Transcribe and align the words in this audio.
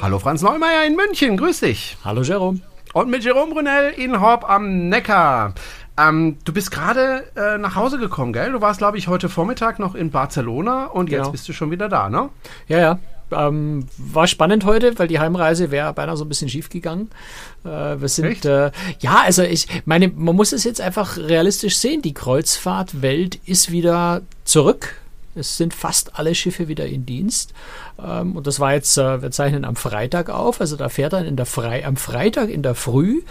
Hallo 0.00 0.18
Franz 0.18 0.42
Neumeier 0.42 0.86
in 0.86 0.96
München, 0.96 1.36
grüß 1.36 1.60
dich. 1.60 1.96
Hallo 2.04 2.22
Jerome. 2.22 2.60
Und 2.92 3.10
mit 3.10 3.24
Jerome 3.24 3.52
Brunel 3.52 3.90
in 3.96 4.20
Horb 4.20 4.48
am 4.48 4.88
Neckar. 4.88 5.54
Ähm, 5.98 6.38
du 6.44 6.52
bist 6.52 6.70
gerade 6.70 7.24
äh, 7.36 7.58
nach 7.58 7.74
Hause 7.74 7.98
gekommen, 7.98 8.32
gell? 8.32 8.52
Du 8.52 8.60
warst, 8.60 8.78
glaube 8.78 8.96
ich, 8.98 9.08
heute 9.08 9.28
Vormittag 9.28 9.78
noch 9.78 9.94
in 9.94 10.10
Barcelona 10.10 10.86
und 10.86 11.10
Genau. 11.10 11.24
jetzt 11.24 11.32
bist 11.32 11.48
du 11.48 11.52
schon 11.52 11.70
wieder 11.70 11.88
da, 11.88 12.08
ne? 12.08 12.28
Ja, 12.68 12.78
ja. 12.78 12.98
Ähm, 13.30 13.86
war 13.98 14.26
spannend 14.26 14.64
heute, 14.64 14.98
weil 14.98 15.08
die 15.08 15.18
Heimreise 15.18 15.70
wäre 15.70 15.92
beinahe 15.92 16.16
so 16.16 16.24
ein 16.24 16.28
bisschen 16.30 16.48
schief 16.48 16.70
gegangen. 16.70 17.10
Äh, 17.64 18.00
wir 18.00 18.08
sind 18.08 18.44
äh, 18.46 18.70
ja, 19.00 19.20
also 19.24 19.42
ich 19.42 19.66
meine, 19.84 20.08
man 20.08 20.34
muss 20.34 20.52
es 20.52 20.64
jetzt 20.64 20.80
einfach 20.80 21.18
realistisch 21.18 21.76
sehen. 21.76 22.00
Die 22.00 22.14
Kreuzfahrtwelt 22.14 23.34
ist 23.44 23.70
wieder 23.70 24.22
zurück. 24.44 24.94
Es 25.34 25.56
sind 25.58 25.74
fast 25.74 26.18
alle 26.18 26.34
Schiffe 26.34 26.68
wieder 26.68 26.86
in 26.86 27.04
Dienst. 27.04 27.52
Ähm, 28.02 28.36
und 28.36 28.46
das 28.46 28.60
war 28.60 28.74
jetzt, 28.74 28.96
äh, 28.98 29.22
wir 29.22 29.30
zeichnen 29.30 29.64
am 29.64 29.76
Freitag 29.76 30.30
auf. 30.30 30.60
Also 30.60 30.76
da 30.76 30.88
fährt 30.88 31.12
dann 31.12 31.24
in 31.24 31.36
der 31.36 31.46
Frei 31.46 31.86
am 31.86 31.96
Freitag 31.96 32.50
in 32.50 32.62
der 32.62 32.74
Früh 32.74 33.22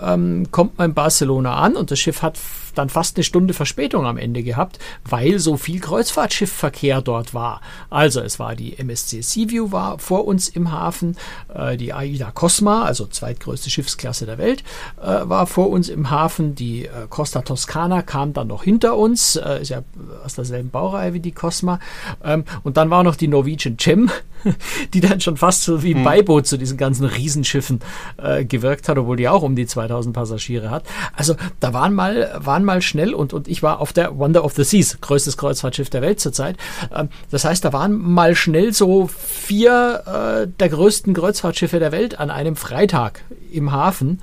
ähm, 0.00 0.46
kommt 0.50 0.78
man 0.78 0.90
in 0.90 0.94
Barcelona 0.94 1.56
an 1.56 1.76
und 1.76 1.90
das 1.90 1.98
Schiff 1.98 2.22
hat 2.22 2.38
dann 2.74 2.88
fast 2.88 3.16
eine 3.16 3.24
Stunde 3.24 3.54
Verspätung 3.54 4.04
am 4.04 4.16
Ende 4.16 4.42
gehabt, 4.42 4.78
weil 5.08 5.38
so 5.38 5.56
viel 5.56 5.80
Kreuzfahrtschiffverkehr 5.80 7.02
dort 7.02 7.32
war. 7.32 7.60
Also 7.88 8.20
es 8.20 8.38
war 8.38 8.56
die 8.56 8.78
MSC 8.78 9.22
Seaview 9.22 9.70
war 9.70 9.98
vor 9.98 10.26
uns 10.26 10.48
im 10.48 10.72
Hafen, 10.72 11.16
äh, 11.54 11.76
die 11.76 11.92
AIDA 11.92 12.32
Cosma, 12.32 12.82
also 12.82 13.06
zweitgrößte 13.06 13.70
Schiffsklasse 13.70 14.26
der 14.26 14.38
Welt, 14.38 14.64
äh, 15.00 15.06
war 15.06 15.46
vor 15.46 15.70
uns 15.70 15.88
im 15.88 16.10
Hafen. 16.10 16.54
Die 16.54 16.86
äh, 16.86 17.06
Costa 17.08 17.42
Toscana 17.42 18.02
kam 18.02 18.32
dann 18.32 18.48
noch 18.48 18.64
hinter 18.64 18.96
uns, 18.96 19.36
äh, 19.36 19.62
ist 19.62 19.68
ja 19.68 19.82
aus 20.24 20.34
derselben 20.34 20.70
Baureihe 20.70 21.14
wie 21.14 21.20
die 21.20 21.32
Cosma. 21.32 21.78
Ähm, 22.24 22.44
und 22.64 22.76
dann 22.76 22.90
war 22.90 23.04
noch 23.04 23.16
die 23.16 23.28
Norwegian 23.28 23.76
Gem, 23.76 24.10
die 24.94 25.00
dann 25.00 25.20
schon 25.20 25.36
fast 25.36 25.62
so 25.62 25.82
wie 25.82 25.94
ein 25.94 26.04
Beiboot 26.04 26.46
zu 26.46 26.56
diesen 26.56 26.76
ganzen 26.76 27.06
Riesenschiffen 27.06 27.80
äh, 28.16 28.44
gewirkt 28.44 28.88
hat, 28.88 28.98
obwohl 28.98 29.16
die 29.16 29.28
auch 29.28 29.42
um 29.42 29.56
die 29.56 29.66
2000 29.66 30.14
Passagiere 30.14 30.70
hat. 30.70 30.84
Also 31.14 31.36
da 31.60 31.72
waren 31.72 31.94
mal, 31.94 32.30
waren 32.38 32.64
mal 32.64 32.82
schnell 32.82 33.14
und, 33.14 33.32
und 33.32 33.48
ich 33.48 33.62
war 33.62 33.80
auf 33.80 33.92
der 33.92 34.18
Wonder 34.18 34.44
of 34.44 34.54
the 34.54 34.64
Seas, 34.64 34.98
größtes 35.00 35.36
Kreuzfahrtschiff 35.36 35.90
der 35.90 36.02
Welt 36.02 36.20
zurzeit. 36.20 36.56
Ähm, 36.94 37.08
das 37.30 37.44
heißt, 37.44 37.64
da 37.64 37.72
waren 37.72 37.96
mal 37.96 38.34
schnell 38.34 38.72
so 38.72 39.08
vier 39.08 40.44
äh, 40.44 40.48
der 40.58 40.68
größten 40.68 41.14
Kreuzfahrtschiffe 41.14 41.78
der 41.78 41.92
Welt 41.92 42.18
an 42.18 42.30
einem 42.30 42.56
Freitag 42.56 43.22
im 43.50 43.72
Hafen. 43.72 44.20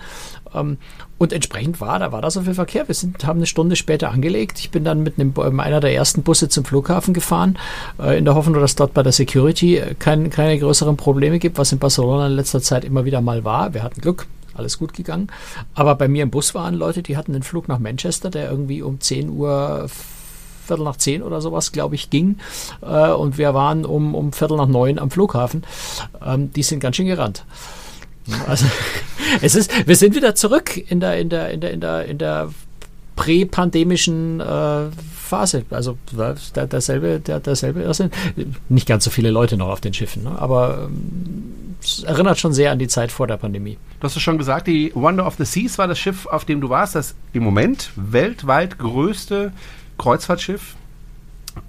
Ähm, 0.53 0.77
und 1.17 1.33
entsprechend 1.33 1.81
war, 1.81 1.99
da 1.99 2.11
war 2.11 2.21
da 2.21 2.31
so 2.31 2.41
viel 2.41 2.53
Verkehr. 2.53 2.88
Wir 2.88 2.95
sind, 2.95 3.25
haben 3.25 3.39
eine 3.39 3.45
Stunde 3.45 3.75
später 3.75 4.11
angelegt. 4.11 4.59
Ich 4.59 4.71
bin 4.71 4.83
dann 4.83 5.03
mit 5.03 5.19
einem, 5.19 5.59
einer 5.59 5.80
der 5.80 5.94
ersten 5.94 6.23
Busse 6.23 6.49
zum 6.49 6.66
Flughafen 6.66 7.13
gefahren, 7.13 7.57
äh, 7.99 8.17
in 8.17 8.25
der 8.25 8.35
Hoffnung, 8.35 8.59
dass 8.59 8.75
dort 8.75 8.94
bei 8.94 9.03
der 9.03 9.11
Security 9.11 9.77
äh, 9.77 9.95
kein, 9.95 10.29
keine 10.29 10.57
größeren 10.57 10.97
Probleme 10.97 11.39
gibt, 11.39 11.57
was 11.57 11.72
in 11.72 11.79
Barcelona 11.79 12.27
in 12.27 12.33
letzter 12.33 12.61
Zeit 12.61 12.85
immer 12.85 13.05
wieder 13.05 13.22
mal 13.22 13.44
war. 13.44 13.73
Wir 13.73 13.83
hatten 13.83 14.02
Glück, 14.02 14.27
alles 14.53 14.77
gut 14.77 14.94
gegangen. 14.94 15.27
Aber 15.73 15.95
bei 15.95 16.07
mir 16.07 16.23
im 16.23 16.31
Bus 16.31 16.55
waren 16.55 16.75
Leute, 16.75 17.03
die 17.03 17.17
hatten 17.17 17.33
einen 17.33 17.44
Flug 17.44 17.67
nach 17.67 17.79
Manchester, 17.79 18.29
der 18.29 18.49
irgendwie 18.49 18.81
um 18.81 18.99
10 18.99 19.29
Uhr 19.29 19.88
Viertel 20.72 20.83
nach 20.83 20.95
zehn 20.97 21.22
oder 21.22 21.41
sowas, 21.41 21.72
glaube 21.72 21.95
ich, 21.95 22.09
ging. 22.09 22.38
Äh, 22.81 23.11
und 23.11 23.38
wir 23.38 23.53
waren 23.53 23.83
um, 23.83 24.16
um 24.16 24.31
Viertel 24.31 24.57
nach 24.57 24.67
neun 24.67 24.99
am 24.99 25.11
Flughafen. 25.11 25.63
Ähm, 26.25 26.53
die 26.53 26.63
sind 26.63 26.79
ganz 26.79 26.95
schön 26.95 27.07
gerannt. 27.07 27.45
Also, 28.47 28.66
es 29.41 29.55
ist, 29.55 29.88
wir 29.88 29.95
sind 29.95 30.16
wieder 30.16 30.36
zurück 30.36 30.77
in 30.77 31.00
der, 31.00 31.19
in 31.19 31.30
der, 31.30 31.50
in 31.51 31.62
der, 31.62 31.72
in 31.72 31.81
der, 31.81 32.06
in 32.06 32.18
der 32.18 32.50
präpandemischen 33.16 34.40
äh, 34.40 34.90
Phase. 35.16 35.63
Also 35.69 35.97
der, 36.12 36.68
derselbe, 36.68 37.19
der, 37.19 37.40
derselbe 37.40 37.81
Irrsinn. 37.81 38.12
Nicht 38.68 38.88
ganz 38.88 39.03
so 39.03 39.09
viele 39.09 39.31
Leute 39.31 39.57
noch 39.57 39.69
auf 39.69 39.79
den 39.81 39.94
Schiffen, 39.94 40.23
ne? 40.23 40.38
aber 40.38 40.90
ähm, 40.90 41.75
es 41.81 42.03
erinnert 42.03 42.40
schon 42.40 42.53
sehr 42.53 42.72
an 42.72 42.79
die 42.79 42.88
Zeit 42.88 43.12
vor 43.12 43.28
der 43.28 43.38
Pandemie. 43.38 43.78
Du 44.00 44.06
hast 44.06 44.16
es 44.16 44.22
schon 44.22 44.38
gesagt, 44.38 44.68
die 44.68 44.91
Wonder 44.95 45.25
of 45.25 45.35
the 45.38 45.45
Seas 45.45 45.78
war 45.78 45.88
das 45.88 46.00
Schiff, 46.00 46.25
auf 46.28 46.45
dem 46.45 46.62
du 46.62 46.69
warst, 46.69 46.95
das 46.95 47.16
im 47.34 47.44
Moment 47.44 47.91
weltweit 47.95 48.78
größte 48.78 49.51
Kreuzfahrtschiff. 49.97 50.75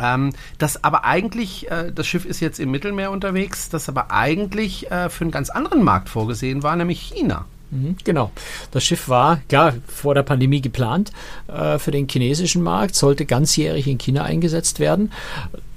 Ähm, 0.00 0.32
das 0.58 0.84
aber 0.84 1.04
eigentlich, 1.04 1.70
äh, 1.70 1.92
das 1.92 2.06
Schiff 2.06 2.24
ist 2.24 2.40
jetzt 2.40 2.60
im 2.60 2.70
Mittelmeer 2.70 3.10
unterwegs, 3.10 3.68
das 3.68 3.88
aber 3.88 4.10
eigentlich 4.10 4.90
äh, 4.90 5.08
für 5.08 5.24
einen 5.24 5.30
ganz 5.30 5.50
anderen 5.50 5.82
Markt 5.82 6.08
vorgesehen 6.08 6.62
war, 6.62 6.76
nämlich 6.76 7.00
China. 7.00 7.46
Mhm, 7.70 7.96
Genau. 8.04 8.30
Das 8.70 8.84
Schiff 8.84 9.08
war, 9.08 9.40
klar, 9.48 9.74
vor 9.86 10.14
der 10.14 10.22
Pandemie 10.22 10.60
geplant 10.60 11.10
äh, 11.48 11.78
für 11.78 11.90
den 11.90 12.06
chinesischen 12.08 12.62
Markt, 12.62 12.94
sollte 12.94 13.26
ganzjährig 13.26 13.88
in 13.88 13.98
China 13.98 14.24
eingesetzt 14.24 14.78
werden. 14.78 15.10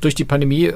Durch 0.02 0.14
die 0.14 0.26
Pandemie 0.26 0.66
äh, 0.66 0.74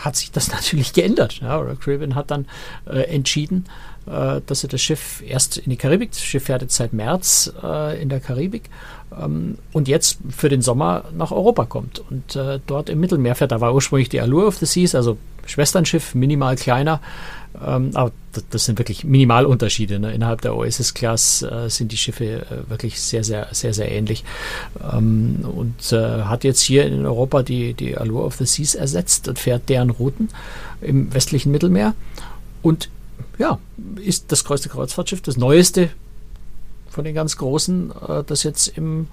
hat 0.00 0.16
sich 0.16 0.30
das 0.30 0.48
natürlich 0.52 0.92
geändert. 0.92 1.40
Ja, 1.40 1.64
Caribbean 1.80 2.14
hat 2.14 2.30
dann 2.30 2.46
äh, 2.86 3.00
entschieden, 3.04 3.64
äh, 4.06 4.40
dass 4.46 4.60
sie 4.60 4.68
das 4.68 4.82
Schiff 4.82 5.22
erst 5.26 5.56
in 5.56 5.70
die 5.70 5.76
Karibik, 5.76 6.10
das 6.10 6.20
Schiff 6.20 6.44
fährt 6.44 6.62
jetzt 6.62 6.76
seit 6.76 6.92
März 6.92 7.52
äh, 7.62 8.00
in 8.00 8.08
der 8.08 8.20
Karibik 8.20 8.68
und 9.72 9.88
jetzt 9.88 10.18
für 10.30 10.48
den 10.48 10.62
Sommer 10.62 11.04
nach 11.16 11.32
Europa 11.32 11.66
kommt 11.66 12.02
und 12.10 12.36
äh, 12.36 12.60
dort 12.66 12.88
im 12.88 13.00
Mittelmeer 13.00 13.34
fährt. 13.34 13.52
Da 13.52 13.60
war 13.60 13.74
ursprünglich 13.74 14.08
die 14.08 14.20
Allure 14.20 14.46
of 14.46 14.56
the 14.56 14.66
Seas, 14.66 14.94
also 14.94 15.18
Schwesternschiff, 15.46 16.14
minimal 16.14 16.56
kleiner. 16.56 17.00
Ähm, 17.64 17.90
aber 17.94 18.12
das, 18.32 18.44
das 18.50 18.64
sind 18.64 18.78
wirklich 18.78 19.04
Minimalunterschiede. 19.04 19.98
Ne? 19.98 20.12
Innerhalb 20.12 20.40
der 20.40 20.56
Oasis-Class 20.56 21.42
äh, 21.42 21.68
sind 21.68 21.92
die 21.92 21.96
Schiffe 21.96 22.24
äh, 22.24 22.70
wirklich 22.70 23.00
sehr, 23.00 23.24
sehr, 23.24 23.48
sehr, 23.52 23.74
sehr 23.74 23.90
ähnlich. 23.90 24.24
Ähm, 24.92 25.40
und 25.42 25.92
äh, 25.92 26.22
hat 26.22 26.44
jetzt 26.44 26.60
hier 26.60 26.86
in 26.86 27.04
Europa 27.04 27.42
die, 27.42 27.74
die 27.74 27.96
Allure 27.96 28.24
of 28.24 28.36
the 28.36 28.46
Seas 28.46 28.74
ersetzt 28.74 29.28
und 29.28 29.38
fährt 29.38 29.68
deren 29.68 29.90
Routen 29.90 30.28
im 30.80 31.12
westlichen 31.12 31.52
Mittelmeer. 31.52 31.94
Und 32.62 32.88
ja, 33.38 33.58
ist 33.96 34.32
das 34.32 34.44
größte 34.44 34.68
Kreuzfahrtschiff, 34.68 35.20
das 35.20 35.36
neueste 35.36 35.90
von 36.92 37.04
den 37.04 37.14
ganz 37.14 37.36
großen, 37.36 37.90
äh, 37.90 38.24
das 38.24 38.42
jetzt 38.42 38.68
im 38.76 39.08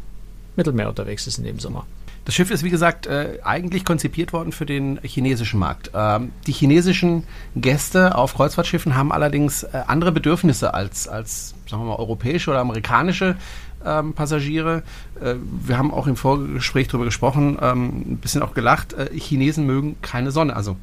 Mittelmeer 0.56 0.90
unterwegs 0.90 1.26
ist 1.28 1.38
in 1.38 1.46
dem 1.46 1.60
Sommer. 1.60 1.86
Das 2.26 2.36
Schiff 2.36 2.52
ist, 2.52 2.64
wie 2.64 2.70
gesagt, 2.70 3.08
äh, 3.08 3.40
eigentlich 3.44 3.86
konzipiert 3.86 4.34
worden 4.34 4.52
für 4.52 4.66
den 4.66 5.00
chinesischen 5.02 5.60
Markt. 5.60 5.90
Ähm, 5.96 6.32
die 6.46 6.52
chinesischen 6.52 7.24
Gäste 7.56 8.16
auf 8.16 8.36
Kreuzfahrtschiffen 8.36 8.96
haben 8.96 9.12
allerdings 9.12 9.64
äh, 9.64 9.82
andere 9.88 10.12
Bedürfnisse 10.12 10.74
als, 10.74 11.08
als, 11.08 11.56
sagen 11.68 11.84
wir 11.84 11.90
mal, 11.90 11.96
europäische 11.96 12.52
oder 12.52 12.60
amerikanische 12.60 13.36
ähm, 13.84 14.14
Passagiere. 14.14 14.84
Äh, 15.22 15.36
wir 15.66 15.78
haben 15.78 15.92
auch 15.92 16.06
im 16.06 16.18
Vorgespräch 16.18 16.88
darüber 16.88 17.06
gesprochen, 17.06 17.58
ähm, 17.62 18.14
ein 18.14 18.18
bisschen 18.18 18.44
auch 18.44 18.54
gelacht. 18.54 18.94
Äh, 18.94 19.10
Chinesen 19.18 19.66
mögen 19.66 19.96
keine 20.02 20.32
Sonne. 20.32 20.56
Also, 20.56 20.76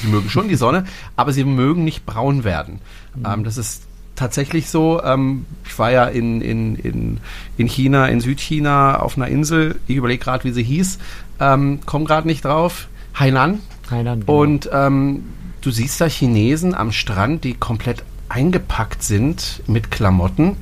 sie 0.00 0.08
mögen 0.08 0.30
schon 0.30 0.48
die 0.48 0.56
Sonne, 0.56 0.86
aber 1.14 1.32
sie 1.32 1.44
mögen 1.44 1.84
nicht 1.84 2.06
braun 2.06 2.42
werden. 2.42 2.80
Ähm, 3.24 3.44
das 3.44 3.58
ist 3.58 3.83
tatsächlich 4.16 4.70
so. 4.70 5.02
Ähm, 5.02 5.46
ich 5.64 5.78
war 5.78 5.90
ja 5.90 6.04
in, 6.04 6.40
in, 6.40 6.76
in, 6.76 7.20
in 7.56 7.66
China, 7.66 8.06
in 8.06 8.20
Südchina, 8.20 9.00
auf 9.00 9.16
einer 9.16 9.28
Insel. 9.28 9.80
Ich 9.86 9.96
überlege 9.96 10.22
gerade, 10.22 10.44
wie 10.44 10.52
sie 10.52 10.62
hieß. 10.62 10.98
Ähm, 11.40 11.80
Komme 11.86 12.04
gerade 12.04 12.26
nicht 12.26 12.44
drauf. 12.44 12.88
Hainan. 13.14 13.60
Hainan, 13.90 14.20
genau. 14.20 14.40
Und 14.40 14.68
ähm, 14.72 15.24
du 15.60 15.70
siehst 15.70 16.00
da 16.00 16.06
Chinesen 16.06 16.74
am 16.74 16.92
Strand, 16.92 17.44
die 17.44 17.54
komplett 17.54 18.04
eingepackt 18.28 19.02
sind 19.02 19.62
mit 19.66 19.90
Klamotten. 19.90 20.56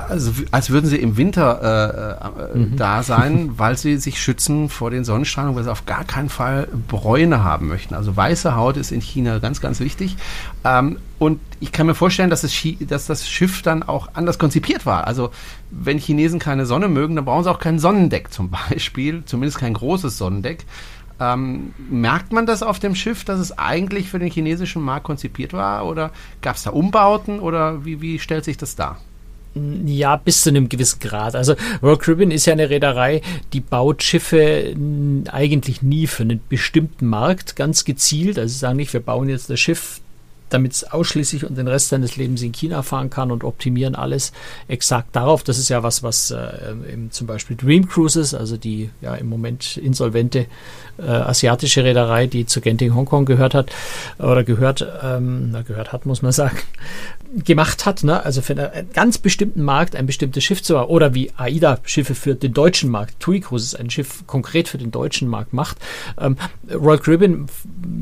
Also 0.00 0.32
als 0.50 0.70
würden 0.70 0.86
sie 0.86 0.96
im 0.96 1.16
Winter 1.16 2.20
äh, 2.54 2.58
äh, 2.58 2.66
da 2.76 3.02
sein, 3.02 3.52
weil 3.56 3.76
sie 3.76 3.96
sich 3.96 4.20
schützen 4.20 4.68
vor 4.68 4.90
den 4.90 5.04
Sonnenstrahlungen, 5.04 5.56
weil 5.56 5.64
sie 5.64 5.70
auf 5.70 5.86
gar 5.86 6.04
keinen 6.04 6.28
Fall 6.28 6.68
Bräune 6.88 7.44
haben 7.44 7.68
möchten. 7.68 7.94
Also 7.94 8.16
weiße 8.16 8.56
Haut 8.56 8.76
ist 8.76 8.92
in 8.92 9.00
China 9.00 9.38
ganz, 9.38 9.60
ganz 9.60 9.80
wichtig. 9.80 10.16
Ähm, 10.64 10.98
und 11.18 11.40
ich 11.60 11.72
kann 11.72 11.86
mir 11.86 11.94
vorstellen, 11.94 12.30
dass, 12.30 12.46
Chi 12.46 12.76
dass 12.86 13.06
das 13.06 13.28
Schiff 13.28 13.62
dann 13.62 13.82
auch 13.82 14.08
anders 14.14 14.38
konzipiert 14.38 14.86
war. 14.86 15.06
Also 15.06 15.30
wenn 15.70 15.98
Chinesen 15.98 16.38
keine 16.38 16.66
Sonne 16.66 16.88
mögen, 16.88 17.16
dann 17.16 17.24
brauchen 17.24 17.44
sie 17.44 17.50
auch 17.50 17.58
kein 17.58 17.78
Sonnendeck 17.78 18.32
zum 18.32 18.50
Beispiel, 18.70 19.22
zumindest 19.24 19.58
kein 19.58 19.74
großes 19.74 20.18
Sonnendeck. 20.18 20.64
Ähm, 21.20 21.72
merkt 21.88 22.32
man 22.32 22.44
das 22.44 22.62
auf 22.62 22.80
dem 22.80 22.94
Schiff, 22.94 23.24
dass 23.24 23.38
es 23.38 23.56
eigentlich 23.56 24.10
für 24.10 24.18
den 24.18 24.30
chinesischen 24.30 24.82
Markt 24.82 25.04
konzipiert 25.06 25.52
war? 25.52 25.86
Oder 25.86 26.10
gab 26.42 26.56
es 26.56 26.64
da 26.64 26.70
Umbauten? 26.70 27.38
Oder 27.38 27.84
wie, 27.84 28.00
wie 28.00 28.18
stellt 28.18 28.44
sich 28.44 28.56
das 28.56 28.74
dar? 28.74 28.98
Ja, 29.86 30.16
bis 30.16 30.42
zu 30.42 30.50
einem 30.50 30.68
gewissen 30.68 30.98
Grad. 30.98 31.36
Also 31.36 31.54
Royal 31.82 31.96
Caribbean 31.96 32.30
ist 32.32 32.46
ja 32.46 32.54
eine 32.54 32.70
Reederei, 32.70 33.22
die 33.52 33.60
baut 33.60 34.02
Schiffe 34.02 34.74
eigentlich 35.30 35.82
nie 35.82 36.06
für 36.06 36.24
einen 36.24 36.40
bestimmten 36.48 37.06
Markt, 37.06 37.54
ganz 37.54 37.84
gezielt. 37.84 38.38
Also 38.38 38.52
sie 38.52 38.58
sagen 38.58 38.76
nicht, 38.76 38.92
wir 38.92 39.00
bauen 39.00 39.28
jetzt 39.28 39.50
das 39.50 39.60
Schiff, 39.60 40.00
damit 40.54 40.72
es 40.72 40.84
ausschließlich 40.84 41.44
und 41.44 41.56
den 41.56 41.68
Rest 41.68 41.88
seines 41.88 42.16
Lebens 42.16 42.42
in 42.42 42.52
China 42.52 42.82
fahren 42.82 43.10
kann 43.10 43.32
und 43.32 43.44
optimieren 43.44 43.94
alles 43.94 44.32
exakt 44.68 45.14
darauf. 45.16 45.42
Das 45.42 45.58
ist 45.58 45.68
ja 45.68 45.82
was, 45.82 46.02
was 46.02 46.30
äh, 46.30 46.72
im, 46.92 47.10
zum 47.10 47.26
Beispiel 47.26 47.56
Dream 47.56 47.88
Cruises, 47.88 48.34
also 48.34 48.56
die 48.56 48.90
ja 49.00 49.14
im 49.14 49.28
Moment 49.28 49.76
insolvente 49.76 50.46
äh, 50.98 51.02
asiatische 51.02 51.82
Reederei, 51.82 52.26
die 52.26 52.46
zu 52.46 52.60
Genting 52.60 52.94
Hongkong 52.94 53.24
gehört 53.24 53.54
hat 53.54 53.72
oder 54.18 54.44
gehört, 54.44 54.86
ähm, 55.02 55.56
gehört 55.66 55.92
hat, 55.92 56.06
muss 56.06 56.22
man 56.22 56.32
sagen, 56.32 56.58
gemacht 57.44 57.86
hat, 57.86 58.04
ne? 58.04 58.24
also 58.24 58.42
für 58.42 58.56
einen 58.56 58.90
ganz 58.92 59.18
bestimmten 59.18 59.62
Markt 59.62 59.96
ein 59.96 60.06
bestimmtes 60.06 60.44
Schiff 60.44 60.62
zu 60.62 60.74
machen, 60.74 60.88
oder 60.88 61.14
wie 61.14 61.32
AIDA 61.36 61.78
Schiffe 61.84 62.14
für 62.14 62.34
den 62.34 62.52
deutschen 62.52 62.90
Markt, 62.90 63.20
TUI 63.20 63.40
Cruises 63.40 63.74
ein 63.74 63.90
Schiff 63.90 64.26
konkret 64.26 64.68
für 64.68 64.78
den 64.78 64.90
deutschen 64.90 65.28
Markt 65.28 65.52
macht. 65.52 65.78
Ähm, 66.18 66.36
Royal 66.72 66.98
Caribbean 66.98 67.46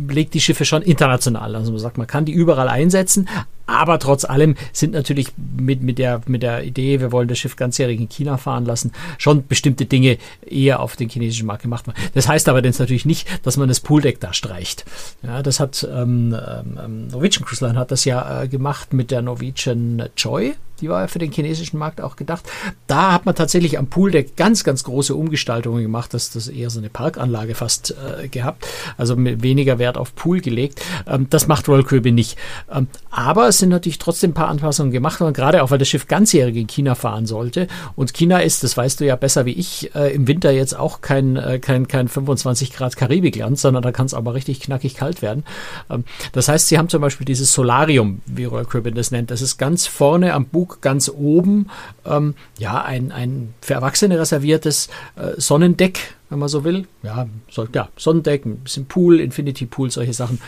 legt 0.09 0.35
die 0.35 0.41
Schiffe 0.41 0.65
schon 0.65 0.83
international, 0.83 1.57
also 1.57 1.73
man 1.73 1.81
sagt, 1.81 1.99
man 1.99 2.07
kann 2.07 2.25
die 2.25 2.33
überall 2.33 2.69
einsetzen, 2.69 3.29
aber 3.67 3.99
trotz 3.99 4.25
allem 4.25 4.57
sind 4.73 4.93
natürlich 4.93 5.29
mit, 5.37 5.83
mit, 5.83 5.99
der, 5.99 6.21
mit 6.27 6.43
der 6.43 6.65
Idee, 6.65 7.01
wir 7.01 7.13
wollen 7.13 7.29
das 7.29 7.39
Schiff 7.39 7.57
ganzjährig 7.57 8.01
in 8.01 8.09
China 8.09 8.37
fahren 8.37 8.65
lassen, 8.65 8.93
schon 9.19 9.47
bestimmte 9.47 9.87
Dinge 9.87 10.19
eher 10.47 10.81
auf 10.81 10.97
den 10.97 11.09
chinesischen 11.09 11.47
Markt 11.47 11.63
gemacht 11.63 11.87
werden. 11.87 11.97
Das 12.15 12.29
heißt 12.29 12.49
aber 12.49 12.65
jetzt 12.65 12.81
natürlich 12.81 13.07
nicht, 13.07 13.29
dass 13.45 13.57
man 13.57 13.69
das 13.69 13.81
Pooldeck 13.81 14.21
da 14.21 14.33
streicht. 14.33 14.85
Ja, 15.23 15.43
das 15.43 15.61
hat 15.61 15.87
ähm, 15.91 16.35
ähm, 16.35 17.09
Norwegian 17.09 17.45
Cruise 17.45 17.65
Line 17.65 17.79
hat 17.79 17.91
das 17.91 18.05
ja 18.05 18.43
äh, 18.43 18.49
gemacht 18.49 18.93
mit 18.93 19.11
der 19.11 19.23
Norwegian 19.23 20.09
Joy 20.17 20.55
die 20.83 20.89
war 20.89 21.01
ja 21.01 21.07
für 21.07 21.21
den 21.21 21.33
chinesischen 21.33 21.79
Markt 21.79 22.01
auch 22.01 22.17
gedacht. 22.17 22.45
Da 22.89 23.13
hat 23.13 23.25
man 23.25 23.35
tatsächlich 23.35 23.79
am 23.79 23.87
Pooldeck 23.87 24.37
ganz, 24.37 24.65
ganz 24.65 24.83
große 24.83 25.15
Umgestaltungen 25.15 25.83
gemacht, 25.83 26.13
dass 26.13 26.31
das 26.31 26.49
eher 26.49 26.71
so 26.71 26.81
eine 26.81 26.91
Parkanlage 26.91 27.55
fast 27.55 27.95
äh, 28.21 28.29
gehabt, 28.29 28.67
also 28.99 29.17
weniger 29.17 29.79
Wert 29.79 29.97
auf 29.97 30.15
Pool 30.15 30.41
gelegt. 30.41 30.83
Ähm, 31.07 31.29
das 31.31 31.47
macht 31.47 31.69
Royal 31.69 31.85
Caribbean 31.85 32.17
nicht. 32.17 32.37
Ähm, 32.71 32.89
aber 33.11 33.49
es 33.49 33.59
sind 33.59 33.69
natürlich 33.69 33.99
trotzdem 33.99 34.31
ein 34.31 34.35
paar 34.35 34.49
Anpassungen 34.49 34.91
gemacht 34.91 35.21
worden, 35.21 35.35
gerade 35.35 35.63
auch, 35.63 35.71
weil 35.71 35.79
das 35.79 35.89
Schiff 35.89 36.09
ganzjährig 36.09 36.57
in 36.57 36.67
China 36.67 36.97
fahren 36.97 37.27
sollte. 37.27 37.69
Und 37.95 38.13
China 38.13 38.41
ist, 38.41 38.65
das 38.65 38.77
weißt 38.77 39.01
du 39.01 39.07
ja 39.07 39.15
besser 39.15 39.47
wie 39.47 39.53
ich, 39.53 39.95
äh, 39.95 40.13
im 40.13 40.27
Winter 40.27 40.51
jetzt 40.51 40.77
auch 40.77 41.01
kein, 41.01 41.37
äh, 41.37 41.61
kein, 41.61 41.87
kein 41.87 42.09
25 42.09 42.73
Grad 42.73 42.97
Karibikland, 42.97 43.59
sondern 43.59 43.85
da 43.85 43.93
kann 43.93 44.07
es 44.07 44.15
aber 44.15 44.35
richtig 44.35 44.61
knackig 44.61 44.97
kalt 44.97 45.23
werden. 45.23 45.45
Ähm, 45.89 46.05
das 46.33 46.49
heißt, 46.49 46.67
sie 46.67 46.79
haben 46.79 46.89
zum 46.89 47.01
Beispiel 47.01 47.25
dieses 47.25 47.53
Solarium, 47.53 48.21
wie 48.27 48.47
Royal 48.47 48.65
Caribbean 48.65 48.97
das 48.97 49.13
nennt. 49.13 49.31
Das 49.31 49.43
ist 49.43 49.59
ganz 49.59 49.87
vorne 49.87 50.35
am 50.35 50.47
Bug 50.47 50.72
ganz 50.81 51.09
oben 51.09 51.69
ähm, 52.05 52.35
ja 52.59 52.83
ein, 52.83 53.13
ein 53.13 53.55
für 53.61 53.75
Erwachsene 53.75 54.19
reserviertes 54.19 54.89
äh, 55.17 55.33
Sonnendeck, 55.37 56.15
wenn 56.31 56.39
man 56.39 56.49
so 56.49 56.65
will. 56.65 56.87
Ja, 57.03 57.29
so, 57.51 57.67
ja, 57.73 57.89
Sonnendeck, 57.97 58.47
ein 58.47 58.57
bisschen 58.59 58.87
Pool, 58.87 59.21
Infinity 59.21 59.67
Pool, 59.67 59.91
solche 59.91 60.13
Sachen 60.13 60.41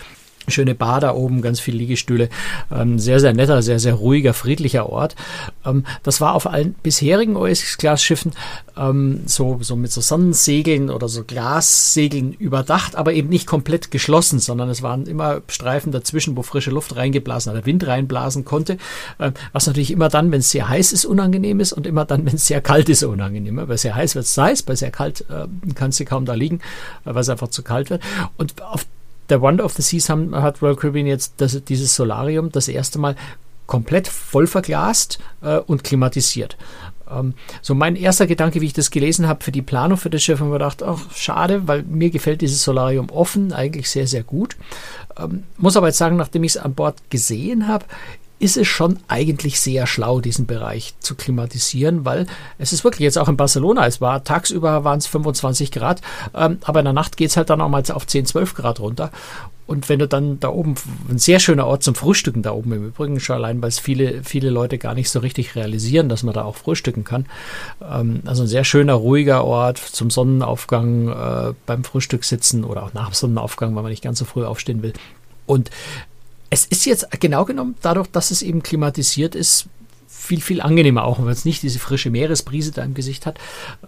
schöne 0.48 0.74
Bar 0.74 1.00
da 1.00 1.14
oben, 1.14 1.42
ganz 1.42 1.60
viele 1.60 1.78
Liegestühle. 1.78 2.28
Ähm, 2.72 2.98
sehr, 2.98 3.20
sehr 3.20 3.32
netter, 3.32 3.62
sehr, 3.62 3.78
sehr 3.78 3.94
ruhiger, 3.94 4.34
friedlicher 4.34 4.88
Ort. 4.88 5.16
Ähm, 5.64 5.84
das 6.02 6.20
war 6.20 6.34
auf 6.34 6.46
allen 6.46 6.74
bisherigen 6.74 7.36
Oasis-Class-Schiffen 7.36 8.32
ähm, 8.76 9.22
so, 9.26 9.58
so 9.60 9.76
mit 9.76 9.92
so 9.92 10.00
Sonnensegeln 10.00 10.90
oder 10.90 11.08
so 11.08 11.24
Glassegeln 11.24 12.32
überdacht, 12.32 12.96
aber 12.96 13.12
eben 13.12 13.28
nicht 13.28 13.46
komplett 13.46 13.90
geschlossen, 13.90 14.38
sondern 14.38 14.68
es 14.68 14.82
waren 14.82 15.06
immer 15.06 15.42
Streifen 15.48 15.92
dazwischen, 15.92 16.36
wo 16.36 16.42
frische 16.42 16.70
Luft 16.70 16.96
reingeblasen 16.96 17.52
oder 17.52 17.66
Wind 17.66 17.86
reinblasen 17.86 18.44
konnte. 18.44 18.78
Äh, 19.18 19.32
was 19.52 19.66
natürlich 19.66 19.90
immer 19.90 20.08
dann, 20.08 20.32
wenn 20.32 20.40
es 20.40 20.50
sehr 20.50 20.68
heiß 20.68 20.92
ist, 20.92 21.04
unangenehm 21.04 21.60
ist 21.60 21.72
und 21.72 21.86
immer 21.86 22.04
dann, 22.04 22.26
wenn 22.26 22.34
es 22.34 22.46
sehr 22.46 22.60
kalt 22.60 22.88
ist, 22.88 23.02
unangenehm. 23.02 23.64
Bei 23.66 23.76
sehr 23.76 23.94
heiß 23.94 24.14
wird 24.14 24.26
es 24.26 24.36
heiß, 24.36 24.62
bei 24.62 24.74
sehr 24.74 24.90
kalt 24.90 25.24
äh, 25.30 25.46
kannst 25.74 26.00
du 26.00 26.04
kaum 26.04 26.24
da 26.24 26.34
liegen, 26.34 26.60
weil 27.04 27.16
es 27.16 27.28
einfach 27.28 27.48
zu 27.48 27.62
kalt 27.62 27.90
wird. 27.90 28.02
Und 28.36 28.62
auf 28.62 28.86
der 29.28 29.40
Wonder 29.40 29.64
of 29.64 29.72
the 29.72 29.82
Seas 29.82 30.08
haben, 30.08 30.34
hat 30.34 30.62
Royal 30.62 30.76
Caribbean 30.76 31.06
jetzt 31.06 31.34
das, 31.38 31.62
dieses 31.64 31.94
Solarium 31.94 32.52
das 32.52 32.68
erste 32.68 32.98
Mal 32.98 33.16
komplett 33.66 34.08
voll 34.08 34.46
verglast 34.46 35.18
äh, 35.42 35.56
und 35.58 35.84
klimatisiert. 35.84 36.56
Ähm, 37.10 37.34
so 37.62 37.74
mein 37.74 37.96
erster 37.96 38.26
Gedanke, 38.26 38.60
wie 38.60 38.66
ich 38.66 38.72
das 38.72 38.90
gelesen 38.90 39.26
habe 39.26 39.42
für 39.42 39.52
die 39.52 39.62
Planung 39.62 39.98
für 39.98 40.10
das 40.10 40.22
Schiff, 40.22 40.40
haben 40.40 40.48
wir 40.48 40.58
gedacht, 40.58 40.82
ach 40.82 41.10
schade, 41.14 41.66
weil 41.66 41.82
mir 41.82 42.10
gefällt 42.10 42.40
dieses 42.40 42.62
Solarium 42.62 43.10
offen 43.10 43.52
eigentlich 43.52 43.90
sehr, 43.90 44.06
sehr 44.06 44.22
gut. 44.22 44.56
Ähm, 45.18 45.44
muss 45.56 45.76
aber 45.76 45.88
jetzt 45.88 45.98
sagen, 45.98 46.16
nachdem 46.16 46.44
ich 46.44 46.52
es 46.52 46.56
an 46.56 46.74
Bord 46.74 46.96
gesehen 47.10 47.68
habe, 47.68 47.84
ist 48.44 48.58
es 48.58 48.68
schon 48.68 48.98
eigentlich 49.08 49.58
sehr 49.58 49.86
schlau, 49.86 50.20
diesen 50.20 50.44
Bereich 50.44 50.92
zu 51.00 51.14
klimatisieren, 51.14 52.04
weil 52.04 52.26
es 52.58 52.74
ist 52.74 52.84
wirklich 52.84 53.00
jetzt 53.00 53.16
auch 53.16 53.30
in 53.30 53.38
Barcelona, 53.38 53.86
es 53.86 54.02
war 54.02 54.22
tagsüber 54.22 54.84
waren 54.84 54.98
es 54.98 55.06
25 55.06 55.70
Grad, 55.70 56.02
ähm, 56.34 56.58
aber 56.62 56.80
in 56.80 56.84
der 56.84 56.92
Nacht 56.92 57.16
geht 57.16 57.30
es 57.30 57.38
halt 57.38 57.48
dann 57.48 57.62
auch 57.62 57.70
mal 57.70 57.82
auf 57.90 58.06
10, 58.06 58.26
12 58.26 58.54
Grad 58.54 58.80
runter. 58.80 59.10
Und 59.66 59.88
wenn 59.88 59.98
du 59.98 60.06
dann 60.06 60.38
da 60.40 60.50
oben, 60.50 60.74
ein 61.08 61.16
sehr 61.16 61.40
schöner 61.40 61.66
Ort 61.66 61.82
zum 61.82 61.94
Frühstücken 61.94 62.42
da 62.42 62.52
oben 62.52 62.72
im 62.72 62.88
Übrigen, 62.88 63.18
schon 63.18 63.36
allein, 63.36 63.62
weil 63.62 63.70
es 63.70 63.78
viele, 63.78 64.22
viele 64.22 64.50
Leute 64.50 64.76
gar 64.76 64.92
nicht 64.92 65.08
so 65.08 65.20
richtig 65.20 65.56
realisieren, 65.56 66.10
dass 66.10 66.22
man 66.22 66.34
da 66.34 66.44
auch 66.44 66.56
frühstücken 66.56 67.04
kann. 67.04 67.24
Ähm, 67.80 68.20
also 68.26 68.42
ein 68.42 68.48
sehr 68.48 68.64
schöner, 68.64 68.92
ruhiger 68.92 69.42
Ort 69.42 69.78
zum 69.78 70.10
Sonnenaufgang 70.10 71.08
äh, 71.08 71.54
beim 71.64 71.82
Frühstück 71.82 72.24
sitzen 72.24 72.62
oder 72.62 72.82
auch 72.82 72.92
nach 72.92 73.08
dem 73.08 73.14
Sonnenaufgang, 73.14 73.74
weil 73.74 73.84
man 73.84 73.90
nicht 73.90 74.04
ganz 74.04 74.18
so 74.18 74.26
früh 74.26 74.44
aufstehen 74.44 74.82
will. 74.82 74.92
Und 75.46 75.70
es 76.54 76.66
ist 76.66 76.86
jetzt 76.86 77.08
genau 77.20 77.44
genommen, 77.44 77.74
dadurch, 77.82 78.06
dass 78.06 78.30
es 78.30 78.40
eben 78.40 78.62
klimatisiert 78.62 79.34
ist, 79.34 79.66
viel, 80.06 80.40
viel 80.40 80.60
angenehmer 80.60 81.02
auch, 81.02 81.18
weil 81.18 81.32
es 81.32 81.44
nicht 81.44 81.64
diese 81.64 81.80
frische 81.80 82.10
Meeresbrise 82.10 82.70
da 82.70 82.84
im 82.84 82.94
Gesicht 82.94 83.26
hat. 83.26 83.38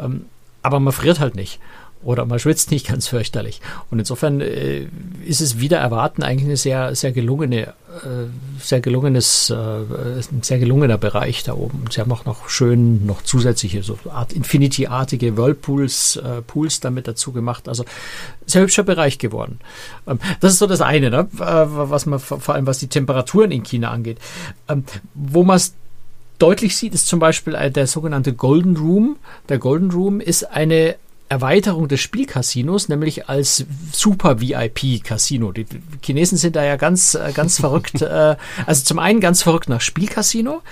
Ähm, 0.01 0.27
aber 0.63 0.81
man 0.81 0.93
friert 0.93 1.21
halt 1.21 1.37
nicht 1.37 1.61
oder 2.07 2.25
man 2.25 2.39
schwitzt 2.39 2.71
nicht 2.71 2.87
ganz 2.87 3.09
fürchterlich. 3.09 3.61
Und 3.91 3.99
insofern 3.99 4.41
äh, 4.41 4.87
ist 5.25 5.41
es 5.41 5.59
wieder 5.59 5.79
erwarten 5.79 6.23
eigentlich 6.23 6.47
eine 6.47 6.57
sehr, 6.57 6.95
sehr 6.95 7.11
gelungene, 7.11 7.67
äh, 7.67 7.71
sehr 8.61 8.81
gelungenes, 8.81 9.51
äh, 9.51 9.55
ein 9.55 10.43
sehr 10.43 10.61
gelungener 10.61 10.99
Bereich 10.99 11.43
da 11.43 11.55
oben. 11.55 11.85
Sie 11.91 12.01
haben 12.01 12.13
auch 12.13 12.25
noch 12.25 12.49
schön 12.49 13.05
noch 13.07 13.23
zusätzliche 13.23 13.83
so 13.83 13.99
Art 14.09 14.33
Infinity-artige 14.33 15.37
Whirlpools, 15.37 16.17
äh, 16.17 16.43
Pools 16.43 16.79
damit 16.79 17.09
dazu 17.09 17.33
gemacht. 17.33 17.69
Also 17.69 17.85
sehr 18.47 18.63
hübscher 18.63 18.85
Bereich 18.85 19.19
geworden. 19.19 19.59
Ähm, 20.07 20.21
das 20.41 20.53
ist 20.53 20.61
so 20.61 20.69
das 20.69 20.81
eine, 20.81 21.11
ne? 21.11 21.29
Äh, 21.41 21.41
was 21.41 22.07
man 22.07 22.21
vor 22.21 22.55
allem 22.55 22.69
was 22.69 22.79
die 22.79 22.89
Temperaturen 22.89 23.51
in 23.51 23.65
China 23.65 23.91
angeht. 23.91 24.19
Ähm, 24.69 24.85
wo 25.15 25.43
man 25.43 25.57
es 25.57 25.75
deutlich 26.39 26.77
sieht, 26.77 26.95
ist 26.95 27.09
zum 27.09 27.19
Beispiel 27.19 27.57
äh, 27.57 27.69
der 27.69 27.89
sogenannte 27.89 28.33
Golden 28.33 28.77
Room. 28.77 29.17
Der 29.49 29.59
Golden 29.59 29.91
Room 29.91 30.21
ist 30.21 30.45
eine 30.45 30.95
Erweiterung 31.29 31.89
des 31.89 32.01
Spielcasinos, 32.01 32.89
nämlich 32.89 33.29
als 33.29 33.65
Super 33.93 34.41
VIP 34.41 35.03
Casino. 35.03 35.53
Die 35.53 35.67
Chinesen 36.03 36.39
sind 36.39 36.57
da 36.57 36.65
ja 36.65 36.77
ganz, 36.77 37.15
äh, 37.15 37.33
ganz 37.35 37.57
verrückt. 37.61 38.03
Äh, 38.03 38.37
also 38.67 38.85
zum 38.85 38.99
einen 38.99 39.21
ganz 39.21 39.43
verrückt 39.43 39.69
nach 39.69 39.81
Spielcasino, 39.81 40.63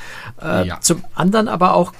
äh, 0.41 0.69
ja. 0.69 0.81
zum 0.81 1.05
anderen 1.15 1.49
aber 1.49 1.75
auch 1.75 1.93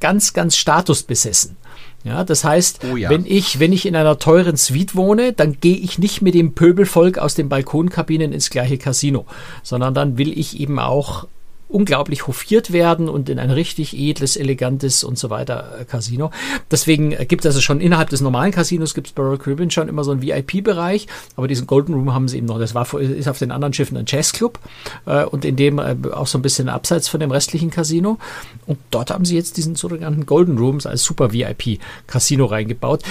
ganz, 0.00 0.34
ganz 0.34 0.56
statusbesessen. 0.56 1.56
Ja, 2.04 2.22
das 2.22 2.44
heißt, 2.44 2.80
oh 2.92 2.96
ja. 2.96 3.08
wenn 3.08 3.24
ich, 3.24 3.58
wenn 3.58 3.72
ich 3.72 3.86
in 3.86 3.96
einer 3.96 4.18
teuren 4.18 4.58
Suite 4.58 4.94
wohne, 4.94 5.32
dann 5.32 5.58
gehe 5.58 5.76
ich 5.78 5.98
nicht 5.98 6.20
mit 6.20 6.34
dem 6.34 6.54
Pöbelvolk 6.54 7.16
aus 7.16 7.34
den 7.34 7.48
Balkonkabinen 7.48 8.32
ins 8.34 8.50
gleiche 8.50 8.76
Casino, 8.76 9.24
sondern 9.62 9.94
dann 9.94 10.18
will 10.18 10.38
ich 10.38 10.60
eben 10.60 10.78
auch 10.78 11.26
unglaublich 11.74 12.28
hofiert 12.28 12.72
werden 12.72 13.08
und 13.08 13.28
in 13.28 13.40
ein 13.40 13.50
richtig 13.50 13.98
edles, 13.98 14.36
elegantes 14.36 15.02
und 15.02 15.18
so 15.18 15.28
weiter 15.28 15.80
äh, 15.80 15.84
Casino. 15.84 16.30
Deswegen 16.70 17.12
äh, 17.12 17.26
gibt 17.26 17.44
es 17.44 17.46
also 17.46 17.60
schon 17.60 17.80
innerhalb 17.80 18.10
des 18.10 18.20
normalen 18.20 18.52
Casinos 18.52 18.94
gibt 18.94 19.08
es 19.08 19.12
bei 19.12 19.24
Royal 19.24 19.38
Caribbean 19.38 19.72
schon 19.72 19.88
immer 19.88 20.04
so 20.04 20.12
einen 20.12 20.22
VIP-Bereich, 20.22 21.08
aber 21.34 21.48
diesen 21.48 21.66
Golden 21.66 21.94
Room 21.94 22.14
haben 22.14 22.28
sie 22.28 22.38
eben 22.38 22.46
noch. 22.46 22.60
Das 22.60 22.76
war 22.76 22.84
ist 23.00 23.28
auf 23.28 23.38
den 23.38 23.50
anderen 23.50 23.74
Schiffen 23.74 23.96
ein 23.96 24.04
Jazzclub 24.06 24.60
äh, 25.06 25.24
und 25.24 25.44
in 25.44 25.56
dem 25.56 25.80
äh, 25.80 25.96
auch 26.12 26.28
so 26.28 26.38
ein 26.38 26.42
bisschen 26.42 26.68
abseits 26.68 27.08
von 27.08 27.18
dem 27.18 27.32
restlichen 27.32 27.70
Casino. 27.70 28.18
Und 28.66 28.78
dort 28.92 29.10
haben 29.10 29.24
sie 29.24 29.34
jetzt 29.34 29.56
diesen 29.56 29.74
sogenannten 29.74 30.26
Golden 30.26 30.56
Rooms 30.56 30.86
als 30.86 31.02
Super 31.02 31.32
VIP 31.32 31.80
Casino 32.06 32.44
reingebaut 32.44 33.02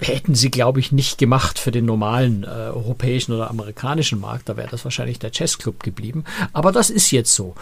hätten 0.00 0.34
sie, 0.34 0.50
glaube 0.50 0.80
ich, 0.80 0.92
nicht 0.92 1.18
gemacht 1.18 1.58
für 1.58 1.70
den 1.70 1.84
normalen 1.84 2.44
äh, 2.44 2.46
europäischen 2.46 3.32
oder 3.32 3.50
amerikanischen 3.50 4.20
Markt. 4.20 4.48
Da 4.48 4.56
wäre 4.56 4.68
das 4.70 4.84
wahrscheinlich 4.84 5.18
der 5.18 5.30
Chessclub 5.30 5.82
geblieben. 5.82 6.24
Aber 6.52 6.72
das 6.72 6.90
ist 6.90 7.10
jetzt 7.10 7.34
so. 7.34 7.54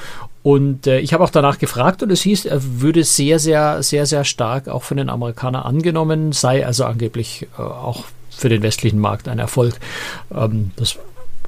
Und 0.43 0.87
äh, 0.87 0.99
ich 1.01 1.13
habe 1.13 1.25
auch 1.25 1.31
danach 1.31 1.59
gefragt 1.59 2.03
und 2.03 2.11
es 2.11 2.23
hieß, 2.23 2.47
er 2.47 2.61
würde 2.81 3.05
sehr, 3.05 3.39
sehr, 3.39 3.83
sehr, 3.83 4.07
sehr 4.07 4.25
stark 4.25 4.69
auch 4.69 4.83
von 4.83 4.97
den 4.97 5.11
Amerikanern 5.11 5.63
angenommen, 5.63 6.33
sei 6.33 6.67
also 6.67 6.85
angeblich 6.85 7.47
äh, 7.59 7.63
auch 7.63 8.05
für 8.31 8.49
den 8.49 8.63
westlichen 8.63 8.99
Markt 8.99 9.29
ein 9.29 9.39
Erfolg. 9.39 9.79
Ähm, 10.35 10.73
das 10.77 10.99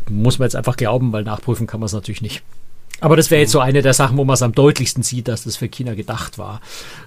muss 0.09 0.39
man 0.39 0.47
jetzt 0.47 0.57
einfach 0.57 0.77
glauben, 0.77 1.13
weil 1.13 1.25
nachprüfen 1.25 1.67
kann 1.67 1.81
man 1.81 1.87
es 1.87 1.93
natürlich 1.93 2.23
nicht. 2.23 2.43
Aber 3.01 3.17
das 3.17 3.31
wäre 3.31 3.43
jetzt 3.43 3.53
so 3.53 3.61
eine 3.61 3.83
der 3.83 3.93
Sachen, 3.93 4.17
wo 4.17 4.25
man 4.25 4.35
es 4.35 4.43
am 4.43 4.53
deutlichsten 4.53 5.03
sieht, 5.03 5.29
dass 5.29 5.45
das 5.45 5.57
für 5.57 5.69
China 5.69 5.95
gedacht 5.95 6.39
war. 6.39 6.61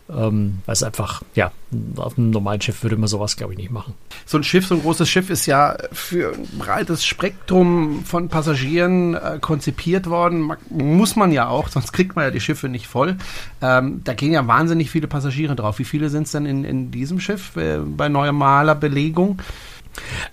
Ähm, 0.10 0.60
weil 0.65 0.74
es 0.74 0.84
einfach, 0.84 1.24
ja, 1.34 1.51
auf 1.98 2.17
einem 2.17 2.29
normalen 2.29 2.62
Schiff 2.62 2.84
würde 2.84 2.96
man 2.98 3.08
sowas, 3.08 3.38
glaube 3.38 3.53
ich, 3.53 3.60
nicht 3.60 3.72
machen. 3.72 3.96
So 4.25 4.38
ein 4.38 4.43
Schiff, 4.43 4.67
so 4.67 4.75
ein 4.75 4.81
großes 4.81 5.10
Schiff 5.10 5.29
ist 5.29 5.48
ja 5.48 5.77
für 5.91 6.34
ein 6.34 6.48
breites 6.60 7.05
Spektrum 7.05 8.03
von 8.05 8.29
Passagieren 8.29 9.15
äh, 9.15 9.39
konzipiert 9.41 10.08
worden. 10.08 10.51
Muss 10.69 11.15
man 11.15 11.31
ja 11.31 11.48
auch, 11.48 11.69
sonst 11.69 11.91
kriegt 11.91 12.15
man 12.15 12.25
ja 12.25 12.31
die 12.31 12.41
Schiffe 12.41 12.69
nicht 12.69 12.88
voll. 12.88 13.17
Ähm, 13.62 14.01
da 14.03 14.13
gehen 14.13 14.31
ja 14.31 14.46
wahnsinnig 14.46 14.91
viele 14.91 15.08
Passagiere 15.08 15.55
drauf. 15.55 15.79
Wie 15.79 15.86
viele 15.86 16.10
sind 16.10 16.24
es 16.24 16.31
denn 16.31 16.46
in, 16.46 16.65
in 16.65 16.91
diesem 16.91 17.19
Schiff 17.19 17.55
äh, 17.55 17.79
bei 17.79 18.10
normaler 18.10 18.75
Belegung? 18.75 19.41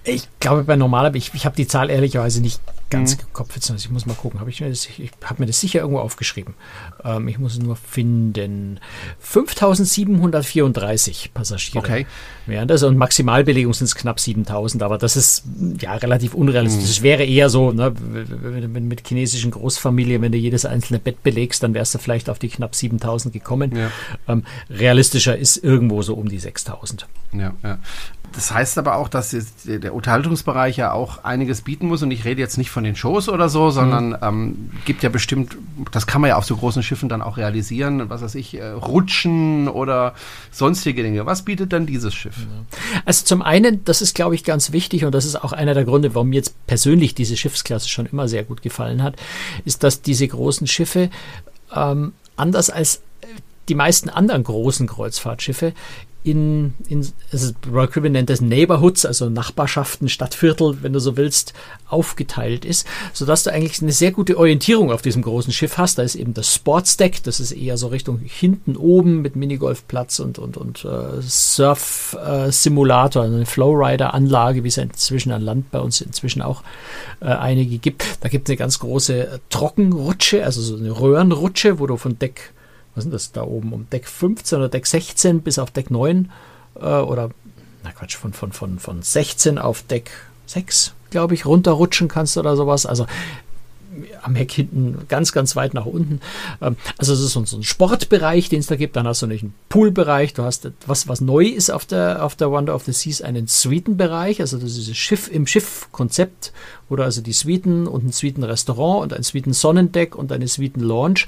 Ich 0.04 0.28
glaube, 0.38 0.64
bei 0.64 0.76
normaler, 0.76 1.14
ich, 1.14 1.32
ich 1.34 1.46
habe 1.46 1.56
die 1.56 1.66
Zahl 1.66 1.90
ehrlicherweise 1.90 2.40
nicht 2.40 2.60
ganz 2.90 3.16
mhm. 3.16 3.22
Jetzt, 3.54 3.70
ich 3.70 3.90
muss 3.90 4.06
mal 4.06 4.14
gucken. 4.14 4.40
Hab 4.40 4.48
ich 4.48 4.60
mir 4.60 4.68
das, 4.68 4.86
ich 4.86 5.10
habe 5.24 5.42
mir 5.42 5.46
das 5.46 5.60
sicher 5.60 5.80
irgendwo 5.80 6.00
aufgeschrieben. 6.00 6.54
Ähm, 7.04 7.28
ich 7.28 7.38
muss 7.38 7.52
es 7.54 7.60
nur 7.60 7.76
finden. 7.76 8.80
5734 9.20 11.30
Passagiere. 11.34 11.78
Okay. 11.78 12.06
Wären 12.46 12.68
das 12.68 12.82
und 12.82 12.96
Maximalbelegung 12.96 13.74
sind 13.74 13.86
es 13.86 13.94
knapp 13.94 14.20
7000, 14.20 14.82
aber 14.82 14.98
das 14.98 15.16
ist 15.16 15.44
ja 15.80 15.94
relativ 15.94 16.34
unrealistisch. 16.34 16.82
Mhm. 16.82 16.88
Das 16.88 17.02
wäre 17.02 17.24
eher 17.24 17.50
so, 17.50 17.72
ne, 17.72 17.92
wenn, 17.96 18.74
wenn 18.74 18.88
mit 18.88 19.06
chinesischen 19.06 19.50
Großfamilien, 19.50 20.22
wenn 20.22 20.32
du 20.32 20.38
jedes 20.38 20.64
einzelne 20.64 20.98
Bett 20.98 21.22
belegst, 21.22 21.62
dann 21.62 21.74
wärst 21.74 21.94
du 21.94 21.98
vielleicht 21.98 22.30
auf 22.30 22.38
die 22.38 22.48
knapp 22.48 22.74
7000 22.74 23.32
gekommen. 23.32 23.76
Ja. 23.76 23.90
Ähm, 24.28 24.44
realistischer 24.70 25.36
ist 25.36 25.56
irgendwo 25.56 26.02
so 26.02 26.14
um 26.14 26.28
die 26.28 26.38
6000. 26.38 27.06
Ja, 27.32 27.52
ja. 27.62 27.78
Das 28.32 28.50
heißt 28.50 28.78
aber 28.78 28.96
auch, 28.96 29.08
dass 29.08 29.34
der 29.64 29.94
Unterhaltungsbereich 29.94 30.76
ja 30.76 30.92
auch 30.92 31.24
einiges 31.24 31.62
bieten 31.62 31.86
muss. 31.86 32.02
Und 32.02 32.10
ich 32.10 32.24
rede 32.24 32.40
jetzt 32.40 32.58
nicht 32.58 32.70
von 32.76 32.84
den 32.84 32.94
Shows 32.94 33.30
oder 33.30 33.48
so, 33.48 33.70
sondern 33.70 34.08
mhm. 34.10 34.16
ähm, 34.20 34.70
gibt 34.84 35.02
ja 35.02 35.08
bestimmt, 35.08 35.56
das 35.92 36.06
kann 36.06 36.20
man 36.20 36.28
ja 36.28 36.36
auf 36.36 36.44
so 36.44 36.54
großen 36.54 36.82
Schiffen 36.82 37.08
dann 37.08 37.22
auch 37.22 37.38
realisieren, 37.38 38.10
was 38.10 38.20
weiß 38.20 38.34
ich, 38.34 38.52
äh, 38.52 38.66
Rutschen 38.66 39.66
oder 39.66 40.12
sonstige 40.50 41.02
Dinge. 41.02 41.24
Was 41.24 41.40
bietet 41.40 41.72
dann 41.72 41.86
dieses 41.86 42.14
Schiff? 42.14 42.36
Also 43.06 43.24
zum 43.24 43.40
einen, 43.40 43.82
das 43.86 44.02
ist, 44.02 44.14
glaube 44.14 44.34
ich, 44.34 44.44
ganz 44.44 44.72
wichtig 44.72 45.06
und 45.06 45.14
das 45.14 45.24
ist 45.24 45.42
auch 45.42 45.54
einer 45.54 45.72
der 45.72 45.86
Gründe, 45.86 46.14
warum 46.14 46.28
mir 46.28 46.36
jetzt 46.36 46.54
persönlich 46.66 47.14
diese 47.14 47.38
Schiffsklasse 47.38 47.88
schon 47.88 48.04
immer 48.04 48.28
sehr 48.28 48.44
gut 48.44 48.60
gefallen 48.60 49.02
hat, 49.02 49.16
ist, 49.64 49.82
dass 49.82 50.02
diese 50.02 50.28
großen 50.28 50.66
Schiffe 50.66 51.08
ähm, 51.74 52.12
anders 52.36 52.68
als 52.68 53.00
die 53.70 53.74
meisten 53.74 54.10
anderen 54.10 54.44
großen 54.44 54.86
Kreuzfahrtschiffe 54.86 55.72
in, 56.26 56.74
in 56.88 57.06
also 57.30 57.52
Royal 57.70 57.86
Caribbean 57.86 58.14
nennt 58.14 58.30
das 58.30 58.40
Neighborhoods, 58.40 59.06
also 59.06 59.30
Nachbarschaften, 59.30 60.08
Stadtviertel, 60.08 60.78
wenn 60.82 60.92
du 60.92 60.98
so 60.98 61.16
willst, 61.16 61.54
aufgeteilt 61.88 62.64
ist, 62.64 62.84
sodass 63.12 63.44
du 63.44 63.52
eigentlich 63.52 63.80
eine 63.80 63.92
sehr 63.92 64.10
gute 64.10 64.36
Orientierung 64.36 64.90
auf 64.90 65.02
diesem 65.02 65.22
großen 65.22 65.52
Schiff 65.52 65.78
hast. 65.78 65.98
Da 65.98 66.02
ist 66.02 66.16
eben 66.16 66.34
das 66.34 66.52
Sportsdeck, 66.52 67.22
das 67.22 67.38
ist 67.38 67.52
eher 67.52 67.76
so 67.76 67.86
Richtung 67.86 68.18
hinten 68.18 68.76
oben 68.76 69.22
mit 69.22 69.36
Minigolfplatz 69.36 70.18
und, 70.18 70.40
und, 70.40 70.56
und 70.56 70.84
äh, 70.84 71.22
Surf-Simulator, 71.22 73.22
äh, 73.22 73.26
eine 73.26 73.46
Flowrider-Anlage, 73.46 74.64
wie 74.64 74.68
es 74.68 74.78
inzwischen 74.78 75.30
an 75.30 75.42
Land 75.42 75.70
bei 75.70 75.78
uns 75.78 76.00
inzwischen 76.00 76.42
auch 76.42 76.64
äh, 77.20 77.26
einige 77.26 77.78
gibt. 77.78 78.02
Da 78.20 78.28
gibt 78.28 78.48
es 78.48 78.50
eine 78.50 78.56
ganz 78.56 78.80
große 78.80 79.42
Trockenrutsche, 79.48 80.44
also 80.44 80.60
so 80.60 80.76
eine 80.76 80.90
Röhrenrutsche, 80.90 81.78
wo 81.78 81.86
du 81.86 81.96
von 81.96 82.18
Deck 82.18 82.52
was 82.96 83.04
ist 83.04 83.12
das 83.12 83.32
da 83.32 83.42
oben, 83.42 83.72
um 83.72 83.88
Deck 83.90 84.08
15 84.08 84.58
oder 84.58 84.68
Deck 84.68 84.86
16 84.86 85.42
bis 85.42 85.58
auf 85.58 85.70
Deck 85.70 85.90
9 85.90 86.32
äh, 86.76 86.80
oder, 86.80 87.30
na 87.84 87.92
Quatsch, 87.92 88.16
von, 88.16 88.32
von, 88.32 88.52
von, 88.52 88.78
von 88.78 89.02
16 89.02 89.58
auf 89.58 89.82
Deck 89.82 90.10
6, 90.46 90.94
glaube 91.10 91.34
ich, 91.34 91.44
runterrutschen 91.44 92.08
kannst 92.08 92.38
oder 92.38 92.56
sowas. 92.56 92.86
Also 92.86 93.06
am 94.22 94.34
Heck 94.34 94.52
hinten 94.52 95.06
ganz, 95.08 95.32
ganz 95.32 95.56
weit 95.56 95.74
nach 95.74 95.86
unten. 95.86 96.20
Ähm, 96.60 96.76
also 96.98 97.12
es 97.12 97.20
ist 97.20 97.32
so 97.32 97.40
ein 97.40 97.62
Sportbereich, 97.62 98.48
den 98.48 98.60
es 98.60 98.66
da 98.66 98.76
gibt. 98.76 98.96
Dann 98.96 99.06
hast 99.06 99.22
du 99.22 99.26
nicht 99.26 99.42
einen 99.42 99.54
Poolbereich. 99.68 100.34
Du 100.34 100.42
hast 100.42 100.70
was, 100.86 101.08
was 101.08 101.20
neu 101.20 101.44
ist 101.44 101.70
auf 101.70 101.84
der, 101.84 102.24
auf 102.24 102.36
der 102.36 102.50
Wonder 102.50 102.74
of 102.74 102.84
the 102.84 102.92
Seas, 102.92 103.22
einen 103.22 103.46
Suitenbereich. 103.46 104.40
Also 104.40 104.58
das 104.58 104.76
ist 104.76 104.96
Schiff 104.96 105.28
im 105.28 105.46
Schiff-Konzept, 105.46 106.52
wo 106.88 106.96
du 106.96 107.02
also 107.02 107.20
die 107.20 107.32
Suiten 107.32 107.86
und 107.86 108.04
ein 108.04 108.12
Suitenrestaurant 108.12 109.02
und 109.02 109.12
ein 109.12 109.22
Suiten-Sonnendeck 109.22 110.16
und 110.16 110.32
eine 110.32 110.48
Suiten-Lounge 110.48 111.20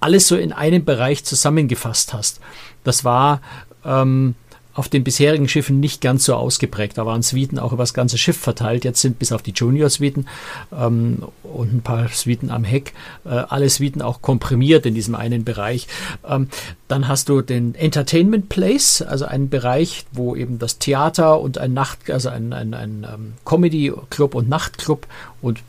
alles 0.00 0.28
so 0.28 0.36
in 0.36 0.52
einem 0.52 0.84
Bereich 0.84 1.24
zusammengefasst 1.24 2.12
hast. 2.12 2.40
Das 2.84 3.04
war 3.04 3.40
ähm, 3.84 4.34
auf 4.74 4.88
den 4.88 5.04
bisherigen 5.04 5.48
Schiffen 5.48 5.80
nicht 5.80 6.00
ganz 6.00 6.24
so 6.24 6.34
ausgeprägt. 6.34 6.98
Da 6.98 7.06
waren 7.06 7.22
Suiten 7.22 7.58
auch 7.58 7.72
über 7.72 7.82
das 7.82 7.94
ganze 7.94 8.18
Schiff 8.18 8.38
verteilt. 8.38 8.84
Jetzt 8.84 9.00
sind 9.00 9.18
bis 9.18 9.32
auf 9.32 9.42
die 9.42 9.52
Junior-Suiten 9.52 10.26
ähm, 10.72 11.22
und 11.42 11.74
ein 11.74 11.82
paar 11.82 12.08
Suiten 12.08 12.50
am 12.50 12.64
Heck 12.64 12.94
äh, 13.24 13.28
alle 13.30 13.68
Suiten 13.68 14.02
auch 14.02 14.22
komprimiert 14.22 14.86
in 14.86 14.94
diesem 14.94 15.14
einen 15.14 15.44
Bereich. 15.44 15.88
Ähm, 16.26 16.48
dann 16.88 17.08
hast 17.08 17.28
du 17.28 17.42
den 17.42 17.74
Entertainment 17.74 18.48
Place, 18.48 19.02
also 19.02 19.24
einen 19.24 19.48
Bereich, 19.48 20.04
wo 20.12 20.36
eben 20.36 20.58
das 20.58 20.78
Theater 20.78 21.40
und 21.40 21.58
ein 21.58 21.72
Nacht, 21.74 22.10
also 22.10 22.28
ein, 22.28 22.52
ein, 22.52 22.74
ein 22.74 23.06
um, 23.14 23.32
Comedy-Club 23.44 24.34
und 24.34 24.48
Nachtclub 24.48 25.06
und 25.40 25.62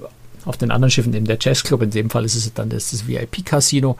auf 0.45 0.57
den 0.57 0.71
anderen 0.71 0.91
Schiffen 0.91 1.13
eben 1.13 1.25
der 1.25 1.37
Jazzclub, 1.39 1.81
in 1.81 1.91
dem 1.91 2.09
Fall 2.09 2.25
ist 2.25 2.35
es 2.35 2.53
dann 2.53 2.69
das, 2.69 2.91
das 2.91 3.07
VIP-Casino 3.07 3.97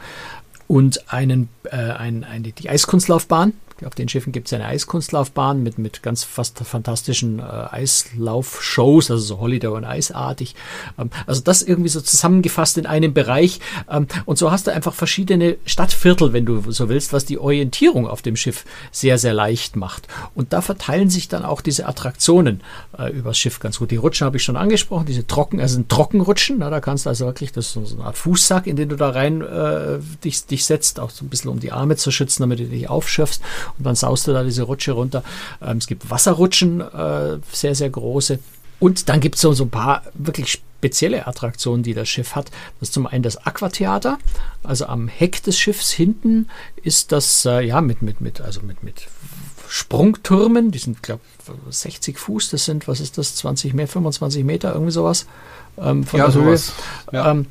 und 0.66 1.12
einen, 1.12 1.48
äh, 1.64 1.76
ein, 1.76 2.24
eine, 2.24 2.52
die 2.52 2.68
Eiskunstlaufbahn, 2.68 3.52
auf 3.84 3.94
den 3.94 4.08
Schiffen 4.08 4.32
gibt 4.32 4.46
es 4.46 4.52
eine 4.52 4.66
Eiskunstlaufbahn 4.66 5.62
mit, 5.62 5.78
mit 5.78 6.02
ganz 6.02 6.22
fast 6.22 6.58
fantastischen 6.58 7.40
äh, 7.40 7.42
Eislaufshows, 7.42 9.10
also 9.10 9.22
so 9.22 9.40
Holiday 9.40 9.68
und 9.68 9.84
Eisartig. 9.84 10.54
Ähm, 10.98 11.10
also 11.26 11.40
das 11.40 11.62
irgendwie 11.62 11.88
so 11.88 12.00
zusammengefasst 12.00 12.78
in 12.78 12.86
einem 12.86 13.12
Bereich. 13.12 13.60
Ähm, 13.90 14.06
und 14.26 14.38
so 14.38 14.52
hast 14.52 14.66
du 14.66 14.72
einfach 14.72 14.94
verschiedene 14.94 15.56
Stadtviertel, 15.66 16.32
wenn 16.32 16.46
du 16.46 16.70
so 16.70 16.88
willst, 16.88 17.12
was 17.12 17.24
die 17.24 17.38
Orientierung 17.38 18.06
auf 18.06 18.22
dem 18.22 18.36
Schiff 18.36 18.64
sehr, 18.92 19.18
sehr 19.18 19.34
leicht 19.34 19.76
macht. 19.76 20.06
Und 20.34 20.52
da 20.52 20.60
verteilen 20.60 21.10
sich 21.10 21.28
dann 21.28 21.44
auch 21.44 21.60
diese 21.60 21.86
Attraktionen 21.86 22.60
äh, 22.96 23.10
übers 23.10 23.38
Schiff 23.38 23.58
ganz 23.58 23.78
gut. 23.78 23.90
Die 23.90 23.96
Rutschen 23.96 24.24
habe 24.24 24.36
ich 24.36 24.44
schon 24.44 24.56
angesprochen, 24.56 25.06
diese 25.06 25.26
Trocken, 25.26 25.60
also 25.60 25.80
ein 25.80 25.88
Trockenrutschen, 25.88 26.58
na, 26.58 26.70
da 26.70 26.80
kannst 26.80 27.06
du 27.06 27.10
also 27.10 27.26
wirklich, 27.26 27.52
das 27.52 27.66
ist 27.66 27.72
so 27.72 27.96
eine 27.96 28.04
Art 28.04 28.18
Fußsack, 28.18 28.66
in 28.66 28.76
den 28.76 28.88
du 28.88 28.96
da 28.96 29.10
rein 29.10 29.40
äh, 29.42 29.98
dich, 30.22 30.46
dich 30.46 30.64
setzt, 30.64 31.00
auch 31.00 31.10
so 31.10 31.24
ein 31.24 31.28
bisschen 31.28 31.50
um 31.50 31.58
die 31.58 31.72
Arme 31.72 31.96
zu 31.96 32.10
schützen, 32.10 32.42
damit 32.42 32.60
du 32.60 32.64
dich 32.64 32.88
aufschürfst 32.88 33.42
und 33.78 33.84
dann 33.84 33.94
saust 33.94 34.26
du 34.26 34.32
da 34.32 34.42
diese 34.42 34.62
Rutsche 34.62 34.92
runter. 34.92 35.22
Ähm, 35.62 35.78
es 35.78 35.86
gibt 35.86 36.10
Wasserrutschen, 36.10 36.80
äh, 36.80 37.38
sehr, 37.52 37.74
sehr 37.74 37.90
große. 37.90 38.38
Und 38.80 39.08
dann 39.08 39.20
gibt 39.20 39.36
es 39.36 39.40
so, 39.40 39.52
so 39.52 39.64
ein 39.64 39.70
paar 39.70 40.02
wirklich 40.14 40.50
spezielle 40.52 41.26
Attraktionen, 41.26 41.82
die 41.82 41.94
das 41.94 42.08
Schiff 42.08 42.34
hat. 42.34 42.50
Das 42.78 42.88
ist 42.88 42.92
zum 42.92 43.06
einen 43.06 43.22
das 43.22 43.46
Aquatheater. 43.46 44.18
Also 44.62 44.86
am 44.86 45.08
Heck 45.08 45.42
des 45.42 45.58
Schiffs 45.58 45.90
hinten 45.90 46.48
ist 46.82 47.12
das, 47.12 47.44
äh, 47.46 47.60
ja, 47.62 47.80
mit, 47.80 48.02
mit, 48.02 48.20
mit, 48.20 48.40
also 48.40 48.60
mit, 48.60 48.82
mit 48.82 49.08
Sprungtürmen, 49.68 50.70
die 50.70 50.78
sind, 50.78 51.02
glaube 51.02 51.22
60 51.68 52.18
Fuß, 52.18 52.50
das 52.50 52.64
sind, 52.64 52.86
was 52.86 53.00
ist 53.00 53.18
das, 53.18 53.34
20 53.36 53.74
mehr, 53.74 53.88
25 53.88 54.44
Meter, 54.44 54.72
irgendwie 54.72 54.92
sowas. 54.92 55.26
Ähm, 55.78 56.04
von 56.04 56.20
ja, 56.20 56.28
der 56.28 56.34
Höhe. 56.34 56.60
Ja. 57.12 57.30
Ähm, 57.30 57.46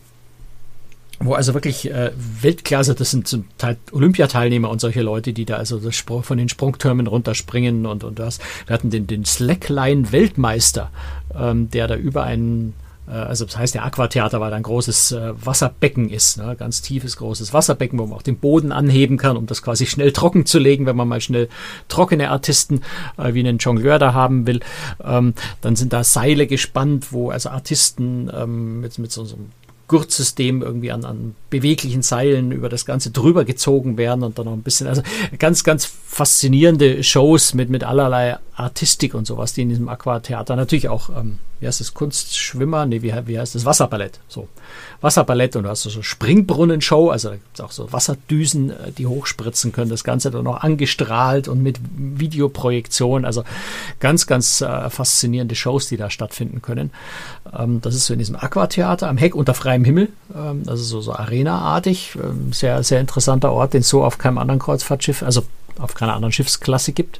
wo 1.25 1.33
also 1.33 1.53
wirklich 1.53 1.89
äh, 1.89 2.11
Weltklasse, 2.41 2.95
das 2.95 3.11
sind 3.11 3.27
zum 3.27 3.45
Teil 3.57 3.77
Olympiateilnehmer 3.91 4.69
und 4.69 4.81
solche 4.81 5.01
Leute, 5.01 5.33
die 5.33 5.45
da 5.45 5.55
also 5.57 5.79
von 6.21 6.37
den 6.37 6.49
Sprungtürmen 6.49 7.07
runterspringen 7.07 7.85
und, 7.85 8.03
und 8.03 8.19
das. 8.19 8.39
Wir 8.67 8.73
hatten 8.73 8.89
den, 8.89 9.07
den 9.07 9.25
Slackline-Weltmeister, 9.25 10.91
ähm, 11.35 11.69
der 11.69 11.87
da 11.87 11.95
über 11.95 12.23
einen 12.23 12.73
äh, 13.07 13.11
also 13.11 13.45
das 13.45 13.57
heißt, 13.57 13.75
der 13.75 13.85
Aquatheater, 13.85 14.39
weil 14.39 14.51
da 14.51 14.57
ein 14.57 14.63
großes 14.63 15.11
äh, 15.13 15.33
Wasserbecken 15.45 16.09
ist, 16.09 16.37
ne? 16.37 16.55
ganz 16.57 16.81
tiefes, 16.81 17.17
großes 17.17 17.53
Wasserbecken, 17.53 17.99
wo 17.99 18.05
man 18.05 18.17
auch 18.17 18.23
den 18.23 18.37
Boden 18.37 18.71
anheben 18.71 19.17
kann, 19.17 19.37
um 19.37 19.45
das 19.45 19.61
quasi 19.61 19.85
schnell 19.85 20.11
trocken 20.11 20.45
zu 20.45 20.59
legen, 20.59 20.85
wenn 20.85 20.95
man 20.95 21.07
mal 21.07 21.21
schnell 21.21 21.49
trockene 21.87 22.29
Artisten 22.29 22.81
äh, 23.17 23.33
wie 23.33 23.39
einen 23.39 23.57
Jongleur 23.57 23.99
da 23.99 24.13
haben 24.13 24.47
will. 24.47 24.61
Ähm, 25.03 25.33
dann 25.61 25.75
sind 25.75 25.93
da 25.93 26.03
Seile 26.03 26.47
gespannt, 26.47 27.11
wo 27.11 27.29
also 27.29 27.49
Artisten 27.49 28.31
ähm, 28.33 28.81
mit, 28.81 28.97
mit 28.99 29.11
so, 29.11 29.25
so 29.25 29.35
einem 29.35 29.51
Gurtsystem 29.87 30.61
irgendwie 30.61 30.91
an, 30.91 31.05
an 31.05 31.35
beweglichen 31.49 32.01
Seilen 32.01 32.51
über 32.51 32.69
das 32.69 32.85
Ganze 32.85 33.11
drüber 33.11 33.45
gezogen 33.45 33.97
werden 33.97 34.23
und 34.23 34.39
dann 34.39 34.45
noch 34.45 34.53
ein 34.53 34.63
bisschen, 34.63 34.87
also 34.87 35.03
ganz, 35.37 35.63
ganz 35.63 35.85
faszinierende 35.85 37.03
Shows 37.03 37.53
mit, 37.53 37.69
mit 37.69 37.83
allerlei 37.83 38.37
Artistik 38.55 39.13
und 39.13 39.25
sowas, 39.25 39.53
die 39.53 39.63
in 39.63 39.69
diesem 39.69 39.89
Aquatheater 39.89 40.55
natürlich 40.55 40.87
auch, 40.87 41.09
ähm, 41.09 41.39
wie 41.59 41.67
heißt 41.67 41.79
das, 41.79 41.93
Kunstschwimmer, 41.93 42.85
nee, 42.85 43.01
wie, 43.01 43.13
wie 43.25 43.39
heißt 43.39 43.55
das, 43.55 43.65
Wasserballett, 43.65 44.19
so. 44.27 44.47
Wasserballett 45.01 45.55
und 45.55 45.63
du 45.63 45.69
hast 45.69 45.83
so 45.83 46.01
Springbrunnenshow, 46.01 47.09
also 47.09 47.29
da 47.29 47.35
gibt 47.35 47.55
es 47.55 47.61
auch 47.61 47.71
so 47.71 47.91
Wasserdüsen, 47.91 48.69
äh, 48.69 48.91
die 48.91 49.07
hochspritzen 49.07 49.71
können, 49.71 49.89
das 49.89 50.03
Ganze 50.03 50.29
dann 50.29 50.43
noch 50.43 50.61
angestrahlt 50.61 51.47
und 51.47 51.63
mit 51.63 51.79
Videoprojektion, 51.97 53.25
also 53.25 53.43
ganz, 53.99 54.27
ganz 54.27 54.61
äh, 54.61 54.89
faszinierende 54.89 55.55
Shows, 55.55 55.87
die 55.87 55.97
da 55.97 56.09
stattfinden 56.09 56.61
können. 56.61 56.91
Ähm, 57.57 57.81
das 57.81 57.95
ist 57.95 58.05
so 58.05 58.13
in 58.13 58.19
diesem 58.19 58.35
Aquatheater 58.35 59.07
am 59.09 59.17
Heck 59.17 59.35
unter 59.35 59.55
freiem 59.73 59.83
Himmel, 59.85 60.09
ähm, 60.35 60.63
also 60.67 60.83
so, 60.83 61.01
so 61.01 61.13
Arena-artig, 61.13 62.15
ähm, 62.21 62.53
sehr, 62.53 62.83
sehr 62.83 62.99
interessanter 62.99 63.51
Ort, 63.51 63.73
den 63.73 63.81
es 63.81 63.89
so 63.89 64.03
auf 64.03 64.17
keinem 64.17 64.37
anderen 64.37 64.59
Kreuzfahrtschiff, 64.59 65.23
also 65.23 65.43
auf 65.79 65.95
keiner 65.95 66.13
anderen 66.13 66.31
Schiffsklasse 66.31 66.93
gibt. 66.93 67.19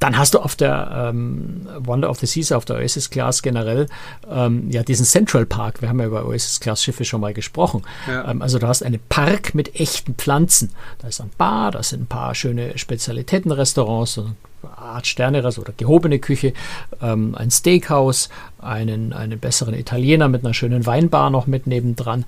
Dann 0.00 0.18
hast 0.18 0.34
du 0.34 0.40
auf 0.40 0.54
der 0.54 1.10
ähm, 1.10 1.66
Wonder 1.78 2.10
of 2.10 2.18
the 2.18 2.26
Seas, 2.26 2.52
auf 2.52 2.66
der 2.66 2.76
Oasis 2.76 3.08
Class 3.08 3.42
generell, 3.42 3.86
ähm, 4.30 4.70
ja 4.70 4.82
diesen 4.82 5.06
Central 5.06 5.46
Park. 5.46 5.80
Wir 5.80 5.88
haben 5.88 5.98
ja 5.98 6.06
über 6.06 6.26
Oasis 6.26 6.60
Class 6.60 6.84
Schiffe 6.84 7.06
schon 7.06 7.22
mal 7.22 7.32
gesprochen. 7.32 7.82
Ja. 8.06 8.30
Ähm, 8.30 8.42
also 8.42 8.58
du 8.58 8.66
hast 8.66 8.82
einen 8.82 9.00
Park 9.08 9.54
mit 9.54 9.80
echten 9.80 10.14
Pflanzen. 10.14 10.70
Da 10.98 11.08
ist 11.08 11.20
ein 11.20 11.30
Bar, 11.38 11.70
da 11.70 11.82
sind 11.82 12.02
ein 12.02 12.06
paar 12.06 12.34
schöne 12.34 12.76
Spezialitätenrestaurants, 12.76 14.14
so 14.14 14.22
eine 14.22 14.34
Art 14.76 15.06
Sterneres 15.06 15.58
oder 15.58 15.72
gehobene 15.76 16.18
Küche, 16.18 16.52
ähm, 17.00 17.34
ein 17.34 17.50
Steakhouse, 17.50 18.28
einen, 18.60 19.12
einen 19.12 19.38
besseren 19.38 19.74
Italiener 19.74 20.28
mit 20.28 20.44
einer 20.44 20.54
schönen 20.54 20.84
Weinbar 20.84 21.30
noch 21.30 21.46
mit 21.46 21.66
nebendran. 21.66 22.24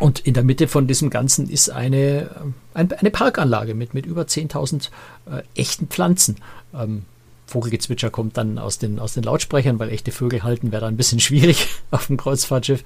Und 0.00 0.20
in 0.20 0.32
der 0.32 0.42
Mitte 0.42 0.66
von 0.66 0.86
diesem 0.86 1.10
Ganzen 1.10 1.48
ist 1.48 1.68
eine, 1.68 2.30
eine 2.72 3.10
Parkanlage 3.10 3.74
mit, 3.74 3.92
mit 3.92 4.06
über 4.06 4.22
10.000 4.22 4.88
äh, 5.30 5.42
echten 5.54 5.88
Pflanzen. 5.88 6.36
Ähm, 6.74 7.04
Vogelgezwitscher 7.50 8.10
kommt 8.10 8.36
dann 8.36 8.58
aus 8.58 8.78
den, 8.78 8.98
aus 8.98 9.14
den 9.14 9.24
Lautsprechern, 9.24 9.78
weil 9.78 9.90
echte 9.90 10.12
Vögel 10.12 10.42
halten 10.42 10.70
wäre 10.72 10.82
dann 10.82 10.94
ein 10.94 10.96
bisschen 10.96 11.20
schwierig 11.20 11.68
auf 11.90 12.06
dem 12.06 12.16
Kreuzfahrtschiff. 12.16 12.84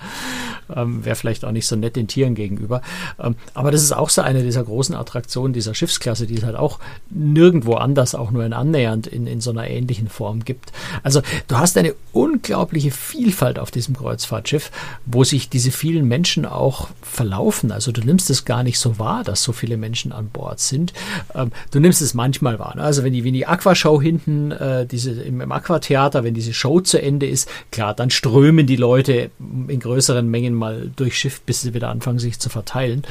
Ähm, 0.74 1.04
wäre 1.04 1.16
vielleicht 1.16 1.44
auch 1.44 1.52
nicht 1.52 1.66
so 1.66 1.76
nett 1.76 1.96
den 1.96 2.08
Tieren 2.08 2.34
gegenüber. 2.34 2.80
Ähm, 3.18 3.36
aber 3.52 3.70
das 3.70 3.82
ist 3.82 3.92
auch 3.92 4.08
so 4.08 4.22
eine 4.22 4.42
dieser 4.42 4.64
großen 4.64 4.94
Attraktionen 4.94 5.52
dieser 5.52 5.74
Schiffsklasse, 5.74 6.26
die 6.26 6.36
es 6.36 6.44
halt 6.44 6.56
auch 6.56 6.78
nirgendwo 7.10 7.74
anders 7.74 8.14
auch 8.14 8.30
nur 8.30 8.44
in 8.44 8.54
annähernd 8.54 9.06
in, 9.06 9.26
in 9.26 9.40
so 9.40 9.50
einer 9.50 9.68
ähnlichen 9.68 10.08
Form 10.08 10.44
gibt. 10.44 10.72
Also 11.02 11.20
du 11.48 11.58
hast 11.58 11.76
eine 11.76 11.94
unglaubliche 12.12 12.90
Vielfalt 12.90 13.58
auf 13.58 13.70
diesem 13.70 13.96
Kreuzfahrtschiff, 13.96 14.70
wo 15.04 15.24
sich 15.24 15.50
diese 15.50 15.70
vielen 15.70 16.08
Menschen 16.08 16.46
auch 16.46 16.88
verlaufen. 17.02 17.70
Also 17.70 17.92
du 17.92 18.00
nimmst 18.00 18.30
es 18.30 18.46
gar 18.46 18.62
nicht 18.62 18.78
so 18.78 18.98
wahr, 18.98 19.24
dass 19.24 19.42
so 19.42 19.52
viele 19.52 19.76
Menschen 19.76 20.12
an 20.12 20.28
Bord 20.30 20.60
sind. 20.60 20.94
Ähm, 21.34 21.52
du 21.70 21.80
nimmst 21.80 22.00
es 22.00 22.14
manchmal 22.14 22.58
wahr. 22.58 22.76
Ne? 22.76 22.82
Also 22.82 23.04
wenn 23.04 23.12
die, 23.12 23.24
wenn 23.24 23.34
die 23.34 23.46
Aquashow 23.46 24.00
hinten 24.00 24.53
äh, 24.60 24.86
diese 24.86 25.12
im, 25.22 25.40
im 25.40 25.52
Aquatheater, 25.52 26.24
wenn 26.24 26.34
diese 26.34 26.54
Show 26.54 26.80
zu 26.80 27.00
Ende 27.00 27.26
ist, 27.26 27.48
klar, 27.70 27.94
dann 27.94 28.10
strömen 28.10 28.66
die 28.66 28.76
Leute 28.76 29.30
in 29.68 29.80
größeren 29.80 30.28
Mengen 30.28 30.54
mal 30.54 30.90
durch 30.96 31.18
Schiff, 31.18 31.40
bis 31.40 31.62
sie 31.62 31.74
wieder 31.74 31.88
anfangen, 31.88 32.18
sich 32.18 32.38
zu 32.38 32.48
verteilen. 32.48 33.02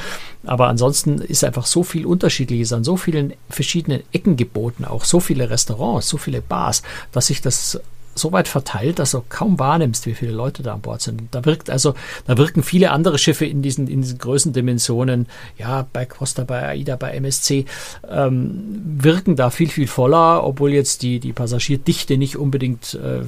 Aber 0.46 0.68
ansonsten 0.68 1.20
ist 1.20 1.44
einfach 1.44 1.66
so 1.66 1.84
viel 1.84 2.06
Unterschiedliches 2.06 2.74
an 2.74 2.84
so 2.84 2.98
vielen 2.98 3.34
verschiedenen 3.50 4.04
Ecken 4.12 4.38
geboten, 4.38 4.86
auch 4.86 5.06
so 5.06 5.20
viele 5.20 5.50
Restaurants, 5.50 6.10
so 6.10 6.18
viele 6.18 6.42
Bars, 6.42 6.84
dass 7.12 7.28
sich 7.28 7.42
das 7.42 7.80
so 8.16 8.32
weit 8.32 8.48
verteilt, 8.48 9.00
dass 9.00 9.12
du 9.12 9.24
kaum 9.28 9.60
wahrnimmst, 9.60 10.06
wie 10.06 10.14
viele 10.14 10.32
Leute 10.32 10.64
da 10.64 10.74
an 10.74 10.82
Bord 10.82 11.02
sind. 11.02 11.24
Da 11.32 11.46
wirkt 11.46 11.70
also, 11.70 11.96
da 12.26 12.38
wirken 12.38 12.64
viele 12.64 12.92
andere 12.92 13.18
Schiffe 13.18 13.46
in 13.46 13.62
diesen, 13.62 13.88
in 13.88 14.02
diesen 14.02 14.18
Größendimensionen, 14.18 15.28
ja, 15.58 15.88
bei 15.92 16.06
Costa, 16.06 16.44
bei 16.44 16.68
AIDA, 16.68 16.96
bei 16.96 17.12
MSC, 17.12 17.66
ähm, 18.10 18.82
wirken 18.98 19.36
da 19.36 19.50
viel, 19.50 19.70
viel 19.70 19.88
voller, 19.88 20.44
obwohl 20.44 20.72
jetzt 20.72 21.02
die, 21.02 21.20
die 21.20 21.34
Passagierdichte 21.34 22.18
nicht 22.18 22.38
unbedingt 22.38 22.94
äh, 22.96 23.22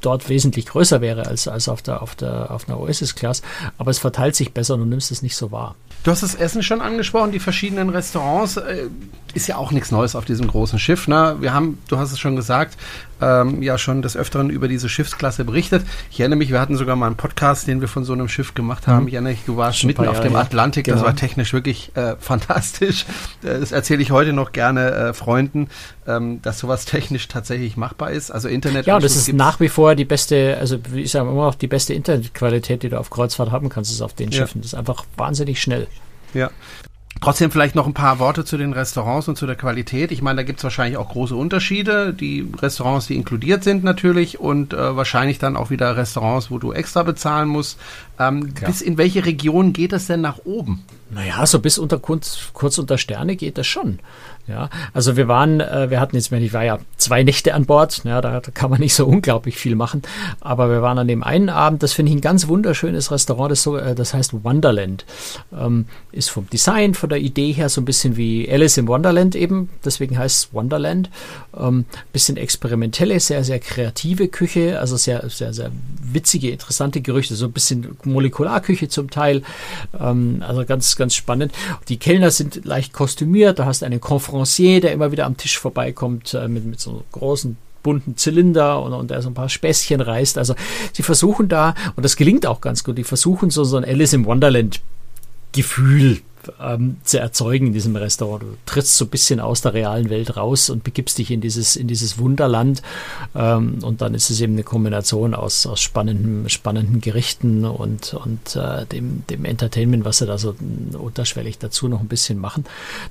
dort 0.00 0.28
wesentlich 0.28 0.66
größer 0.66 1.00
wäre 1.00 1.26
als, 1.26 1.48
als 1.48 1.68
auf 1.68 1.82
der, 1.82 2.02
auf 2.02 2.14
der, 2.14 2.50
auf 2.50 2.68
einer 2.68 2.78
Oasis-Class. 2.78 3.42
Aber 3.78 3.90
es 3.90 3.98
verteilt 3.98 4.36
sich 4.36 4.52
besser 4.52 4.74
und 4.74 4.80
du 4.80 4.86
nimmst 4.86 5.10
es 5.10 5.22
nicht 5.22 5.36
so 5.36 5.50
wahr. 5.50 5.74
Du 6.04 6.10
hast 6.10 6.22
das 6.22 6.34
Essen 6.34 6.62
schon 6.62 6.80
angesprochen, 6.80 7.32
die 7.32 7.40
verschiedenen 7.40 7.88
Restaurants. 7.88 8.56
Äh, 8.56 8.88
ist 9.36 9.46
ja 9.46 9.56
auch 9.56 9.70
nichts 9.70 9.90
Neues 9.90 10.16
auf 10.16 10.24
diesem 10.24 10.48
großen 10.48 10.78
Schiff. 10.78 11.06
Ne? 11.08 11.36
Wir 11.40 11.52
haben, 11.52 11.78
du 11.88 11.98
hast 11.98 12.10
es 12.10 12.18
schon 12.18 12.36
gesagt, 12.36 12.76
ähm, 13.20 13.62
ja 13.62 13.78
schon 13.78 14.02
des 14.02 14.16
Öfteren 14.16 14.50
über 14.50 14.66
diese 14.66 14.88
Schiffsklasse 14.88 15.44
berichtet. 15.44 15.84
Ich 16.10 16.20
erinnere 16.20 16.38
mich, 16.38 16.50
wir 16.50 16.60
hatten 16.60 16.76
sogar 16.76 16.96
mal 16.96 17.06
einen 17.06 17.16
Podcast, 17.16 17.66
den 17.66 17.80
wir 17.80 17.88
von 17.88 18.04
so 18.04 18.14
einem 18.14 18.28
Schiff 18.28 18.54
gemacht 18.54 18.86
haben. 18.86 19.02
Mhm. 19.02 19.08
Ich 19.08 19.14
erinnere 19.14 19.32
mich, 19.32 19.44
du 19.44 19.56
warst 19.56 19.84
mitten 19.84 20.08
auf 20.08 20.20
dem. 20.20 20.36
Atlantik. 20.36 20.86
Genau. 20.86 20.98
Das 20.98 21.06
war 21.06 21.16
technisch 21.16 21.52
wirklich 21.52 21.94
äh, 21.96 22.16
fantastisch. 22.18 23.04
Äh, 23.42 23.60
das 23.60 23.72
erzähle 23.72 24.02
ich 24.02 24.10
heute 24.10 24.32
noch 24.32 24.52
gerne 24.52 24.90
äh, 24.90 25.12
Freunden, 25.12 25.68
ähm, 26.06 26.40
dass 26.42 26.58
sowas 26.58 26.84
technisch 26.84 27.28
tatsächlich 27.28 27.76
machbar 27.76 28.10
ist. 28.10 28.30
Also 28.30 28.48
Internet. 28.48 28.86
Ja, 28.86 28.98
das 28.98 29.16
ist 29.16 29.32
nach 29.32 29.60
wie 29.60 29.68
vor 29.68 29.94
die 29.94 30.04
beste, 30.04 30.56
also 30.58 30.78
ich 30.94 31.10
sage 31.10 31.28
immer 31.28 31.44
noch 31.46 31.54
die 31.54 31.68
beste 31.68 31.94
Internetqualität, 31.94 32.82
die 32.82 32.88
du 32.88 32.98
auf 32.98 33.10
Kreuzfahrt 33.10 33.50
haben 33.50 33.68
kannst, 33.68 33.90
ist 33.90 34.02
auf 34.02 34.14
den 34.14 34.30
ja. 34.30 34.38
Schiffen. 34.38 34.62
Das 34.62 34.72
ist 34.72 34.78
einfach 34.78 35.04
wahnsinnig 35.16 35.60
schnell. 35.60 35.86
Ja. 36.34 36.50
Trotzdem 37.20 37.50
vielleicht 37.50 37.74
noch 37.74 37.86
ein 37.86 37.94
paar 37.94 38.18
Worte 38.18 38.44
zu 38.44 38.58
den 38.58 38.72
Restaurants 38.72 39.26
und 39.26 39.36
zu 39.36 39.46
der 39.46 39.56
Qualität. 39.56 40.12
Ich 40.12 40.20
meine, 40.20 40.36
da 40.36 40.42
gibt 40.42 40.58
es 40.60 40.64
wahrscheinlich 40.64 40.98
auch 40.98 41.08
große 41.08 41.34
Unterschiede. 41.34 42.12
Die 42.12 42.46
Restaurants, 42.60 43.06
die 43.06 43.16
inkludiert 43.16 43.64
sind 43.64 43.84
natürlich 43.84 44.38
und 44.38 44.74
äh, 44.74 44.96
wahrscheinlich 44.96 45.38
dann 45.38 45.56
auch 45.56 45.70
wieder 45.70 45.96
Restaurants, 45.96 46.50
wo 46.50 46.58
du 46.58 46.72
extra 46.72 47.02
bezahlen 47.02 47.48
musst. 47.48 47.80
Ähm, 48.18 48.52
bis 48.64 48.82
in 48.82 48.98
welche 48.98 49.24
Region 49.24 49.72
geht 49.72 49.92
es 49.92 50.06
denn 50.06 50.20
nach 50.20 50.40
oben? 50.44 50.84
Naja, 51.10 51.46
so 51.46 51.60
bis 51.60 51.78
unter 51.78 51.98
kurz, 51.98 52.38
kurz 52.52 52.78
unter 52.78 52.98
Sterne 52.98 53.36
geht 53.36 53.58
das 53.58 53.66
schon. 53.66 54.00
Ja, 54.48 54.70
also 54.92 55.16
wir 55.16 55.26
waren, 55.26 55.60
äh, 55.60 55.90
wir 55.90 55.98
hatten 55.98 56.14
jetzt, 56.14 56.30
ich 56.30 56.52
war 56.52 56.64
ja 56.64 56.78
zwei 56.96 57.24
Nächte 57.24 57.52
an 57.52 57.66
Bord, 57.66 58.02
ja, 58.04 58.20
da, 58.20 58.40
kann 58.54 58.70
man 58.70 58.78
nicht 58.78 58.94
so 58.94 59.04
unglaublich 59.06 59.56
viel 59.56 59.74
machen, 59.74 60.02
aber 60.40 60.70
wir 60.70 60.82
waren 60.82 60.98
an 60.98 61.08
dem 61.08 61.24
einen 61.24 61.48
Abend, 61.48 61.82
das 61.82 61.92
finde 61.92 62.10
ich 62.10 62.18
ein 62.18 62.20
ganz 62.20 62.46
wunderschönes 62.46 63.10
Restaurant, 63.10 63.50
das, 63.50 63.64
so, 63.64 63.76
äh, 63.76 63.96
das 63.96 64.14
heißt 64.14 64.44
Wonderland. 64.44 65.04
Ähm, 65.52 65.86
ist 66.12 66.30
vom 66.30 66.48
Design, 66.48 66.94
von 66.94 67.08
der 67.08 67.18
Idee 67.18 67.52
her 67.52 67.68
so 67.68 67.80
ein 67.80 67.84
bisschen 67.84 68.16
wie 68.16 68.48
Alice 68.48 68.76
im 68.78 68.86
Wonderland 68.86 69.34
eben, 69.34 69.68
deswegen 69.84 70.16
heißt 70.16 70.44
es 70.44 70.54
Wonderland. 70.54 71.10
Ähm, 71.56 71.84
bisschen 72.12 72.36
experimentelle, 72.36 73.18
sehr, 73.18 73.42
sehr 73.42 73.58
kreative 73.58 74.28
Küche, 74.28 74.78
also 74.78 74.96
sehr, 74.96 75.28
sehr, 75.28 75.52
sehr 75.52 75.72
witzige, 76.00 76.50
interessante 76.50 77.00
Gerüchte, 77.00 77.34
so 77.34 77.46
ein 77.46 77.52
bisschen 77.52 77.96
Molekularküche 78.04 78.88
zum 78.88 79.10
Teil, 79.10 79.42
ähm, 79.98 80.44
also 80.46 80.64
ganz, 80.64 80.94
ganz 80.96 81.14
spannend. 81.14 81.52
Die 81.88 81.96
Kellner 81.96 82.30
sind 82.30 82.64
leicht 82.64 82.92
kostümiert, 82.92 83.58
da 83.58 83.66
hast 83.66 83.82
einen 83.82 84.00
Confront 84.00 84.26
Conférencier, 84.26 84.80
der 84.80 84.92
immer 84.92 85.12
wieder 85.12 85.26
am 85.26 85.36
Tisch 85.36 85.58
vorbeikommt 85.58 86.34
äh, 86.34 86.48
mit, 86.48 86.64
mit 86.64 86.80
so 86.80 86.90
einem 86.90 87.02
großen 87.12 87.56
bunten 87.82 88.16
Zylinder 88.16 88.82
und, 88.82 88.92
und 88.92 89.10
der 89.10 89.22
so 89.22 89.30
ein 89.30 89.34
paar 89.34 89.48
Späßchen 89.48 90.00
reißt. 90.00 90.38
Also 90.38 90.54
sie 90.92 91.02
versuchen 91.02 91.48
da, 91.48 91.74
und 91.94 92.02
das 92.02 92.16
gelingt 92.16 92.46
auch 92.46 92.60
ganz 92.60 92.82
gut, 92.82 92.98
die 92.98 93.04
versuchen 93.04 93.50
so, 93.50 93.64
so 93.64 93.76
ein 93.76 93.84
Alice 93.84 94.12
im 94.12 94.26
Wonderland 94.26 94.80
Gefühl 95.52 96.20
ähm, 96.60 96.96
zu 97.04 97.18
erzeugen 97.18 97.68
in 97.68 97.72
diesem 97.72 97.96
Restaurant. 97.96 98.42
Du 98.42 98.56
trittst 98.66 98.96
so 98.96 99.04
ein 99.04 99.08
bisschen 99.08 99.40
aus 99.40 99.60
der 99.60 99.74
realen 99.74 100.10
Welt 100.10 100.36
raus 100.36 100.70
und 100.70 100.84
begibst 100.84 101.18
dich 101.18 101.30
in 101.30 101.40
dieses, 101.40 101.76
in 101.76 101.88
dieses 101.88 102.18
Wunderland. 102.18 102.82
Ähm, 103.34 103.78
und 103.82 104.00
dann 104.00 104.14
ist 104.14 104.30
es 104.30 104.40
eben 104.40 104.54
eine 104.54 104.62
Kombination 104.62 105.34
aus, 105.34 105.66
aus 105.66 105.80
spannenden, 105.80 106.48
spannenden 106.48 107.00
Gerichten 107.00 107.64
und, 107.64 108.14
und 108.14 108.56
äh, 108.56 108.86
dem, 108.86 109.24
dem 109.28 109.44
Entertainment, 109.44 110.04
was 110.04 110.18
sie 110.18 110.26
da 110.26 110.38
so 110.38 110.54
unterschwellig 110.98 111.58
dazu 111.58 111.88
noch 111.88 112.00
ein 112.00 112.08
bisschen 112.08 112.38
machen. 112.38 112.64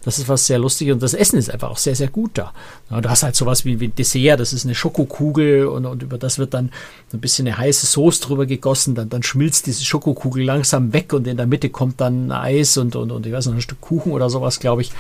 Das 0.04 0.20
ist 0.20 0.28
was 0.28 0.48
sehr 0.48 0.60
lustig 0.60 0.92
und 0.92 1.02
das 1.02 1.14
Essen 1.14 1.38
ist 1.38 1.50
einfach 1.50 1.70
auch 1.70 1.78
sehr, 1.78 1.96
sehr 1.96 2.08
gut 2.08 2.32
da. 2.36 2.54
Ja, 2.90 3.02
du 3.02 3.10
hast 3.10 3.24
halt 3.24 3.36
sowas 3.36 3.66
wie, 3.66 3.80
wie 3.80 3.88
ein 3.88 3.96
Dessert, 3.96 4.40
das 4.40 4.54
ist 4.54 4.66
eine 4.66 4.76
Schokokugel 4.76 5.68
und, 5.68 5.86
und 5.86 6.04
über 6.04 6.18
das 6.18 6.38
wird 6.38 6.54
dann 6.54 6.72
ein 7.14 7.20
bisschen 7.20 7.48
eine 7.48 7.58
heiße 7.58 7.86
Soße 7.86 8.22
drüber 8.22 8.46
gegossen, 8.46 8.96
dann, 8.96 9.10
dann 9.10 9.24
schmilzt 9.24 9.66
diese 9.68 9.84
Schokokugel 9.86 10.44
langsam 10.44 10.94
weg 10.94 11.14
und 11.14 11.28
in 11.28 11.38
der 11.38 11.48
Mitte 11.48 11.70
kommt 11.70 12.02
dann 12.02 12.32
Eis 12.32 12.78
und, 12.78 12.96
und, 12.96 13.12
und 13.12 13.25
ich 13.26 13.34
weiß 13.34 13.48
noch, 13.48 13.54
ein 13.54 13.62
Stück 13.62 13.82
Kuchen 13.82 14.12
oder 14.12 14.30
sowas, 14.30 14.60
glaube 14.60 14.82
ich, 14.82 14.92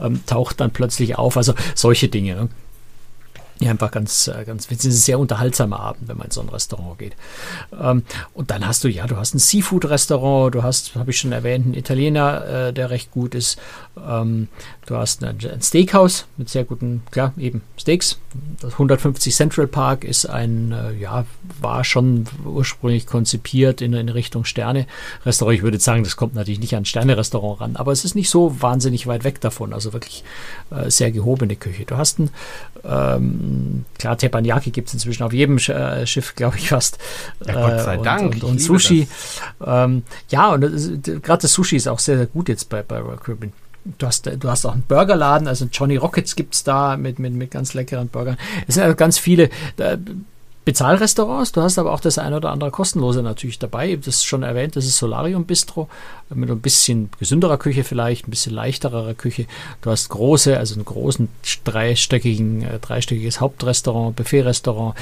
ähm, 0.00 0.20
taucht 0.26 0.60
dann 0.60 0.70
plötzlich 0.70 1.16
auf. 1.16 1.36
Also 1.36 1.54
solche 1.74 2.08
Dinge. 2.08 2.34
Ne? 2.34 2.48
Ja, 3.60 3.70
einfach 3.70 3.92
ganz, 3.92 4.26
äh, 4.26 4.44
ganz 4.44 4.68
witzig. 4.68 4.90
Es 4.90 4.96
ist 4.96 5.02
ein 5.02 5.04
sehr 5.04 5.18
unterhaltsamer 5.18 5.78
Abend, 5.78 6.08
wenn 6.08 6.16
man 6.16 6.26
in 6.26 6.32
so 6.32 6.40
ein 6.40 6.48
Restaurant 6.48 6.98
geht. 6.98 7.14
Ähm, 7.80 8.02
und 8.34 8.50
dann 8.50 8.66
hast 8.66 8.82
du, 8.82 8.88
ja, 8.88 9.06
du 9.06 9.16
hast 9.16 9.34
ein 9.34 9.38
Seafood-Restaurant, 9.38 10.54
du 10.54 10.62
hast, 10.64 10.96
habe 10.96 11.12
ich 11.12 11.18
schon 11.18 11.30
erwähnt, 11.30 11.64
einen 11.64 11.74
Italiener, 11.74 12.46
äh, 12.46 12.72
der 12.72 12.90
recht 12.90 13.12
gut 13.12 13.34
ist. 13.34 13.58
Ähm, 13.96 14.48
du 14.86 14.96
hast 14.96 15.22
ein 15.22 15.38
Steakhouse 15.62 16.26
mit 16.36 16.48
sehr 16.48 16.64
guten, 16.64 17.02
klar, 17.12 17.32
eben 17.38 17.62
Steaks. 17.76 18.18
Das 18.60 18.72
150 18.74 19.34
Central 19.34 19.66
Park 19.66 20.04
ist 20.04 20.26
ein, 20.26 20.72
äh, 20.72 20.92
ja, 20.94 21.26
war 21.60 21.84
schon 21.84 22.26
ursprünglich 22.44 23.06
konzipiert 23.06 23.80
in, 23.80 23.92
in 23.92 24.08
Richtung 24.08 24.44
Sterne-Restaurant. 24.44 25.56
Ich 25.56 25.62
würde 25.62 25.78
sagen, 25.78 26.02
das 26.02 26.16
kommt 26.16 26.34
natürlich 26.34 26.60
nicht 26.60 26.74
an 26.74 26.84
Sterne-Restaurant 26.84 27.60
ran, 27.60 27.76
aber 27.76 27.92
es 27.92 28.04
ist 28.04 28.14
nicht 28.14 28.30
so 28.30 28.60
wahnsinnig 28.62 29.06
weit 29.06 29.24
weg 29.24 29.40
davon. 29.40 29.72
Also 29.72 29.92
wirklich 29.92 30.24
äh, 30.70 30.90
sehr 30.90 31.10
gehobene 31.10 31.56
Küche. 31.56 31.84
Du 31.84 31.96
hast 31.96 32.18
ein, 32.18 32.30
ähm, 32.84 33.84
klar, 33.98 34.16
Teppanyaki 34.16 34.70
gibt 34.70 34.88
es 34.88 34.94
inzwischen 34.94 35.22
auf 35.22 35.32
jedem 35.32 35.58
Sch 35.58 35.70
äh, 35.70 36.06
Schiff, 36.06 36.34
glaube 36.34 36.56
ich, 36.56 36.68
fast. 36.68 36.98
Ja, 37.46 37.54
Gott 37.54 37.80
sei 37.80 37.94
äh, 37.94 37.98
und, 37.98 38.04
Dank. 38.04 38.34
Und, 38.34 38.44
und 38.44 38.60
Sushi. 38.60 39.08
Ähm, 39.64 40.02
ja, 40.28 40.52
und 40.52 41.22
gerade 41.22 41.42
das 41.42 41.52
Sushi 41.52 41.76
ist 41.76 41.88
auch 41.88 41.98
sehr, 41.98 42.16
sehr 42.16 42.26
gut 42.26 42.48
jetzt 42.48 42.68
bei, 42.68 42.82
bei 42.82 42.98
Royal 42.98 43.18
Caribbean. 43.18 43.52
Du 43.98 44.06
hast, 44.06 44.26
du 44.26 44.48
hast 44.48 44.64
auch 44.64 44.72
einen 44.72 44.82
Burgerladen, 44.82 45.46
also 45.46 45.66
Johnny 45.70 45.96
Rockets 45.96 46.36
gibt 46.36 46.54
es 46.54 46.64
da 46.64 46.96
mit, 46.96 47.18
mit, 47.18 47.34
mit 47.34 47.50
ganz 47.50 47.74
leckeren 47.74 48.08
Burgern. 48.08 48.38
Es 48.66 48.74
sind 48.74 48.84
also 48.84 48.96
ganz 48.96 49.18
viele. 49.18 49.50
Bezahlrestaurants, 50.64 51.52
du 51.52 51.60
hast 51.60 51.78
aber 51.78 51.92
auch 51.92 52.00
das 52.00 52.16
eine 52.16 52.36
oder 52.36 52.50
andere 52.50 52.70
kostenlose 52.70 53.22
natürlich 53.22 53.58
dabei. 53.58 53.96
Das 53.96 54.16
ist 54.16 54.24
schon 54.24 54.42
erwähnt, 54.42 54.76
das 54.76 54.86
ist 54.86 54.96
Solarium 54.96 55.44
Bistro 55.44 55.90
mit 56.30 56.50
ein 56.50 56.60
bisschen 56.60 57.10
gesünderer 57.18 57.58
Küche 57.58 57.84
vielleicht, 57.84 58.26
ein 58.26 58.30
bisschen 58.30 58.54
leichterer 58.54 59.12
Küche. 59.12 59.44
Du 59.82 59.90
hast 59.90 60.08
große, 60.08 60.56
also 60.56 60.74
einen 60.76 60.86
großen 60.86 61.28
dreistöckigen, 61.64 62.62
äh, 62.62 62.78
dreistöckiges 62.78 63.42
Hauptrestaurant, 63.42 64.16
Buffetrestaurant. 64.16 64.96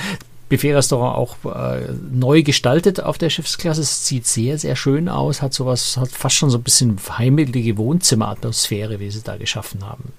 Buffetrestaurant 0.52 1.16
auch 1.16 1.36
äh, 1.50 1.88
neu 2.10 2.42
gestaltet 2.42 3.00
auf 3.00 3.16
der 3.16 3.30
Schiffsklasse. 3.30 3.80
Es 3.80 4.06
sieht 4.06 4.26
sehr, 4.26 4.58
sehr 4.58 4.76
schön 4.76 5.08
aus, 5.08 5.40
hat 5.40 5.54
sowas, 5.54 5.96
hat 5.96 6.10
fast 6.10 6.36
schon 6.36 6.50
so 6.50 6.58
ein 6.58 6.62
bisschen 6.62 6.98
heimelige 7.16 7.78
Wohnzimmeratmosphäre, 7.78 9.00
wie 9.00 9.10
sie 9.10 9.22
da 9.22 9.38
geschaffen 9.38 9.82
haben. 9.86 10.12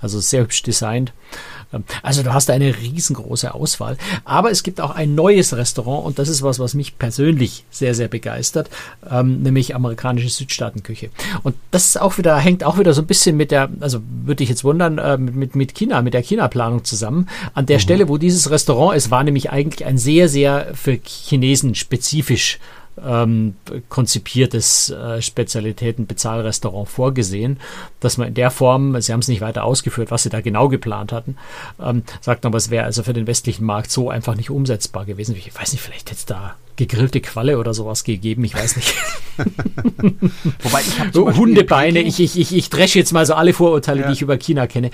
Also 0.00 0.18
sehr 0.18 0.42
hübsch 0.42 0.64
designt. 0.64 1.12
Also 2.02 2.22
du 2.22 2.32
hast 2.32 2.50
eine 2.50 2.76
riesengroße 2.76 3.54
Auswahl. 3.54 3.96
Aber 4.24 4.50
es 4.50 4.62
gibt 4.62 4.80
auch 4.80 4.90
ein 4.90 5.14
neues 5.14 5.56
Restaurant 5.56 6.06
und 6.06 6.18
das 6.18 6.28
ist 6.28 6.42
was, 6.42 6.58
was 6.58 6.74
mich 6.74 6.98
persönlich 6.98 7.64
sehr, 7.70 7.94
sehr 7.94 8.08
begeistert, 8.08 8.70
ähm, 9.10 9.42
nämlich 9.42 9.74
amerikanische 9.74 10.28
Südstaatenküche. 10.28 11.10
Und 11.42 11.56
das 11.70 11.86
ist 11.86 12.00
auch 12.00 12.18
wieder, 12.18 12.36
hängt 12.36 12.64
auch 12.64 12.78
wieder 12.78 12.94
so 12.94 13.02
ein 13.02 13.06
bisschen 13.06 13.36
mit 13.36 13.50
der, 13.50 13.68
also 13.80 14.00
würde 14.24 14.42
ich 14.42 14.48
jetzt 14.48 14.64
wundern, 14.64 14.98
äh, 14.98 15.18
mit, 15.18 15.56
mit 15.56 15.74
China, 15.74 16.02
mit 16.02 16.14
der 16.14 16.22
China-Planung 16.22 16.84
zusammen. 16.84 17.28
An 17.54 17.66
der 17.66 17.78
mhm. 17.78 17.82
Stelle, 17.82 18.08
wo 18.08 18.16
dieses 18.16 18.50
Restaurant 18.50 18.96
ist, 18.96 19.10
war 19.10 19.24
nämlich 19.24 19.50
eigentlich 19.50 19.86
ein 19.86 19.98
sehr, 19.98 20.28
sehr 20.28 20.74
für 20.74 20.98
Chinesen 21.04 21.74
spezifisch 21.74 22.58
ähm, 23.04 23.56
konzipiertes 23.88 24.90
äh, 24.90 25.20
Spezialitäten-Bezahlrestaurant 25.20 26.88
vorgesehen, 26.88 27.58
dass 28.00 28.18
man 28.18 28.28
in 28.28 28.34
der 28.34 28.50
Form, 28.50 29.00
sie 29.00 29.12
haben 29.12 29.20
es 29.20 29.28
nicht 29.28 29.40
weiter 29.40 29.64
ausgeführt, 29.64 30.10
was 30.10 30.22
sie 30.22 30.30
da 30.30 30.40
genau 30.40 30.68
geplant 30.68 31.12
hatten, 31.12 31.36
ähm, 31.80 32.02
sagt 32.20 32.46
aber, 32.46 32.58
es 32.58 32.70
wäre 32.70 32.84
also 32.84 33.02
für 33.02 33.12
den 33.12 33.26
westlichen 33.26 33.64
Markt 33.64 33.90
so 33.90 34.10
einfach 34.10 34.34
nicht 34.34 34.50
umsetzbar 34.50 35.04
gewesen. 35.04 35.36
Ich 35.36 35.54
weiß 35.54 35.72
nicht, 35.72 35.82
vielleicht 35.82 36.10
hätte 36.10 36.18
es 36.18 36.26
da 36.26 36.56
gegrillte 36.76 37.20
Qualle 37.20 37.58
oder 37.58 37.74
sowas 37.74 38.04
gegeben, 38.04 38.44
ich 38.44 38.54
weiß 38.54 38.76
nicht. 38.76 38.94
Wobei 40.62 40.80
ich 40.82 41.00
habe 41.00 41.36
Hundebeine, 41.36 42.00
ich, 42.00 42.20
ich, 42.20 42.38
ich, 42.38 42.54
ich 42.54 42.70
dresche 42.70 42.98
jetzt 42.98 43.12
mal 43.12 43.24
so 43.24 43.34
alle 43.34 43.54
Vorurteile, 43.54 44.02
ja. 44.02 44.06
die 44.06 44.12
ich 44.12 44.22
über 44.22 44.36
China 44.36 44.66
kenne. 44.66 44.90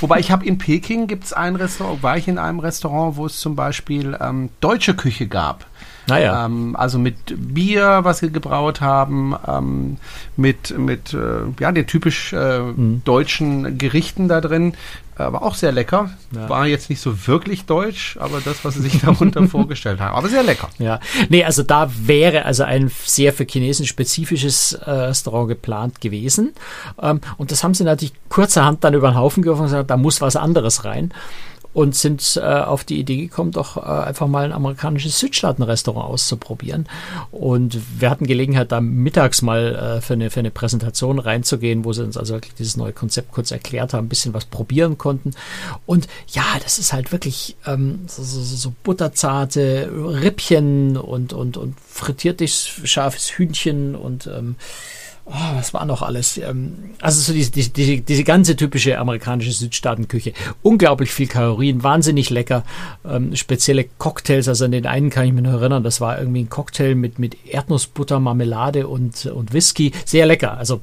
Wobei 0.00 0.18
ich 0.18 0.30
habe 0.30 0.44
in 0.44 0.58
Peking 0.58 1.06
gibt 1.06 1.24
es 1.24 1.32
ein 1.32 1.56
Restaurant, 1.56 2.02
war 2.02 2.16
ich 2.16 2.28
in 2.28 2.38
einem 2.38 2.58
Restaurant, 2.58 3.16
wo 3.16 3.26
es 3.26 3.38
zum 3.38 3.56
Beispiel 3.56 4.16
ähm, 4.20 4.50
deutsche 4.60 4.94
Küche 4.94 5.28
gab. 5.28 5.66
Naja. 6.08 6.46
Ähm, 6.46 6.74
also 6.76 6.98
mit 6.98 7.16
Bier, 7.54 8.00
was 8.02 8.18
sie 8.18 8.30
gebraut 8.30 8.80
haben, 8.80 9.34
ähm, 9.46 9.98
mit, 10.36 10.76
mit 10.76 11.14
äh, 11.14 11.42
ja, 11.60 11.72
den 11.72 11.86
typisch 11.86 12.32
äh, 12.32 12.60
mhm. 12.60 13.02
deutschen 13.04 13.78
Gerichten 13.78 14.28
da 14.28 14.40
drin. 14.40 14.74
Aber 15.16 15.42
auch 15.42 15.56
sehr 15.56 15.72
lecker. 15.72 16.10
Ja. 16.32 16.48
War 16.48 16.66
jetzt 16.68 16.90
nicht 16.90 17.00
so 17.00 17.26
wirklich 17.26 17.64
deutsch, 17.64 18.16
aber 18.20 18.40
das, 18.40 18.64
was 18.64 18.74
sie 18.74 18.82
sich 18.82 19.00
darunter 19.04 19.48
vorgestellt 19.48 19.98
haben. 19.98 20.14
Aber 20.14 20.28
sehr 20.28 20.44
lecker. 20.44 20.68
Ja. 20.78 21.00
Nee, 21.28 21.44
also 21.44 21.64
da 21.64 21.90
wäre 21.92 22.44
also 22.44 22.62
ein 22.62 22.88
sehr 23.04 23.32
für 23.32 23.44
Chinesen 23.44 23.84
spezifisches 23.84 24.74
äh, 24.74 24.90
Restaurant 24.90 25.48
geplant 25.48 26.00
gewesen. 26.00 26.52
Ähm, 27.02 27.20
und 27.36 27.50
das 27.50 27.64
haben 27.64 27.74
sie 27.74 27.82
natürlich 27.82 28.14
kurzerhand 28.28 28.84
dann 28.84 28.94
über 28.94 29.10
den 29.10 29.16
Haufen 29.16 29.42
geworfen 29.42 29.62
und 29.62 29.66
gesagt, 29.66 29.90
da 29.90 29.96
muss 29.96 30.20
was 30.20 30.36
anderes 30.36 30.84
rein 30.84 31.12
und 31.74 31.94
sind 31.94 32.40
äh, 32.42 32.44
auf 32.44 32.84
die 32.84 32.98
Idee 32.98 33.16
gekommen, 33.16 33.52
doch 33.52 33.76
äh, 33.76 33.80
einfach 33.80 34.26
mal 34.26 34.44
ein 34.44 34.52
amerikanisches 34.52 35.18
Südstaatenrestaurant 35.18 36.08
auszuprobieren. 36.08 36.88
Und 37.30 37.78
wir 38.00 38.10
hatten 38.10 38.26
Gelegenheit, 38.26 38.72
da 38.72 38.80
mittags 38.80 39.42
mal 39.42 39.74
äh, 39.74 40.00
für, 40.00 40.14
eine, 40.14 40.30
für 40.30 40.40
eine 40.40 40.50
Präsentation 40.50 41.18
reinzugehen, 41.18 41.84
wo 41.84 41.92
sie 41.92 42.04
uns 42.04 42.16
also 42.16 42.34
wirklich 42.34 42.54
dieses 42.54 42.76
neue 42.76 42.92
Konzept 42.92 43.32
kurz 43.32 43.50
erklärt 43.50 43.92
haben, 43.92 44.06
ein 44.06 44.08
bisschen 44.08 44.34
was 44.34 44.46
probieren 44.46 44.98
konnten. 44.98 45.32
Und 45.86 46.08
ja, 46.28 46.44
das 46.62 46.78
ist 46.78 46.92
halt 46.92 47.12
wirklich 47.12 47.56
ähm, 47.66 48.00
so, 48.06 48.22
so, 48.22 48.42
so 48.42 48.74
butterzarte 48.82 49.90
Rippchen 49.92 50.96
und, 50.96 51.32
und, 51.32 51.56
und 51.56 51.76
frittiertes 51.80 52.66
scharfes 52.66 53.30
Hühnchen 53.30 53.94
und 53.94 54.26
ähm, 54.26 54.56
oh, 55.28 55.56
was 55.56 55.74
war 55.74 55.84
noch 55.84 56.02
alles? 56.02 56.38
Ähm, 56.38 56.90
also 57.00 57.20
so 57.20 57.32
diese, 57.32 57.50
diese, 57.50 58.00
diese 58.00 58.24
ganze 58.24 58.56
typische 58.56 58.98
amerikanische 58.98 59.52
Südstaatenküche. 59.52 60.32
Unglaublich 60.62 61.12
viel 61.12 61.28
Kalorien, 61.28 61.82
wahnsinnig 61.82 62.30
lecker. 62.30 62.64
Ähm, 63.08 63.36
spezielle 63.36 63.86
Cocktails, 63.98 64.48
also 64.48 64.64
an 64.64 64.72
den 64.72 64.86
einen 64.86 65.10
kann 65.10 65.26
ich 65.26 65.32
mich 65.32 65.44
noch 65.44 65.60
erinnern, 65.60 65.82
das 65.82 66.00
war 66.00 66.18
irgendwie 66.18 66.42
ein 66.42 66.50
Cocktail 66.50 66.94
mit, 66.94 67.18
mit 67.18 67.46
Erdnussbutter, 67.46 68.18
Marmelade 68.18 68.88
und, 68.88 69.26
und 69.26 69.52
Whisky. 69.52 69.92
Sehr 70.04 70.26
lecker. 70.26 70.58
Also 70.58 70.80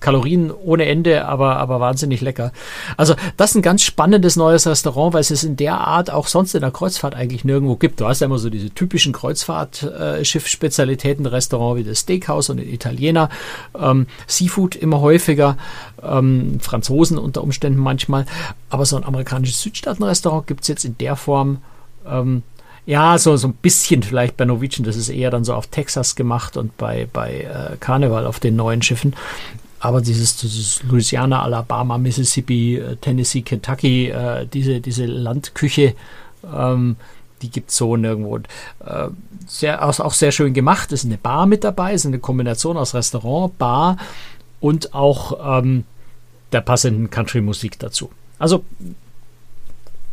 Kalorien 0.00 0.50
ohne 0.50 0.86
Ende, 0.86 1.26
aber, 1.26 1.56
aber 1.56 1.80
wahnsinnig 1.80 2.20
lecker. 2.20 2.52
Also 2.96 3.14
das 3.36 3.50
ist 3.50 3.56
ein 3.56 3.62
ganz 3.62 3.82
spannendes 3.82 4.36
neues 4.36 4.66
Restaurant, 4.66 5.14
weil 5.14 5.20
es 5.20 5.30
es 5.30 5.44
in 5.44 5.56
der 5.56 5.80
Art 5.80 6.10
auch 6.10 6.26
sonst 6.26 6.54
in 6.54 6.60
der 6.60 6.70
Kreuzfahrt 6.70 7.14
eigentlich 7.14 7.44
nirgendwo 7.44 7.76
gibt. 7.76 8.00
Du 8.00 8.06
hast 8.06 8.20
ja 8.20 8.26
immer 8.26 8.38
so 8.38 8.50
diese 8.50 8.70
typischen 8.70 9.12
Kreuzfahrtschiff-Spezialitäten-Restaurant 9.12 11.78
wie 11.78 11.84
das 11.84 12.00
Steakhouse 12.00 12.50
und 12.50 12.58
den 12.58 12.72
Italiener 12.72 13.30
ähm, 13.78 14.06
Seafood 14.26 14.76
immer 14.76 15.00
häufiger, 15.00 15.56
ähm, 16.02 16.60
Franzosen 16.60 17.18
unter 17.18 17.42
Umständen 17.42 17.80
manchmal. 17.80 18.26
Aber 18.70 18.84
so 18.84 18.96
ein 18.96 19.04
amerikanisches 19.04 19.60
Südstaatenrestaurant 19.62 20.46
gibt 20.46 20.62
es 20.62 20.68
jetzt 20.68 20.84
in 20.84 20.96
der 20.98 21.16
Form 21.16 21.58
ähm, 22.06 22.42
ja, 22.88 23.18
so, 23.18 23.36
so 23.36 23.48
ein 23.48 23.52
bisschen 23.52 24.02
vielleicht 24.02 24.38
bei 24.38 24.46
Norwegian, 24.46 24.82
das 24.82 24.96
ist 24.96 25.10
eher 25.10 25.30
dann 25.30 25.44
so 25.44 25.52
auf 25.52 25.66
Texas 25.66 26.16
gemacht 26.16 26.56
und 26.56 26.74
bei, 26.78 27.06
bei 27.12 27.42
äh, 27.42 27.76
Carnival 27.78 28.26
auf 28.26 28.40
den 28.40 28.56
neuen 28.56 28.80
Schiffen. 28.80 29.14
Aber 29.78 30.00
dieses, 30.00 30.36
dieses 30.36 30.82
Louisiana, 30.84 31.42
Alabama, 31.42 31.98
Mississippi, 31.98 32.76
äh, 32.76 32.96
Tennessee, 32.96 33.42
Kentucky, 33.42 34.08
äh, 34.08 34.46
diese, 34.46 34.80
diese 34.80 35.04
Landküche, 35.04 35.94
ähm, 36.50 36.96
die 37.42 37.50
gibt 37.50 37.70
es 37.70 37.76
so 37.76 37.96
nirgendwo. 37.96 38.36
Und, 38.36 38.48
äh, 38.84 39.08
sehr, 39.46 39.84
auch, 39.84 40.12
sehr 40.12 40.32
schön 40.32 40.54
gemacht. 40.54 40.92
Es 40.92 41.00
ist 41.00 41.06
eine 41.06 41.18
Bar 41.18 41.46
mit 41.46 41.64
dabei, 41.64 41.92
es 41.92 42.02
ist 42.02 42.06
eine 42.06 42.18
Kombination 42.18 42.76
aus 42.76 42.94
Restaurant, 42.94 43.56
Bar 43.58 43.96
und 44.60 44.94
auch 44.94 45.58
ähm, 45.58 45.84
der 46.52 46.60
passenden 46.60 47.10
Country-Musik 47.10 47.78
dazu. 47.78 48.10
Also 48.38 48.64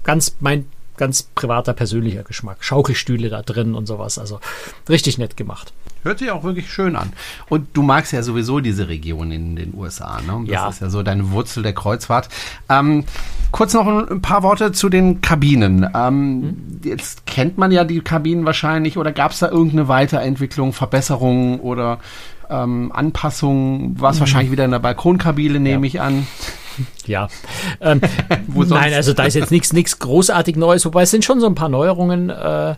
ganz 0.04 0.36
mein 0.40 0.68
ganz 0.98 1.24
privater, 1.24 1.74
persönlicher 1.74 2.24
Geschmack. 2.24 2.58
Schaukelstühle 2.62 3.30
da 3.30 3.42
drin 3.42 3.76
und 3.76 3.86
sowas. 3.86 4.18
Also 4.18 4.40
richtig 4.90 5.18
nett 5.18 5.38
gemacht. 5.38 5.74
Hört 6.06 6.20
sich 6.20 6.30
auch 6.30 6.44
wirklich 6.44 6.72
schön 6.72 6.96
an. 6.96 7.14
Und 7.50 7.70
du 7.74 7.82
magst 7.82 8.14
ja 8.14 8.22
sowieso 8.22 8.60
diese 8.60 8.88
Region 8.88 9.32
in 9.32 9.56
den 9.56 9.74
USA, 9.76 10.22
ne? 10.22 10.44
Das 10.46 10.50
ja. 10.50 10.70
ist 10.70 10.82
ja 10.82 10.90
so 10.92 11.02
deine 11.02 11.32
Wurzel 11.32 11.64
der 11.64 11.74
Kreuzfahrt. 11.74 12.30
Ähm, 12.70 13.06
kurz 13.52 13.74
noch 13.74 13.88
ein 13.88 14.22
paar 14.22 14.44
Worte 14.44 14.72
zu 14.72 14.90
den 14.90 15.22
Kabinen. 15.22 15.90
Ähm, 15.96 15.96
hm? 15.96 16.82
Jetzt 16.84 17.26
kennt 17.26 17.58
man 17.58 17.72
ja 17.72 17.86
die 17.86 18.02
Kabinen 18.02 18.46
wahrscheinlich 18.46 19.00
oder 19.00 19.12
gab 19.12 19.32
es 19.32 19.40
da 19.40 19.50
irgendeine 19.50 19.88
Weiterentwicklung, 19.88 20.74
Verbesserung 20.74 21.60
oder 21.60 21.98
ähm, 22.52 22.92
Anpassung? 22.92 24.00
War 24.00 24.12
es 24.12 24.18
hm. 24.18 24.22
wahrscheinlich 24.22 24.52
wieder 24.52 24.66
in 24.66 24.72
der 24.72 24.80
Balkonkabine, 24.80 25.60
nehme 25.60 25.88
ja. 25.88 25.94
ich 25.94 26.02
an. 26.02 26.28
Ja. 27.06 27.30
Ähm, 27.82 28.02
nein, 28.48 28.94
also 28.94 29.14
da 29.14 29.26
ist 29.26 29.36
jetzt 29.36 29.52
nichts 29.52 30.00
großartig 30.00 30.56
Neues, 30.56 30.86
wobei 30.86 31.04
es 31.04 31.12
sind 31.12 31.24
schon 31.24 31.40
so 31.40 31.46
ein 31.46 31.56
paar 31.56 31.70
Neuerungen. 31.70 32.30
Äh, 32.30 32.76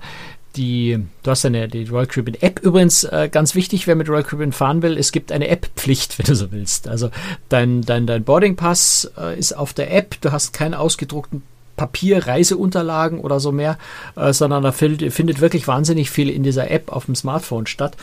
die, 0.58 0.98
du 1.24 1.32
hast 1.32 1.46
eine 1.46 1.68
die 1.68 1.86
Royal 1.86 2.08
Caribbean 2.08 2.38
App 2.42 2.60
übrigens 2.60 3.04
äh, 3.04 3.30
ganz 3.32 3.54
wichtig, 3.56 3.88
wer 3.88 3.96
mit 3.96 4.10
Royal 4.10 4.24
Caribbean 4.24 4.52
fahren 4.52 4.82
will, 4.82 4.98
es 4.98 5.12
gibt 5.12 5.32
eine 5.32 5.48
App-Pflicht, 5.48 6.18
wenn 6.20 6.26
du 6.26 6.36
so 6.36 6.52
willst. 6.52 6.88
Also 6.88 7.12
dein, 7.50 7.82
dein, 7.82 8.08
dein 8.08 8.24
Boarding 8.24 8.56
Pass 8.56 9.12
äh, 9.18 9.38
ist 9.38 9.54
auf 9.54 9.74
der 9.74 9.94
App, 9.94 10.20
du 10.22 10.32
hast 10.32 10.54
keinen 10.54 10.74
ausgedruckten 10.74 11.44
Papier, 11.78 12.26
Reiseunterlagen 12.26 13.20
oder 13.20 13.40
so 13.40 13.52
mehr, 13.52 13.78
äh, 14.16 14.34
sondern 14.34 14.64
da 14.64 14.72
findet, 14.72 15.14
findet 15.14 15.40
wirklich 15.40 15.68
wahnsinnig 15.68 16.10
viel 16.10 16.30
in 16.30 16.42
dieser 16.42 16.72
App 16.72 16.92
auf 16.92 17.06
dem 17.06 17.14
Smartphone 17.16 17.68
statt. 17.68 17.96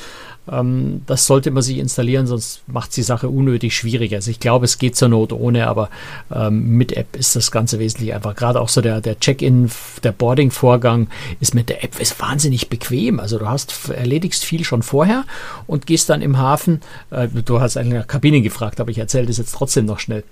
Ähm, 0.50 1.02
das 1.06 1.26
sollte 1.26 1.50
man 1.50 1.62
sich 1.62 1.78
installieren, 1.78 2.26
sonst 2.26 2.62
macht 2.66 2.96
die 2.96 3.02
Sache 3.02 3.28
unnötig 3.28 3.74
schwieriger. 3.74 4.16
Also 4.16 4.30
ich 4.30 4.40
glaube, 4.40 4.64
es 4.64 4.78
geht 4.78 4.96
zur 4.96 5.08
Not 5.08 5.32
ohne, 5.32 5.66
aber 5.66 5.90
ähm, 6.34 6.76
mit 6.76 6.92
App 6.92 7.16
ist 7.16 7.36
das 7.36 7.50
Ganze 7.50 7.78
wesentlich 7.78 8.14
einfach. 8.14 8.34
Gerade 8.34 8.60
auch 8.60 8.68
so 8.68 8.80
der, 8.80 9.00
der 9.00 9.18
Check-in, 9.18 9.70
der 10.02 10.12
Boarding-Vorgang 10.12 11.08
ist 11.40 11.54
mit 11.54 11.68
der 11.68 11.84
App 11.84 11.98
ist 12.00 12.20
wahnsinnig 12.20 12.68
bequem. 12.68 13.20
Also 13.20 13.38
du 13.38 13.48
hast 13.48 13.90
erledigst 13.90 14.44
viel 14.44 14.64
schon 14.64 14.82
vorher 14.82 15.24
und 15.66 15.86
gehst 15.86 16.10
dann 16.10 16.22
im 16.22 16.38
Hafen. 16.38 16.80
Äh, 17.10 17.28
du 17.28 17.60
hast 17.60 17.76
eigentlich 17.76 18.00
nach 18.00 18.06
Kabinen 18.06 18.42
gefragt, 18.42 18.80
aber 18.80 18.90
ich 18.90 18.98
erzähle 18.98 19.26
das 19.26 19.38
jetzt 19.38 19.54
trotzdem 19.54 19.86
noch 19.86 19.98
schnell 19.98 20.24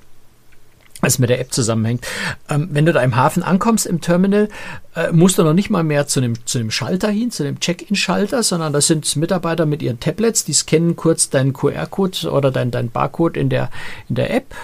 was 1.03 1.19
mit 1.19 1.29
der 1.29 1.41
App 1.41 1.53
zusammenhängt. 1.53 2.07
Ähm, 2.49 2.69
wenn 2.71 2.87
du 2.87 2.93
da 2.93 3.03
im 3.03 3.17
Hafen 3.17 3.43
ankommst 3.43 3.87
im 3.87 4.01
Terminal, 4.01 4.49
äh, 4.95 5.13
musst 5.13 5.37
du 5.37 5.43
noch 5.43 5.53
nicht 5.53 5.69
mal 5.69 5.83
mehr 5.83 6.07
zu 6.07 6.21
dem, 6.21 6.47
zu 6.47 6.59
dem 6.59 6.71
Schalter 6.71 7.11
hin, 7.11 7.31
zu 7.31 7.43
dem 7.43 7.61
Check-in-Schalter, 7.61 8.43
sondern 8.43 8.73
das 8.73 8.87
sind 8.87 9.15
Mitarbeiter 9.17 9.67
mit 9.67 9.83
ihren 9.83 10.01
Tablets, 10.01 10.45
die 10.45 10.53
scannen 10.53 10.97
kurz 10.97 11.29
deinen 11.29 11.53
QR-Code 11.53 12.31
oder 12.31 12.51
dein, 12.51 12.71
dein 12.71 12.91
Barcode 12.91 13.37
in 13.37 13.49
der, 13.49 13.71
in 14.09 14.15
der 14.15 14.33
App. 14.33 14.55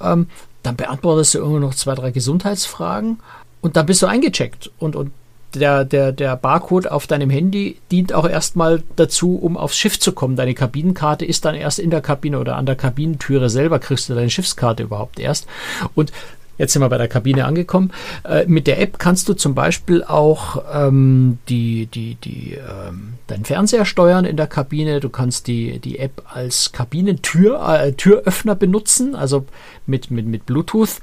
Ähm, 0.00 0.28
dann 0.62 0.76
beantwortest 0.76 1.34
du 1.34 1.38
irgendwo 1.38 1.58
noch 1.58 1.74
zwei, 1.74 1.94
drei 1.96 2.12
Gesundheitsfragen 2.12 3.18
und 3.60 3.76
dann 3.76 3.86
bist 3.86 4.00
du 4.00 4.06
eingecheckt 4.06 4.70
und, 4.78 4.94
und 4.94 5.10
der, 5.54 5.84
der, 5.84 6.12
der 6.12 6.36
Barcode 6.36 6.90
auf 6.90 7.06
deinem 7.06 7.30
Handy 7.30 7.78
dient 7.90 8.12
auch 8.12 8.28
erstmal 8.28 8.82
dazu, 8.96 9.36
um 9.36 9.56
aufs 9.56 9.76
Schiff 9.76 9.98
zu 9.98 10.12
kommen. 10.12 10.36
Deine 10.36 10.54
Kabinenkarte 10.54 11.24
ist 11.24 11.44
dann 11.44 11.54
erst 11.54 11.78
in 11.78 11.90
der 11.90 12.00
Kabine 12.00 12.38
oder 12.38 12.56
an 12.56 12.66
der 12.66 12.76
Kabinentüre 12.76 13.48
selber 13.50 13.78
kriegst 13.78 14.08
du 14.08 14.14
deine 14.14 14.30
Schiffskarte 14.30 14.82
überhaupt 14.82 15.18
erst. 15.18 15.46
Und 15.94 16.12
Jetzt 16.58 16.72
sind 16.72 16.82
wir 16.82 16.88
bei 16.88 16.98
der 16.98 17.08
Kabine 17.08 17.44
angekommen. 17.44 17.92
Äh, 18.24 18.44
mit 18.46 18.66
der 18.66 18.80
App 18.80 18.98
kannst 18.98 19.28
du 19.28 19.34
zum 19.34 19.54
Beispiel 19.54 20.02
auch 20.02 20.64
ähm, 20.72 21.38
die, 21.48 21.86
die, 21.86 22.16
die, 22.16 22.54
ähm, 22.54 23.14
deinen 23.28 23.44
Fernseher 23.44 23.84
steuern 23.84 24.24
in 24.24 24.36
der 24.36 24.48
Kabine. 24.48 24.98
Du 24.98 25.08
kannst 25.08 25.46
die, 25.46 25.78
die 25.78 26.00
App 26.00 26.24
als 26.28 26.72
Kabinentür, 26.72 27.62
äh, 27.62 27.92
Türöffner 27.92 28.56
benutzen, 28.56 29.14
also 29.14 29.46
mit, 29.86 30.10
mit, 30.10 30.26
mit 30.26 30.46
Bluetooth 30.46 31.00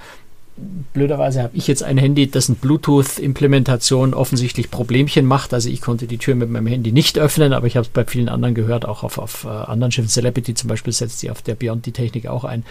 blöderweise 0.94 1.44
habe 1.44 1.56
ich 1.56 1.68
jetzt 1.68 1.84
ein 1.84 1.98
Handy, 1.98 2.32
eine 2.34 2.56
Bluetooth-Implementation 2.56 4.14
offensichtlich 4.14 4.72
Problemchen 4.72 5.26
macht. 5.26 5.54
Also 5.54 5.70
ich 5.70 5.82
konnte 5.82 6.08
die 6.08 6.18
Tür 6.18 6.36
mit 6.36 6.50
meinem 6.50 6.68
Handy 6.68 6.94
nicht 6.94 7.20
öffnen, 7.20 7.52
aber 7.52 7.68
ich 7.68 7.76
habe 7.76 7.86
es 7.86 7.90
bei 7.90 8.06
vielen 8.06 8.30
anderen 8.30 8.56
gehört, 8.56 8.86
auch 8.86 9.04
auf, 9.04 9.18
auf 9.18 9.44
uh, 9.44 9.50
anderen 9.50 9.92
Schiffen. 9.92 10.10
Celebrity 10.10 10.54
zum 10.54 10.70
Beispiel 10.70 10.94
setzt 10.94 11.20
sie 11.20 11.30
auf 11.30 11.42
der 11.42 11.56
Beyond 11.56 11.86
die 11.86 11.92
Technik 11.92 12.28
auch 12.28 12.46
ein. 12.46 12.64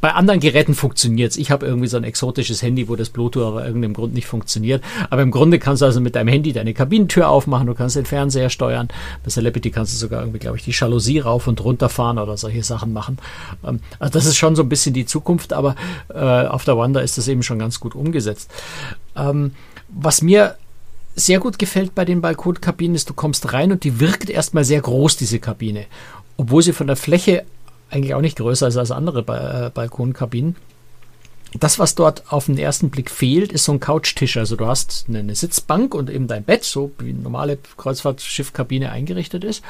Bei 0.00 0.14
anderen 0.14 0.40
Geräten 0.40 0.74
funktioniert 0.74 1.30
es. 1.30 1.36
Ich 1.36 1.52
habe 1.52 1.64
irgendwie 1.64 1.86
so 1.86 1.96
ein 1.96 2.04
exotisches 2.04 2.62
Handy, 2.62 2.88
wo 2.88 2.96
das 2.96 3.10
Bluetooth 3.10 3.44
aber 3.44 3.64
irgendeinem 3.64 3.94
Grund 3.94 4.14
nicht 4.14 4.26
funktioniert. 4.26 4.82
Aber 5.10 5.22
im 5.22 5.30
Grunde 5.30 5.60
kannst 5.60 5.82
du 5.82 5.86
also 5.86 6.00
mit 6.00 6.16
deinem 6.16 6.28
Handy 6.28 6.52
deine 6.52 6.74
Kabinentür 6.74 7.28
aufmachen, 7.28 7.68
du 7.68 7.74
kannst 7.74 7.94
den 7.94 8.06
Fernseher 8.06 8.50
steuern. 8.50 8.88
Bei 9.22 9.30
Celebrity 9.30 9.70
kannst 9.70 9.92
du 9.94 9.98
sogar 9.98 10.22
irgendwie, 10.22 10.40
glaube 10.40 10.56
ich, 10.56 10.64
die 10.64 10.72
Jalousie 10.72 11.20
rauf 11.20 11.46
und 11.46 11.62
runter 11.62 11.88
fahren 11.88 12.18
oder 12.18 12.36
solche 12.36 12.64
Sachen 12.64 12.92
machen. 12.92 13.18
Ähm, 13.64 13.78
also 14.00 14.12
das 14.12 14.26
ist 14.26 14.36
schon 14.36 14.56
so 14.56 14.62
ein 14.62 14.68
bisschen 14.68 14.92
die 14.92 15.06
Zukunft, 15.06 15.52
aber 15.52 15.76
äh, 16.12 16.18
auf 16.18 16.64
der 16.64 16.76
Wanda 16.76 16.98
ist 16.98 17.16
das 17.16 17.27
eben 17.28 17.42
schon 17.42 17.58
ganz 17.58 17.80
gut 17.80 17.94
umgesetzt. 17.94 18.50
Ähm, 19.16 19.52
was 19.88 20.22
mir 20.22 20.56
sehr 21.14 21.40
gut 21.40 21.58
gefällt 21.58 21.94
bei 21.94 22.04
den 22.04 22.20
Balkonkabinen 22.20 22.94
ist, 22.94 23.10
du 23.10 23.14
kommst 23.14 23.52
rein 23.52 23.72
und 23.72 23.84
die 23.84 24.00
wirkt 24.00 24.30
erstmal 24.30 24.64
sehr 24.64 24.80
groß, 24.80 25.16
diese 25.16 25.38
Kabine. 25.38 25.86
Obwohl 26.36 26.62
sie 26.62 26.72
von 26.72 26.86
der 26.86 26.96
Fläche 26.96 27.44
eigentlich 27.90 28.14
auch 28.14 28.20
nicht 28.20 28.38
größer 28.38 28.68
ist 28.68 28.76
als 28.76 28.90
andere 28.90 29.22
ba 29.22 29.66
äh, 29.66 29.70
Balkonkabinen 29.70 30.56
das, 31.54 31.78
was 31.78 31.94
dort 31.94 32.30
auf 32.30 32.46
den 32.46 32.58
ersten 32.58 32.90
Blick 32.90 33.10
fehlt, 33.10 33.52
ist 33.52 33.64
so 33.64 33.72
ein 33.72 33.80
Couchtisch. 33.80 34.36
Also 34.36 34.56
du 34.56 34.66
hast 34.66 35.06
eine, 35.08 35.34
Sitzbank 35.34 35.94
und 35.94 36.10
eben 36.10 36.26
dein 36.26 36.44
Bett, 36.44 36.64
so 36.64 36.90
wie 36.98 37.10
eine 37.10 37.20
normale 37.20 37.58
Kreuzfahrtschiffkabine 37.76 38.90
eingerichtet 38.90 39.44
ist. 39.44 39.62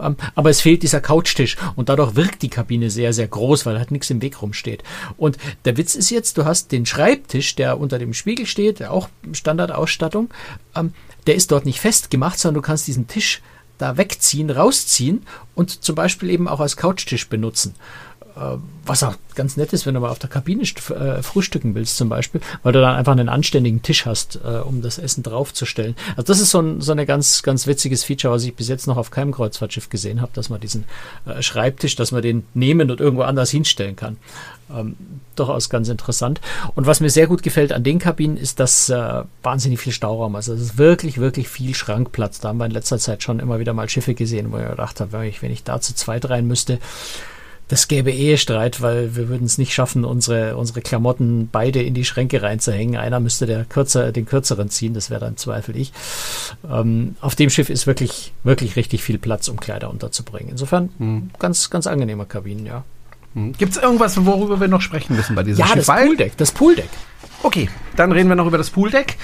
Ähm, 0.00 0.16
aber 0.34 0.50
es 0.50 0.60
fehlt 0.60 0.82
dieser 0.82 1.00
Couchtisch 1.00 1.56
und 1.76 1.88
dadurch 1.88 2.16
wirkt 2.16 2.42
die 2.42 2.48
Kabine 2.48 2.90
sehr, 2.90 3.12
sehr 3.12 3.28
groß, 3.28 3.64
weil 3.64 3.78
halt 3.78 3.92
nichts 3.92 4.10
im 4.10 4.22
Weg 4.22 4.42
rumsteht. 4.42 4.82
Und 5.16 5.38
der 5.64 5.76
Witz 5.76 5.94
ist 5.94 6.10
jetzt, 6.10 6.36
du 6.36 6.44
hast 6.44 6.72
den 6.72 6.84
Schreibtisch, 6.84 7.54
der 7.54 7.78
unter 7.78 7.98
dem 7.98 8.12
Spiegel 8.12 8.46
steht, 8.46 8.82
auch 8.82 9.08
Standardausstattung, 9.32 10.30
ähm, 10.74 10.94
der 11.26 11.36
ist 11.36 11.52
dort 11.52 11.64
nicht 11.64 11.80
festgemacht, 11.80 12.38
sondern 12.38 12.62
du 12.62 12.66
kannst 12.66 12.88
diesen 12.88 13.06
Tisch 13.06 13.40
da 13.78 13.96
wegziehen, 13.96 14.50
rausziehen 14.50 15.22
und 15.54 15.84
zum 15.84 15.94
Beispiel 15.94 16.30
eben 16.30 16.48
auch 16.48 16.60
als 16.60 16.76
Couchtisch 16.76 17.28
benutzen. 17.28 17.74
Äh, 18.40 18.56
was 18.86 19.02
auch 19.02 19.14
ganz 19.34 19.56
nett 19.56 19.72
ist, 19.72 19.86
wenn 19.86 19.94
du 19.94 20.00
mal 20.00 20.08
auf 20.08 20.18
der 20.18 20.30
Kabine 20.30 20.62
äh, 20.62 21.22
frühstücken 21.22 21.74
willst 21.74 21.96
zum 21.96 22.08
Beispiel, 22.08 22.40
weil 22.62 22.72
du 22.72 22.80
dann 22.80 22.96
einfach 22.96 23.12
einen 23.12 23.28
anständigen 23.28 23.82
Tisch 23.82 24.06
hast, 24.06 24.40
äh, 24.42 24.58
um 24.58 24.82
das 24.82 24.98
Essen 24.98 25.22
draufzustellen. 25.22 25.94
Also 26.16 26.22
das 26.22 26.40
ist 26.40 26.50
so 26.50 26.60
ein 26.60 26.80
so 26.80 26.90
eine 26.92 27.06
ganz, 27.06 27.42
ganz 27.42 27.66
witziges 27.66 28.02
Feature, 28.02 28.34
was 28.34 28.42
ich 28.44 28.56
bis 28.56 28.68
jetzt 28.68 28.86
noch 28.86 28.96
auf 28.96 29.10
keinem 29.10 29.32
Kreuzfahrtschiff 29.32 29.90
gesehen 29.90 30.20
habe, 30.20 30.32
dass 30.34 30.48
man 30.48 30.60
diesen 30.60 30.84
äh, 31.26 31.42
Schreibtisch, 31.42 31.94
dass 31.94 32.10
man 32.10 32.22
den 32.22 32.44
nehmen 32.54 32.90
und 32.90 33.00
irgendwo 33.00 33.22
anders 33.22 33.50
hinstellen 33.50 33.94
kann. 33.94 34.16
Ähm, 34.74 34.96
durchaus 35.36 35.68
ganz 35.68 35.88
interessant. 35.88 36.40
Und 36.74 36.86
was 36.86 37.00
mir 37.00 37.10
sehr 37.10 37.26
gut 37.26 37.42
gefällt 37.42 37.72
an 37.72 37.84
den 37.84 37.98
Kabinen, 37.98 38.36
ist, 38.36 38.58
dass 38.58 38.88
äh, 38.88 39.22
wahnsinnig 39.42 39.78
viel 39.78 39.92
Stauraum 39.92 40.34
ist. 40.36 40.48
Also 40.48 40.54
es 40.54 40.70
ist 40.70 40.78
wirklich, 40.78 41.18
wirklich 41.18 41.48
viel 41.48 41.74
Schrankplatz. 41.74 42.40
Da 42.40 42.48
haben 42.48 42.58
wir 42.58 42.66
in 42.66 42.72
letzter 42.72 42.98
Zeit 42.98 43.22
schon 43.22 43.40
immer 43.40 43.58
wieder 43.60 43.74
mal 43.74 43.88
Schiffe 43.88 44.14
gesehen, 44.14 44.52
wo 44.52 44.58
ich 44.58 44.68
gedacht 44.68 45.00
habe, 45.00 45.12
wenn 45.12 45.22
ich, 45.24 45.42
wenn 45.42 45.52
ich 45.52 45.64
da 45.64 45.80
zu 45.80 45.94
zweit 45.94 46.28
rein 46.28 46.46
müsste, 46.46 46.78
das 47.70 47.86
gäbe 47.86 48.10
Ehestreit, 48.10 48.82
weil 48.82 49.14
wir 49.14 49.28
würden 49.28 49.44
es 49.44 49.56
nicht 49.56 49.72
schaffen, 49.72 50.04
unsere, 50.04 50.56
unsere 50.56 50.80
Klamotten 50.80 51.48
beide 51.52 51.80
in 51.80 51.94
die 51.94 52.04
Schränke 52.04 52.42
reinzuhängen. 52.42 52.96
Einer 52.96 53.20
müsste 53.20 53.46
der 53.46 53.64
kürzer, 53.64 54.10
den 54.10 54.26
kürzeren 54.26 54.70
ziehen, 54.70 54.92
das 54.92 55.08
wäre 55.08 55.20
dann 55.20 55.36
Zweifel 55.36 55.76
ich. 55.76 55.92
Ähm, 56.68 57.14
auf 57.20 57.36
dem 57.36 57.48
Schiff 57.48 57.70
ist 57.70 57.86
wirklich, 57.86 58.32
wirklich 58.42 58.74
richtig 58.74 59.04
viel 59.04 59.18
Platz, 59.18 59.46
um 59.46 59.60
Kleider 59.60 59.88
unterzubringen. 59.88 60.50
Insofern 60.50 60.88
hm. 60.98 61.30
ganz, 61.38 61.70
ganz 61.70 61.86
angenehmer 61.86 62.24
Kabinen, 62.24 62.66
ja. 62.66 62.82
Hm. 63.34 63.52
Gibt 63.52 63.76
es 63.76 63.78
irgendwas, 63.80 64.26
worüber 64.26 64.58
wir 64.58 64.66
noch 64.66 64.80
sprechen 64.80 65.14
müssen 65.14 65.36
bei 65.36 65.44
diesem 65.44 65.60
ja, 65.60 65.66
Schiff? 65.66 65.86
Ja, 65.86 65.94
das 65.94 66.04
Pooldeck, 66.04 66.36
das 66.38 66.50
Pooldeck. 66.50 66.90
Okay, 67.44 67.68
dann 67.94 68.10
reden 68.10 68.28
wir 68.28 68.34
noch 68.34 68.48
über 68.48 68.58
das 68.58 68.70
Pooldeck. 68.70 69.16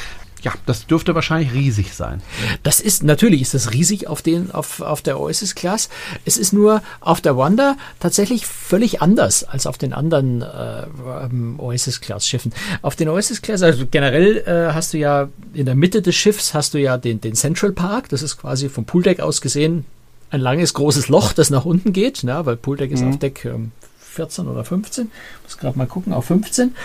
Ja, 0.47 0.53
das 0.65 0.87
dürfte 0.87 1.17
wahrscheinlich 1.17 1.53
riesig 1.53 1.93
sein. 1.93 2.23
Das 2.63 2.79
ist, 2.79 3.03
natürlich 3.03 3.43
ist 3.43 3.55
das 3.55 3.73
riesig 3.73 4.07
auf, 4.07 4.23
den, 4.23 4.53
auf, 4.53 4.81
auf 4.81 5.03
der 5.03 5.19
Oasis 5.19 5.57
Class. 5.57 5.89
Es 6.25 6.37
ist 6.37 6.53
nur 6.53 6.83
auf 7.01 7.21
der 7.21 7.35
Wonder 7.35 7.77
tatsächlich 7.99 8.47
völlig 8.47 9.03
anders 9.03 9.43
als 9.43 9.67
auf 9.67 9.77
den 9.77 9.93
anderen 9.93 10.43
äh, 10.43 10.85
ähm, 11.25 11.59
Oasis 11.59 12.01
Class 12.01 12.29
Schiffen. 12.29 12.53
Auf 12.81 12.95
den 12.95 13.09
Oasis 13.09 13.43
Class, 13.43 13.61
also 13.65 13.87
generell 13.91 14.37
äh, 14.47 14.73
hast 14.73 14.95
du 14.95 14.99
ja 14.99 15.31
in 15.53 15.67
der 15.67 15.75
Mitte 15.75 16.01
des 16.01 16.15
Schiffs 16.15 16.55
hast 16.55 16.75
du 16.75 16.79
ja 16.79 16.97
den, 16.97 17.21
den 17.21 17.35
Central 17.35 17.73
Park. 17.73 18.09
Das 18.11 18.23
ist 18.23 18.37
quasi 18.37 18.69
vom 18.69 18.85
Pooldeck 18.85 19.19
aus 19.19 19.41
gesehen 19.41 19.85
ein 20.31 20.41
langes, 20.41 20.75
großes 20.75 21.09
Loch, 21.09 21.33
das 21.33 21.51
nach 21.51 21.65
unten 21.65 21.93
geht, 21.93 22.23
ne, 22.23 22.47
weil 22.47 22.57
Pooldeck 22.57 22.93
ist 22.93 23.01
mhm. 23.01 23.09
auf 23.09 23.19
Deck 23.19 23.45
ähm, 23.47 23.73
14 23.99 24.47
oder 24.47 24.65
15. 24.65 25.11
Muss 25.43 25.59
gerade 25.59 25.77
mal 25.77 25.89
gucken, 25.89 26.13
auf 26.13 26.27
15. 26.27 26.77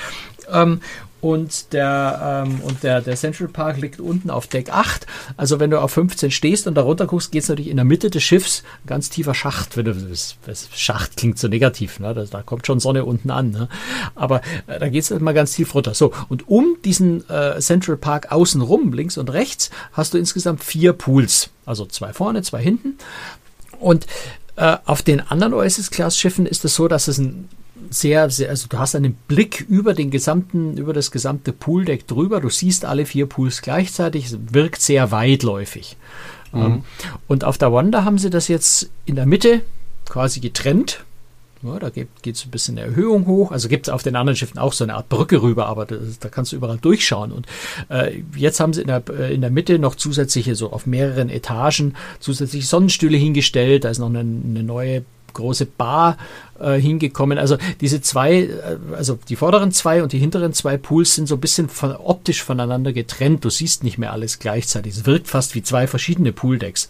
Ähm, 0.52 0.82
und 1.22 1.72
der, 1.74 2.46
ähm, 2.48 2.62
und 2.62 2.84
der, 2.84 3.02
der 3.02 3.16
Central 3.16 3.48
Park 3.48 3.78
liegt 3.78 4.00
unten 4.00 4.30
auf 4.30 4.48
Deck 4.48 4.74
8. 4.74 5.06
Also 5.38 5.60
wenn 5.60 5.70
du 5.70 5.80
auf 5.80 5.92
15 5.92 6.32
stehst 6.32 6.68
und 6.68 6.76
da 6.76 6.82
runter 6.82 7.06
guckst, 7.06 7.32
geht 7.32 7.44
es 7.44 7.50
natürlich 7.50 7.70
in 7.70 7.78
der 7.78 7.86
Mitte 7.86 8.10
des 8.10 8.24
Schiffs 8.24 8.64
ganz 8.88 9.10
tiefer 9.10 9.36
Schacht. 9.36 9.78
Wenn 9.78 9.86
du, 9.86 9.94
das, 9.94 10.36
das 10.46 10.70
Schacht 10.74 11.18
klingt 11.18 11.38
so 11.38 11.48
negativ, 11.48 12.00
ne? 12.00 12.14
da, 12.14 12.26
da 12.26 12.42
kommt 12.42 12.66
schon 12.66 12.80
Sonne 12.80 13.06
unten 13.06 13.30
an. 13.30 13.52
Ne? 13.52 13.70
Aber 14.16 14.42
äh, 14.68 14.80
da 14.80 14.90
geht 14.90 15.04
es 15.04 15.20
mal 15.20 15.34
ganz 15.34 15.54
tief 15.54 15.76
runter. 15.76 15.94
So, 15.94 16.12
und 16.28 16.48
um 16.50 16.78
diesen 16.84 17.30
äh, 17.30 17.60
Central 17.60 17.98
Park 17.98 18.32
außenrum, 18.32 18.94
links 18.94 19.18
und 19.18 19.32
rechts, 19.32 19.70
hast 19.94 20.14
du 20.14 20.18
insgesamt 20.18 20.64
vier 20.64 20.94
Pools. 20.94 21.52
Also 21.66 21.86
zwei 21.86 22.14
vorne, 22.14 22.42
zwei 22.42 22.62
hinten. 22.62 22.98
Und 23.80 24.08
äh, 24.56 24.78
auf 24.86 25.02
den 25.02 25.20
anderen 25.22 25.54
Oasis-Class-Schiffen 25.54 26.46
ist 26.46 26.66
es 26.66 26.76
so, 26.76 26.88
dass 26.88 27.08
es 27.08 27.18
ein 27.18 27.48
sehr, 27.90 28.30
sehr, 28.30 28.50
also 28.50 28.68
du 28.70 28.80
hast 28.80 28.96
einen 28.96 29.14
Blick 29.28 29.66
über 29.68 29.94
den 29.94 30.12
gesamten, 30.12 30.78
über 30.78 30.94
das 30.94 31.12
gesamte 31.12 31.52
Pooldeck 31.54 32.08
drüber. 32.08 32.42
Du 32.42 32.50
siehst 32.50 32.86
alle 32.86 33.06
vier 33.06 33.26
Pools 33.26 33.62
gleichzeitig. 33.62 34.26
Es 34.26 34.38
wirkt 34.52 34.82
sehr 34.82 35.12
weitläufig. 35.12 35.98
Mhm. 36.52 36.62
Ähm, 36.62 36.84
und 37.28 37.44
auf 37.44 37.58
der 37.58 37.74
Wanda 37.74 38.04
haben 38.04 38.18
sie 38.18 38.30
das 38.30 38.48
jetzt 38.48 38.90
in 39.06 39.16
der 39.16 39.26
Mitte 39.26 39.62
quasi 40.06 40.40
getrennt. 40.40 41.04
Ja, 41.64 41.78
da 41.78 41.90
geht 41.90 42.10
es 42.26 42.44
ein 42.46 42.50
bisschen 42.50 42.78
eine 42.78 42.88
Erhöhung 42.88 43.28
hoch. 43.28 43.52
Also 43.52 43.70
gibt 43.70 43.88
es 43.88 43.94
auf 43.94 44.02
den 44.02 44.16
anderen 44.16 44.36
Schiffen 44.36 44.58
auch 44.58 44.74
so 44.74 44.84
eine 44.84 44.96
Art 44.96 45.10
Brücke 45.10 45.44
rüber, 45.44 45.68
aber 45.68 45.86
das, 45.86 46.18
da 46.20 46.28
kannst 46.28 46.52
du 46.52 46.56
überall 46.56 46.80
durchschauen. 46.80 47.32
Und 47.32 47.46
äh, 47.90 48.24
jetzt 48.36 48.60
haben 48.60 48.74
sie 48.74 48.82
in 48.82 48.88
der, 48.88 49.04
äh, 49.10 49.34
in 49.34 49.42
der 49.42 49.52
Mitte 49.52 49.78
noch 49.78 49.94
zusätzliche, 49.96 50.56
so 50.56 50.72
auf 50.72 50.88
mehreren 50.88 51.30
Etagen, 51.30 51.96
zusätzliche 52.20 52.66
Sonnenstühle 52.66 53.18
hingestellt. 53.18 53.84
Da 53.84 53.90
ist 53.90 54.00
noch 54.00 54.10
eine, 54.10 54.20
eine 54.20 54.64
neue 54.64 55.06
große 55.34 55.66
Bar 55.66 56.18
äh, 56.62 56.80
hingekommen. 56.80 57.38
Also 57.38 57.58
diese 57.82 58.02
zwei, 58.02 58.44
äh, 58.44 58.78
also 58.96 59.20
die 59.30 59.36
vorderen 59.36 59.72
zwei 59.72 60.04
und 60.04 60.14
die 60.14 60.20
hinteren 60.20 60.54
zwei 60.54 60.78
Pools 60.78 61.16
sind 61.16 61.28
so 61.28 61.36
ein 61.36 61.42
bisschen 61.42 61.70
von, 61.70 61.96
optisch 61.96 62.44
voneinander 62.44 62.94
getrennt. 62.94 63.44
Du 63.46 63.50
siehst 63.50 63.84
nicht 63.84 63.98
mehr 63.98 64.12
alles 64.12 64.40
gleichzeitig. 64.40 64.96
Es 64.96 65.06
wirkt 65.06 65.28
fast 65.28 65.56
wie 65.56 65.64
zwei 65.64 65.88
verschiedene 65.88 66.32
Pooldecks 66.32 66.90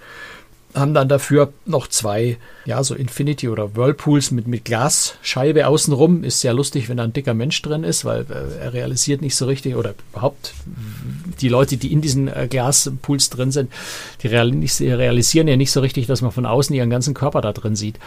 haben 0.74 0.94
dann 0.94 1.10
dafür 1.10 1.54
noch 1.66 1.88
zwei, 1.88 2.38
ja, 2.66 2.84
so 2.84 2.96
Infinity 2.96 3.50
oder 3.50 3.76
Whirlpools 3.76 4.32
mit, 4.32 4.48
mit 4.48 4.66
Glasscheibe 4.66 5.68
außenrum. 5.68 6.24
Ist 6.24 6.42
sehr 6.42 6.54
lustig, 6.54 6.90
wenn 6.90 6.98
da 6.98 7.04
ein 7.04 7.14
dicker 7.14 7.34
Mensch 7.34 7.62
drin 7.62 7.84
ist, 7.84 8.06
weil 8.06 8.26
äh, 8.30 8.64
er 8.64 8.74
realisiert 8.74 9.22
nicht 9.22 9.36
so 9.36 9.46
richtig 9.46 9.76
oder 9.76 9.94
überhaupt 10.12 10.54
die 11.40 11.50
Leute, 11.50 11.78
die 11.78 11.92
in 11.92 12.02
diesen 12.02 12.28
äh, 12.28 12.48
Glaspools 12.50 13.30
drin 13.30 13.52
sind, 13.52 13.72
die 14.24 14.28
realisieren 14.28 15.48
ja 15.48 15.58
nicht 15.58 15.72
so 15.72 15.82
richtig, 15.82 16.08
dass 16.08 16.22
man 16.22 16.32
von 16.32 16.46
außen 16.46 16.76
ihren 16.76 16.90
ganzen 16.90 17.14
Körper 17.14 17.42
da 17.42 17.52
drin 17.52 17.76
sieht. 17.76 18.00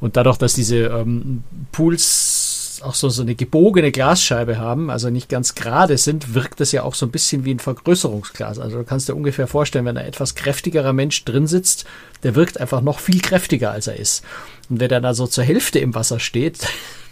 Und 0.00 0.16
dadurch, 0.16 0.38
dass 0.38 0.54
diese 0.54 0.86
ähm, 0.86 1.44
Pools 1.70 2.41
auch 2.82 2.94
so, 2.94 3.08
so 3.08 3.22
eine 3.22 3.34
gebogene 3.34 3.92
Glasscheibe 3.92 4.58
haben, 4.58 4.90
also 4.90 5.10
nicht 5.10 5.28
ganz 5.28 5.54
gerade 5.54 5.98
sind, 5.98 6.34
wirkt 6.34 6.60
das 6.60 6.72
ja 6.72 6.82
auch 6.82 6.94
so 6.94 7.06
ein 7.06 7.10
bisschen 7.10 7.44
wie 7.44 7.54
ein 7.54 7.58
Vergrößerungsglas. 7.58 8.58
Also 8.58 8.78
du 8.78 8.84
kannst 8.84 9.08
dir 9.08 9.14
ungefähr 9.14 9.46
vorstellen, 9.46 9.84
wenn 9.84 9.96
ein 9.96 10.06
etwas 10.06 10.34
kräftigerer 10.34 10.92
Mensch 10.92 11.24
drin 11.24 11.46
sitzt, 11.46 11.84
der 12.22 12.34
wirkt 12.34 12.60
einfach 12.60 12.80
noch 12.80 12.98
viel 12.98 13.20
kräftiger, 13.20 13.70
als 13.70 13.86
er 13.86 13.96
ist. 13.96 14.24
Und 14.68 14.80
wenn 14.80 14.88
der 14.88 15.00
da 15.00 15.14
so 15.14 15.26
zur 15.26 15.44
Hälfte 15.44 15.78
im 15.78 15.94
Wasser 15.94 16.20
steht, 16.20 16.58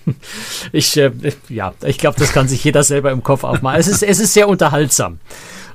ich, 0.72 0.96
äh, 0.96 1.12
ja, 1.48 1.74
ich 1.85 1.98
glaube, 1.98 2.18
das 2.18 2.33
kann 2.33 2.48
sich 2.48 2.64
jeder 2.64 2.83
selber 2.83 3.11
im 3.11 3.22
Kopf 3.22 3.44
aufmalen. 3.44 3.80
Es 3.80 3.88
ist, 3.88 4.02
es 4.02 4.20
ist 4.20 4.35
sehr 4.35 4.48
unterhaltsam, 4.48 5.20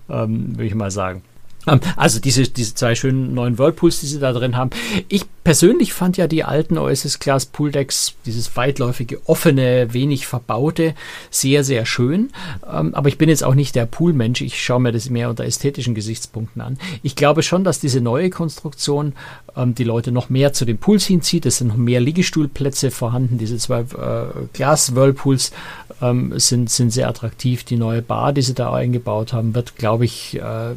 ähm, 0.10 0.56
würde 0.56 0.66
ich 0.66 0.76
mal 0.76 0.92
sagen. 0.92 1.24
Ähm, 1.68 1.80
also 1.96 2.20
diese, 2.20 2.44
diese 2.44 2.76
zwei 2.76 2.96
schönen 2.96 3.34
neuen 3.34 3.58
Whirlpools, 3.58 4.00
die 4.00 4.08
sie 4.08 4.20
da 4.20 4.34
drin 4.34 4.58
haben. 4.58 4.70
Ich 5.10 5.26
persönlich 5.44 5.94
fand 5.94 6.18
ja 6.18 6.28
die 6.28 6.44
alten 6.44 6.78
Oasis 6.78 7.20
Class 7.20 7.46
Pool 7.46 7.72
Decks, 7.72 8.14
dieses 8.26 8.56
weitläufige, 8.56 9.22
offene, 9.28 9.94
wenig 9.94 10.26
verbaute, 10.28 10.96
sehr, 11.30 11.64
sehr 11.64 11.86
schön. 11.86 12.32
Ähm, 12.72 12.96
aber 12.96 13.10
ich 13.10 13.18
bin 13.18 13.30
jetzt 13.30 13.44
auch 13.44 13.56
nicht 13.56 13.76
der 13.76 13.86
Poolmensch. 13.86 14.42
Ich 14.42 14.62
schaue 14.62 14.82
mir 14.82 14.92
das 14.92 15.10
mehr 15.10 15.30
unter 15.30 15.46
ästhetischen 15.46 15.96
Gesichtspunkten 15.96 16.62
an. 16.62 16.78
Ich 17.04 17.16
glaube 17.16 17.44
schon, 17.44 17.64
dass 17.64 17.80
diese 17.80 18.02
neue 18.02 18.30
Konstruktion 18.30 19.14
ähm, 19.56 19.76
die 19.76 19.84
Leute 19.84 20.12
noch 20.12 20.30
mehr 20.30 20.54
zu 20.54 20.66
den 20.66 20.78
Pools 20.78 21.06
hinzieht. 21.06 21.46
Es 21.46 21.60
sind 21.60 21.68
noch 21.68 21.78
mehr 21.78 22.02
Liegestuhlplätze 22.02 22.92
vorhanden. 22.92 23.38
Diese 23.38 23.58
zwei 23.58 23.82
äh, 23.82 24.48
Glas-Whirlpools 24.54 25.52
sind, 26.36 26.70
sind 26.70 26.92
sehr 26.92 27.08
attraktiv. 27.08 27.64
Die 27.64 27.78
neue 27.78 28.02
Bar, 28.02 28.34
die 28.34 28.42
sie 28.42 28.54
da 28.54 28.74
eingebaut 28.74 29.32
haben, 29.32 29.56
wird, 29.56 29.78
glaube 29.78 30.04
ich, 30.04 30.36
äh, 30.36 30.76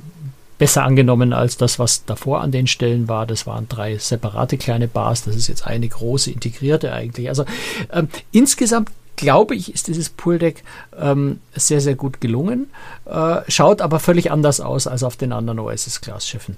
besser 0.59 0.83
angenommen 0.83 1.33
als 1.33 1.57
das, 1.57 1.79
was 1.79 2.05
davor 2.05 2.41
an 2.41 2.51
den 2.51 2.67
Stellen 2.67 3.09
war. 3.09 3.27
Das 3.27 3.47
waren 3.47 3.69
drei 3.69 3.97
separate 3.97 4.59
kleine 4.59 4.89
Bars. 4.89 5.25
Das 5.25 5.37
ist 5.37 5.49
jetzt 5.49 5.67
eine 5.67 5.89
große 5.89 6.31
integrierte 6.31 6.93
eigentlich. 6.93 7.29
Also 7.29 7.45
ähm, 7.93 8.09
insgesamt 8.33 8.91
glaube 9.19 9.57
ich, 9.57 9.75
ist 9.75 9.89
dieses 9.89 10.09
Pooldeck 10.09 10.63
ähm, 10.99 11.41
sehr, 11.55 11.81
sehr 11.81 11.97
gut 11.97 12.21
gelungen. 12.21 12.71
Äh, 13.05 13.41
schaut 13.49 13.83
aber 13.83 13.99
völlig 13.99 14.31
anders 14.31 14.61
aus 14.61 14.87
als 14.87 15.03
auf 15.03 15.17
den 15.17 15.33
anderen 15.33 15.59
Oasis-Class-Schiffen. 15.59 16.57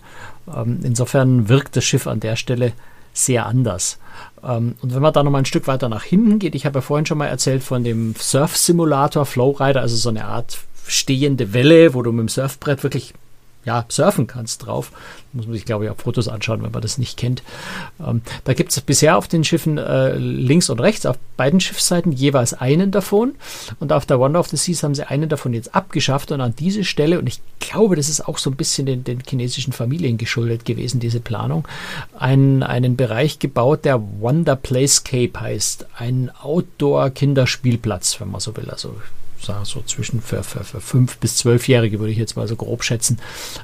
Ähm, 0.55 0.81
insofern 0.83 1.49
wirkt 1.49 1.77
das 1.77 1.85
Schiff 1.85 2.07
an 2.07 2.21
der 2.21 2.37
Stelle 2.37 2.73
sehr 3.15 3.47
anders. 3.47 3.99
Ähm, 4.45 4.77
und 4.83 4.95
wenn 4.95 5.03
man 5.03 5.13
da 5.13 5.23
noch 5.23 5.31
mal 5.31 5.39
ein 5.39 5.47
Stück 5.47 5.67
weiter 5.67 5.89
nach 5.89 6.05
hinten 6.05 6.39
geht, 6.39 6.55
ich 6.55 6.67
habe 6.67 6.79
ja 6.79 6.83
vorhin 6.83 7.07
schon 7.07 7.19
mal 7.19 7.27
erzählt 7.27 7.63
von 7.63 7.83
dem 7.83 8.15
Surf-Simulator 8.17 9.25
Flowrider, 9.25 9.81
also 9.81 9.97
so 9.97 10.11
eine 10.11 10.27
Art 10.27 10.59
stehende 10.87 11.53
Welle, 11.53 11.95
wo 11.95 12.03
du 12.03 12.13
mit 12.13 12.21
dem 12.21 12.29
Surfbrett 12.29 12.83
wirklich 12.83 13.15
ja, 13.65 13.85
surfen 13.89 14.27
kannst 14.27 14.67
drauf. 14.67 14.91
Muss 15.33 15.47
man 15.47 15.55
sich, 15.55 15.65
glaube 15.65 15.85
ich, 15.85 15.91
auch 15.91 15.97
Fotos 15.97 16.29
anschauen, 16.29 16.63
wenn 16.63 16.73
man 16.73 16.83
das 16.83 16.99
nicht 16.99 17.17
kennt. 17.17 17.43
Ähm, 18.05 18.23
da 18.45 18.55
gibt 18.55 18.73
es 18.73 18.81
bisher 18.81 19.17
auf 19.17 19.29
den 19.29 19.45
Schiffen 19.45 19.79
äh, 19.79 20.17
links 20.17 20.71
und 20.71 20.81
rechts, 20.81 21.07
auf 21.07 21.19
beiden 21.37 21.61
Schiffsseiten 21.61 22.11
jeweils 22.11 22.55
einen 22.55 22.91
davon. 22.91 23.35
Und 23.79 23.93
auf 23.93 24.07
der 24.07 24.19
Wonder 24.19 24.41
of 24.41 24.49
the 24.49 24.57
Seas 24.57 24.83
haben 24.83 24.95
sie 24.95 25.09
einen 25.09 25.29
davon 25.29 25.55
jetzt 25.55 25.75
abgeschafft 25.75 26.33
und 26.33 26.41
an 26.41 26.55
diese 26.59 26.85
Stelle, 26.85 27.19
und 27.19 27.29
ich 27.29 27.41
glaube, 27.61 27.97
das 27.97 28.09
ist 28.09 28.27
auch 28.27 28.39
so 28.39 28.51
ein 28.51 28.57
bisschen 28.57 28.87
den, 28.87 29.05
den 29.05 29.21
chinesischen 29.21 29.73
Familien 29.73 30.19
geschuldet 30.19 30.65
gewesen, 30.65 30.99
diese 30.99 31.21
Planung, 31.21 31.69
einen, 32.19 32.63
einen 32.63 32.97
Bereich 32.97 33.39
gebaut, 33.39 33.85
der 33.85 34.03
Wonder 34.21 34.57
Playscape 34.57 35.39
heißt. 35.39 35.87
Ein 35.97 36.31
Outdoor-Kinderspielplatz, 36.43 38.21
wenn 38.21 38.31
man 38.31 38.41
so 38.41 38.57
will. 38.57 38.71
Also 38.71 38.95
sagen 39.45 39.65
so 39.65 39.83
zwischen 39.83 40.21
für, 40.21 40.43
für, 40.43 40.65
für 40.65 40.81
fünf 40.81 41.19
bis 41.19 41.37
zwölfjährige 41.37 41.99
würde 41.99 42.13
ich 42.13 42.19
jetzt 42.19 42.37
mal 42.37 42.49
so 42.49 42.57
grob 42.57 42.85
schätzen, 42.85 43.19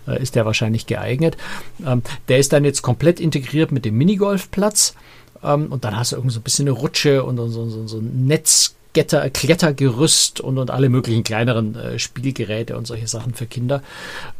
äh, 0.06 0.22
ist 0.22 0.34
der 0.34 0.46
wahrscheinlich 0.46 0.86
geeignet. 0.86 1.36
Ähm, 1.84 2.02
der 2.28 2.38
ist 2.38 2.52
dann 2.52 2.64
jetzt 2.64 2.82
komplett 2.82 3.20
integriert 3.20 3.72
mit 3.72 3.84
dem 3.84 3.96
Minigolfplatz 3.96 4.94
ähm, 5.42 5.66
und 5.66 5.84
dann 5.84 5.96
hast 5.96 6.12
du 6.12 6.16
irgendwie 6.16 6.34
so 6.34 6.40
ein 6.40 6.44
bisschen 6.44 6.68
eine 6.68 6.76
Rutsche 6.76 7.24
und 7.24 7.36
so, 7.36 7.48
so, 7.48 7.86
so 7.86 7.98
ein 7.98 8.26
Netz. 8.26 8.72
Klettergerüst 8.94 10.40
und, 10.40 10.56
und 10.56 10.70
alle 10.70 10.88
möglichen 10.88 11.22
kleineren 11.22 11.74
äh, 11.74 11.98
Spielgeräte 11.98 12.78
und 12.78 12.86
solche 12.86 13.06
Sachen 13.06 13.34
für 13.34 13.44
Kinder. 13.44 13.82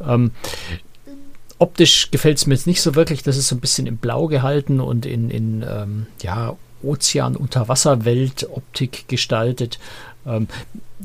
Ähm, 0.01 0.31
optisch 1.59 2.11
gefällt 2.11 2.37
es 2.37 2.47
mir 2.47 2.55
jetzt 2.55 2.65
nicht 2.65 2.81
so 2.81 2.95
wirklich. 2.95 3.21
Das 3.21 3.37
ist 3.37 3.49
so 3.49 3.55
ein 3.55 3.59
bisschen 3.59 3.85
in 3.85 3.97
Blau 3.97 4.25
gehalten 4.25 4.79
und 4.79 5.05
in, 5.05 5.29
in 5.29 5.63
ähm, 5.67 6.07
ja, 6.23 6.55
Ozean-Unterwasserwelt-Optik 6.83 9.07
gestaltet. 9.07 9.79
Ähm, 10.27 10.47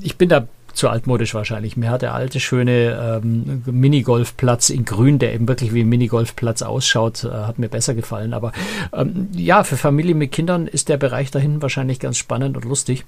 ich 0.01 0.17
bin 0.17 0.29
da 0.29 0.47
zu 0.73 0.89
altmodisch 0.89 1.35
wahrscheinlich. 1.35 1.77
Mir 1.77 1.91
hat 1.91 2.03
der 2.03 2.15
alte 2.15 2.41
schöne 2.41 3.21
ähm, 3.23 3.63
Minigolfplatz 3.67 4.71
in 4.71 4.85
Grün, 4.85 5.19
der 5.19 5.35
eben 5.35 5.47
wirklich 5.47 5.75
wie 5.75 5.83
ein 5.83 5.89
Minigolfplatz 5.89 6.63
ausschaut, 6.63 7.25
äh, 7.25 7.31
hat 7.31 7.59
mir 7.59 7.69
besser 7.69 7.95
gefallen. 7.95 8.33
Aber 8.33 8.53
ähm, 8.93 9.29
ja, 9.35 9.65
für 9.65 9.77
Familien 9.77 10.19
mit 10.19 10.33
Kindern 10.33 10.67
ist 10.67 10.89
der 10.89 10.97
Bereich 10.97 11.31
dahin 11.31 11.63
wahrscheinlich 11.63 12.01
ganz 12.01 12.17
spannend 12.17 12.57
und 12.57 12.65
lustig. 12.65 13.05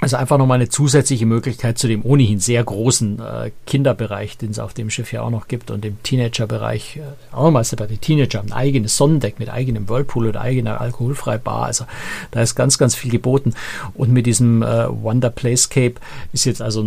Also 0.00 0.16
einfach 0.16 0.38
nochmal 0.38 0.56
eine 0.56 0.70
zusätzliche 0.70 1.26
Möglichkeit 1.26 1.76
zu 1.78 1.86
dem 1.86 2.04
ohnehin 2.04 2.40
sehr 2.40 2.64
großen 2.64 3.20
äh, 3.20 3.50
Kinderbereich, 3.66 4.38
den 4.38 4.50
es 4.50 4.58
auf 4.58 4.72
dem 4.72 4.88
Schiff 4.88 5.12
ja 5.12 5.20
auch 5.20 5.30
noch 5.30 5.46
gibt 5.46 5.70
und 5.70 5.84
dem 5.84 6.02
Teenagerbereich. 6.02 6.96
Äh, 6.96 7.34
auch 7.34 7.44
nochmal 7.44 7.64
bei 7.76 7.86
den 7.86 8.00
Teenager 8.00 8.40
ein 8.40 8.52
eigenes 8.52 8.96
Sonnendeck 8.96 9.38
mit 9.38 9.50
eigenem 9.50 9.88
Whirlpool 9.90 10.28
und 10.28 10.36
eigener 10.36 10.80
alkoholfrei 10.80 11.36
Bar. 11.36 11.66
Also 11.66 11.84
da 12.30 12.40
ist 12.40 12.54
ganz, 12.54 12.78
ganz 12.78 12.94
viel 12.94 13.10
geboten. 13.10 13.54
Und 13.94 14.10
mit 14.10 14.24
diesem 14.24 14.62
äh, 14.62 14.88
Wonder 14.88 15.28
Playscape 15.28 15.96
ist 16.32 16.46
jetzt 16.46 16.62
also 16.62 16.86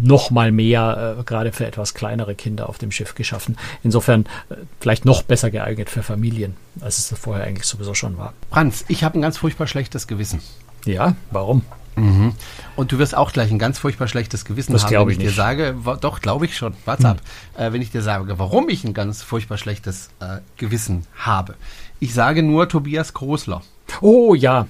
noch 0.00 0.30
mal 0.30 0.50
mehr, 0.50 1.16
äh, 1.18 1.22
gerade 1.24 1.52
für 1.52 1.66
etwas 1.66 1.92
kleinere 1.92 2.34
Kinder 2.34 2.70
auf 2.70 2.78
dem 2.78 2.90
Schiff 2.90 3.14
geschaffen. 3.14 3.58
Insofern 3.82 4.24
äh, 4.48 4.54
vielleicht 4.80 5.04
noch 5.04 5.22
besser 5.22 5.50
geeignet 5.50 5.90
für 5.90 6.02
Familien, 6.02 6.56
als 6.80 6.98
es 6.98 7.18
vorher 7.18 7.44
eigentlich 7.44 7.66
sowieso 7.66 7.92
schon 7.92 8.16
war. 8.16 8.32
Franz, 8.50 8.86
ich 8.88 9.04
habe 9.04 9.18
ein 9.18 9.22
ganz 9.22 9.36
furchtbar 9.36 9.66
schlechtes 9.66 10.06
Gewissen. 10.06 10.40
Ja, 10.86 11.16
warum? 11.30 11.62
Mhm. 11.96 12.32
Und 12.76 12.92
du 12.92 12.98
wirst 12.98 13.14
auch 13.14 13.32
gleich 13.32 13.50
ein 13.50 13.58
ganz 13.58 13.78
furchtbar 13.78 14.08
schlechtes 14.08 14.44
Gewissen 14.44 14.72
das 14.72 14.84
haben, 14.84 14.92
wenn 14.92 15.08
ich, 15.08 15.18
ich 15.18 15.24
dir 15.24 15.30
sage, 15.30 15.76
doch, 16.00 16.20
glaube 16.20 16.44
ich 16.46 16.56
schon, 16.56 16.72
mhm. 16.72 17.06
ab, 17.06 17.20
äh, 17.56 17.72
wenn 17.72 17.82
ich 17.82 17.90
dir 17.90 18.02
sage, 18.02 18.38
warum 18.38 18.68
ich 18.68 18.84
ein 18.84 18.94
ganz 18.94 19.22
furchtbar 19.22 19.58
schlechtes 19.58 20.10
äh, 20.20 20.38
Gewissen 20.56 21.06
habe. 21.16 21.54
Ich 21.98 22.14
sage 22.14 22.42
nur 22.42 22.68
Tobias 22.68 23.12
Krosler. 23.12 23.62
Oh 24.00 24.34
ja. 24.34 24.66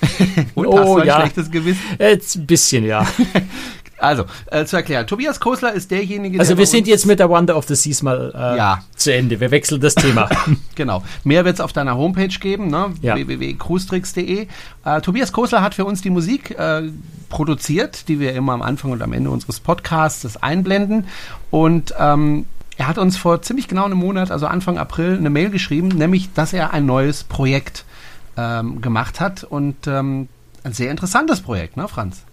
Und 0.54 0.66
oh, 0.66 0.78
hast 0.78 0.86
du 0.86 0.96
ein 0.98 1.06
ja. 1.06 1.20
schlechtes 1.20 1.50
Gewissen? 1.50 1.80
Jetzt 1.98 2.36
ein 2.36 2.46
bisschen, 2.46 2.84
ja. 2.84 3.06
Also, 4.02 4.24
äh, 4.46 4.64
zu 4.64 4.76
erklären. 4.76 5.06
Tobias 5.06 5.38
Kosler 5.38 5.72
ist 5.72 5.92
derjenige, 5.92 6.40
Also 6.40 6.58
wir 6.58 6.66
sind 6.66 6.88
jetzt 6.88 7.06
mit 7.06 7.20
der 7.20 7.30
Wonder 7.30 7.56
of 7.56 7.68
the 7.68 7.76
Seas 7.76 8.02
mal 8.02 8.32
äh, 8.34 8.56
ja. 8.56 8.82
zu 8.96 9.14
Ende. 9.14 9.38
Wir 9.38 9.52
wechseln 9.52 9.80
das 9.80 9.94
Thema. 9.94 10.28
genau. 10.74 11.04
Mehr 11.22 11.44
wird 11.44 11.54
es 11.54 11.60
auf 11.60 11.72
deiner 11.72 11.96
Homepage 11.96 12.26
geben, 12.26 12.66
ne? 12.66 12.92
ja. 13.00 13.14
www.cruistricks.de. 13.14 14.48
Äh, 14.84 15.00
Tobias 15.02 15.32
Kosler 15.32 15.62
hat 15.62 15.74
für 15.74 15.84
uns 15.84 16.02
die 16.02 16.10
Musik 16.10 16.50
äh, 16.58 16.90
produziert, 17.28 18.08
die 18.08 18.18
wir 18.18 18.32
immer 18.34 18.54
am 18.54 18.62
Anfang 18.62 18.90
und 18.90 19.02
am 19.02 19.12
Ende 19.12 19.30
unseres 19.30 19.60
Podcasts 19.60 20.36
einblenden. 20.36 21.06
Und 21.52 21.94
ähm, 21.96 22.46
er 22.76 22.88
hat 22.88 22.98
uns 22.98 23.16
vor 23.16 23.40
ziemlich 23.42 23.68
genau 23.68 23.84
einem 23.84 23.98
Monat, 23.98 24.32
also 24.32 24.48
Anfang 24.48 24.78
April, 24.78 25.16
eine 25.16 25.30
Mail 25.30 25.50
geschrieben, 25.50 25.88
nämlich, 25.88 26.32
dass 26.34 26.52
er 26.52 26.72
ein 26.72 26.86
neues 26.86 27.22
Projekt 27.22 27.84
ähm, 28.36 28.80
gemacht 28.80 29.20
hat 29.20 29.44
und 29.44 29.86
ähm, 29.86 30.28
ein 30.64 30.72
sehr 30.72 30.90
interessantes 30.90 31.40
Projekt, 31.40 31.76
ne, 31.76 31.86
Franz? 31.86 32.24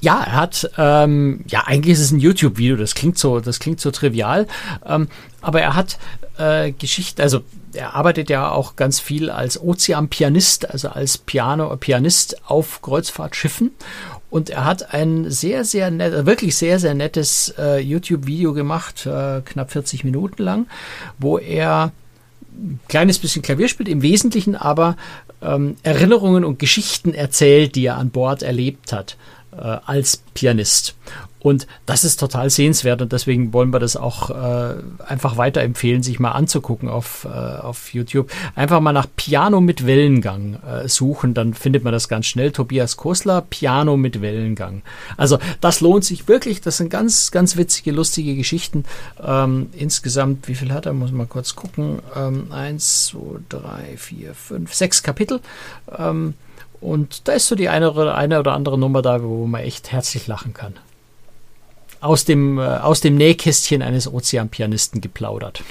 Ja, 0.00 0.22
er 0.22 0.32
hat, 0.32 0.70
ähm, 0.78 1.44
ja, 1.46 1.64
eigentlich 1.66 1.94
ist 1.94 2.00
es 2.00 2.10
ein 2.10 2.18
YouTube-Video, 2.18 2.76
das 2.76 2.94
klingt 2.94 3.18
so, 3.18 3.40
das 3.40 3.60
klingt 3.60 3.80
so 3.80 3.90
trivial, 3.90 4.46
ähm, 4.84 5.08
aber 5.40 5.60
er 5.60 5.74
hat 5.74 5.98
äh, 6.38 6.72
Geschichte, 6.72 7.22
also 7.22 7.42
er 7.74 7.94
arbeitet 7.94 8.30
ja 8.30 8.50
auch 8.50 8.76
ganz 8.76 9.00
viel 9.00 9.30
als 9.30 9.60
Ozeanpianist, 9.60 10.70
also 10.70 10.88
als 10.88 11.18
Piano, 11.18 11.76
Pianist 11.76 12.36
auf 12.46 12.82
Kreuzfahrtschiffen. 12.82 13.72
Und 14.30 14.50
er 14.50 14.64
hat 14.64 14.92
ein 14.94 15.30
sehr, 15.30 15.64
sehr 15.64 15.90
nett, 15.90 16.26
wirklich 16.26 16.56
sehr, 16.56 16.78
sehr 16.78 16.94
nettes 16.94 17.54
äh, 17.58 17.78
YouTube-Video 17.78 18.52
gemacht, 18.52 19.06
äh, 19.06 19.42
knapp 19.44 19.70
40 19.72 20.04
Minuten 20.04 20.42
lang, 20.42 20.66
wo 21.18 21.38
er 21.38 21.92
ein 22.52 22.80
kleines 22.88 23.18
bisschen 23.18 23.42
Klavier 23.42 23.68
spielt, 23.68 23.88
im 23.88 24.02
Wesentlichen 24.02 24.56
aber 24.56 24.96
ähm, 25.42 25.76
Erinnerungen 25.82 26.44
und 26.44 26.58
Geschichten 26.58 27.14
erzählt, 27.14 27.74
die 27.74 27.86
er 27.86 27.96
an 27.96 28.10
Bord 28.10 28.42
erlebt 28.42 28.92
hat 28.92 29.16
äh, 29.43 29.43
als 29.56 30.22
Pianist. 30.34 30.94
Und 31.44 31.66
das 31.84 32.04
ist 32.04 32.18
total 32.18 32.48
sehenswert 32.48 33.02
und 33.02 33.12
deswegen 33.12 33.52
wollen 33.52 33.70
wir 33.70 33.78
das 33.78 33.98
auch 33.98 34.30
äh, 34.30 34.76
einfach 35.06 35.36
weiterempfehlen, 35.36 36.02
sich 36.02 36.18
mal 36.18 36.30
anzugucken 36.30 36.88
auf, 36.88 37.26
äh, 37.26 37.28
auf 37.28 37.92
YouTube. 37.92 38.30
Einfach 38.54 38.80
mal 38.80 38.94
nach 38.94 39.06
Piano 39.14 39.60
mit 39.60 39.86
Wellengang 39.86 40.54
äh, 40.66 40.88
suchen, 40.88 41.34
dann 41.34 41.52
findet 41.52 41.84
man 41.84 41.92
das 41.92 42.08
ganz 42.08 42.24
schnell. 42.24 42.50
Tobias 42.50 42.96
Kosler, 42.96 43.42
Piano 43.42 43.98
mit 43.98 44.22
Wellengang. 44.22 44.80
Also 45.18 45.38
das 45.60 45.82
lohnt 45.82 46.06
sich 46.06 46.28
wirklich. 46.28 46.62
Das 46.62 46.78
sind 46.78 46.88
ganz, 46.88 47.30
ganz 47.30 47.58
witzige, 47.58 47.92
lustige 47.92 48.36
Geschichten. 48.36 48.86
Ähm, 49.22 49.68
insgesamt, 49.72 50.48
wie 50.48 50.54
viel 50.54 50.72
hat 50.72 50.86
er? 50.86 50.94
Muss 50.94 51.12
man 51.12 51.28
kurz 51.28 51.54
gucken. 51.54 51.98
Ähm, 52.16 52.52
eins, 52.52 53.08
zwei, 53.08 53.40
drei, 53.50 53.98
vier, 53.98 54.32
fünf, 54.32 54.72
sechs 54.72 55.02
Kapitel. 55.02 55.40
Ähm, 55.94 56.32
und 56.84 57.26
da 57.28 57.32
ist 57.32 57.46
so 57.46 57.54
die 57.54 57.68
eine 57.70 57.92
oder, 57.92 58.14
eine 58.14 58.38
oder 58.38 58.52
andere 58.52 58.78
Nummer 58.78 59.00
da, 59.00 59.22
wo 59.22 59.46
man 59.46 59.62
echt 59.62 59.90
herzlich 59.90 60.26
lachen 60.26 60.52
kann. 60.52 60.74
Aus 62.00 62.26
dem, 62.26 62.58
äh, 62.58 62.62
aus 62.62 63.00
dem 63.00 63.16
Nähkästchen 63.16 63.80
eines 63.80 64.12
Ozeanpianisten 64.12 65.00
geplaudert. 65.00 65.62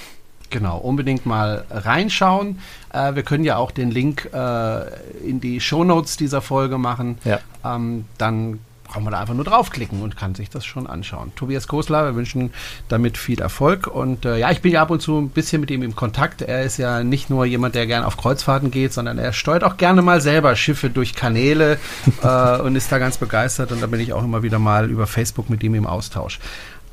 Genau, 0.50 0.78
unbedingt 0.78 1.26
mal 1.26 1.66
reinschauen. 1.70 2.60
Äh, 2.92 3.14
wir 3.14 3.22
können 3.22 3.44
ja 3.44 3.58
auch 3.58 3.70
den 3.70 3.92
Link 3.92 4.30
äh, 4.34 5.28
in 5.28 5.40
die 5.40 5.60
Shownotes 5.60 6.18
dieser 6.18 6.42
Folge 6.42 6.80
machen. 6.80 7.20
Ja. 7.26 7.40
Ähm, 7.64 8.06
dann 8.18 8.60
braucht 8.94 9.04
man 9.04 9.14
da 9.14 9.20
einfach 9.20 9.34
nur 9.34 9.44
draufklicken 9.44 10.02
und 10.02 10.16
kann 10.16 10.36
sich 10.36 10.52
das 10.52 10.66
schon 10.66 10.86
anschauen. 10.86 11.32
Tobias 11.36 11.68
Kosler, 11.68 12.06
wir 12.06 12.16
wünschen 12.16 12.52
damit 12.90 13.18
viel 13.18 13.42
Erfolg. 13.42 13.88
Und 13.88 14.24
äh, 14.24 14.38
ja, 14.38 14.52
ich 14.52 14.62
bin 14.62 14.72
ja 14.72 14.84
ab 14.84 14.92
und 14.92 15.02
zu 15.02 15.18
ein 15.18 15.30
bisschen 15.30 15.62
mit 15.62 15.72
ihm 15.72 15.82
im 15.82 15.96
Kontakt. 15.96 16.44
Er 16.44 16.62
ist 16.62 16.78
ja 16.78 17.04
nicht 17.04 17.30
nur 17.30 17.46
jemand, 17.46 17.74
der 17.74 17.88
gerne 17.88 18.06
auf 18.06 18.18
Kreuzfahrten 18.18 18.70
geht, 18.70 18.94
sondern 18.94 19.18
er 19.18 19.34
steuert 19.34 19.64
auch 19.64 19.78
gerne 19.78 20.04
mal 20.04 20.22
selber 20.22 20.56
Schiffe 20.56 20.92
durch 20.92 21.16
Kanäle 21.16 21.80
äh, 22.22 22.62
und 22.62 22.76
ist 22.76 22.92
da 22.92 23.00
ganz 23.00 23.18
begeistert. 23.18 23.72
Und 23.72 23.82
da 23.82 23.88
bin 23.88 24.00
ich 24.00 24.14
auch 24.14 24.24
immer 24.24 24.44
wieder 24.44 24.60
mal 24.60 24.90
über 24.90 25.08
Facebook 25.08 25.50
mit 25.50 25.64
ihm 25.64 25.74
im 25.74 25.88
Austausch. 25.88 26.40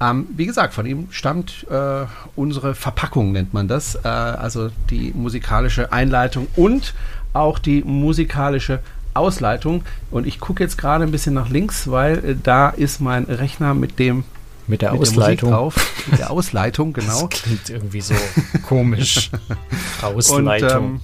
Ähm, 0.01 0.27
wie 0.35 0.47
gesagt, 0.47 0.73
von 0.73 0.87
ihm 0.87 1.09
stammt 1.11 1.67
äh, 1.71 2.07
unsere 2.35 2.75
Verpackung, 2.75 3.33
nennt 3.33 3.53
man 3.53 3.69
das. 3.69 3.95
Äh, 3.97 4.09
also 4.09 4.71
die 4.89 5.13
musikalische 5.15 5.93
Einleitung 5.93 6.47
und 6.57 6.95
auch 7.35 7.59
die 7.59 7.83
musikalische 7.85 8.81
Ausleitung. 9.15 9.85
Und 10.11 10.27
ich 10.27 10.41
gucke 10.41 10.63
jetzt 10.63 10.79
gerade 10.79 11.05
ein 11.05 11.11
bisschen 11.11 11.35
nach 11.35 11.49
links, 11.49 11.91
weil 11.91 12.25
äh, 12.25 12.37
da 12.41 12.69
ist 12.71 13.01
mein 13.01 13.25
Rechner 13.25 13.75
mit 13.75 13.99
dem 13.99 14.25
mit 14.67 14.83
der 14.83 14.93
mit 14.93 15.01
Ausleitung 15.01 15.51
der 15.51 15.59
drauf. 15.59 16.07
Mit 16.11 16.21
der 16.21 16.31
Ausleitung, 16.31 16.93
genau. 16.95 17.27
Das 17.27 17.43
klingt 17.43 17.71
irgendwie 17.71 18.01
so 18.01 18.15
komisch. 18.67 19.31
Ausleitung. 20.03 20.69
Und, 20.69 20.95
ähm, 20.95 21.01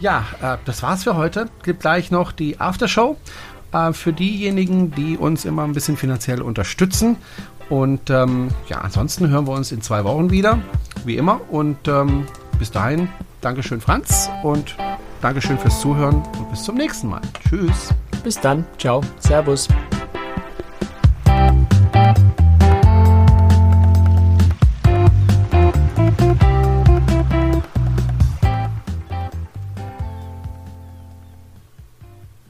ja, 0.00 0.26
äh, 0.42 0.56
das 0.64 0.82
war's 0.82 1.04
für 1.04 1.16
heute. 1.16 1.48
Gibt 1.62 1.80
gleich 1.80 2.10
noch 2.10 2.32
die 2.32 2.58
Aftershow 2.58 3.16
äh, 3.72 3.92
für 3.92 4.12
diejenigen, 4.12 4.92
die 4.92 5.16
uns 5.16 5.44
immer 5.44 5.64
ein 5.64 5.72
bisschen 5.72 5.96
finanziell 5.96 6.42
unterstützen. 6.42 7.16
Und 7.68 8.10
ähm, 8.10 8.48
ja, 8.68 8.78
ansonsten 8.78 9.28
hören 9.28 9.46
wir 9.46 9.52
uns 9.52 9.70
in 9.70 9.80
zwei 9.80 10.02
Wochen 10.02 10.30
wieder, 10.30 10.58
wie 11.04 11.16
immer. 11.16 11.40
Und 11.50 11.86
ähm, 11.86 12.26
bis 12.58 12.72
dahin, 12.72 13.08
Dankeschön, 13.40 13.80
Franz. 13.80 14.28
Und 14.42 14.76
Dankeschön 15.20 15.58
fürs 15.58 15.80
Zuhören 15.80 16.22
und 16.38 16.50
bis 16.50 16.64
zum 16.64 16.76
nächsten 16.76 17.08
Mal. 17.08 17.20
Tschüss. 17.48 17.92
Bis 18.24 18.40
dann. 18.40 18.64
Ciao. 18.78 19.02
Servus. 19.18 19.68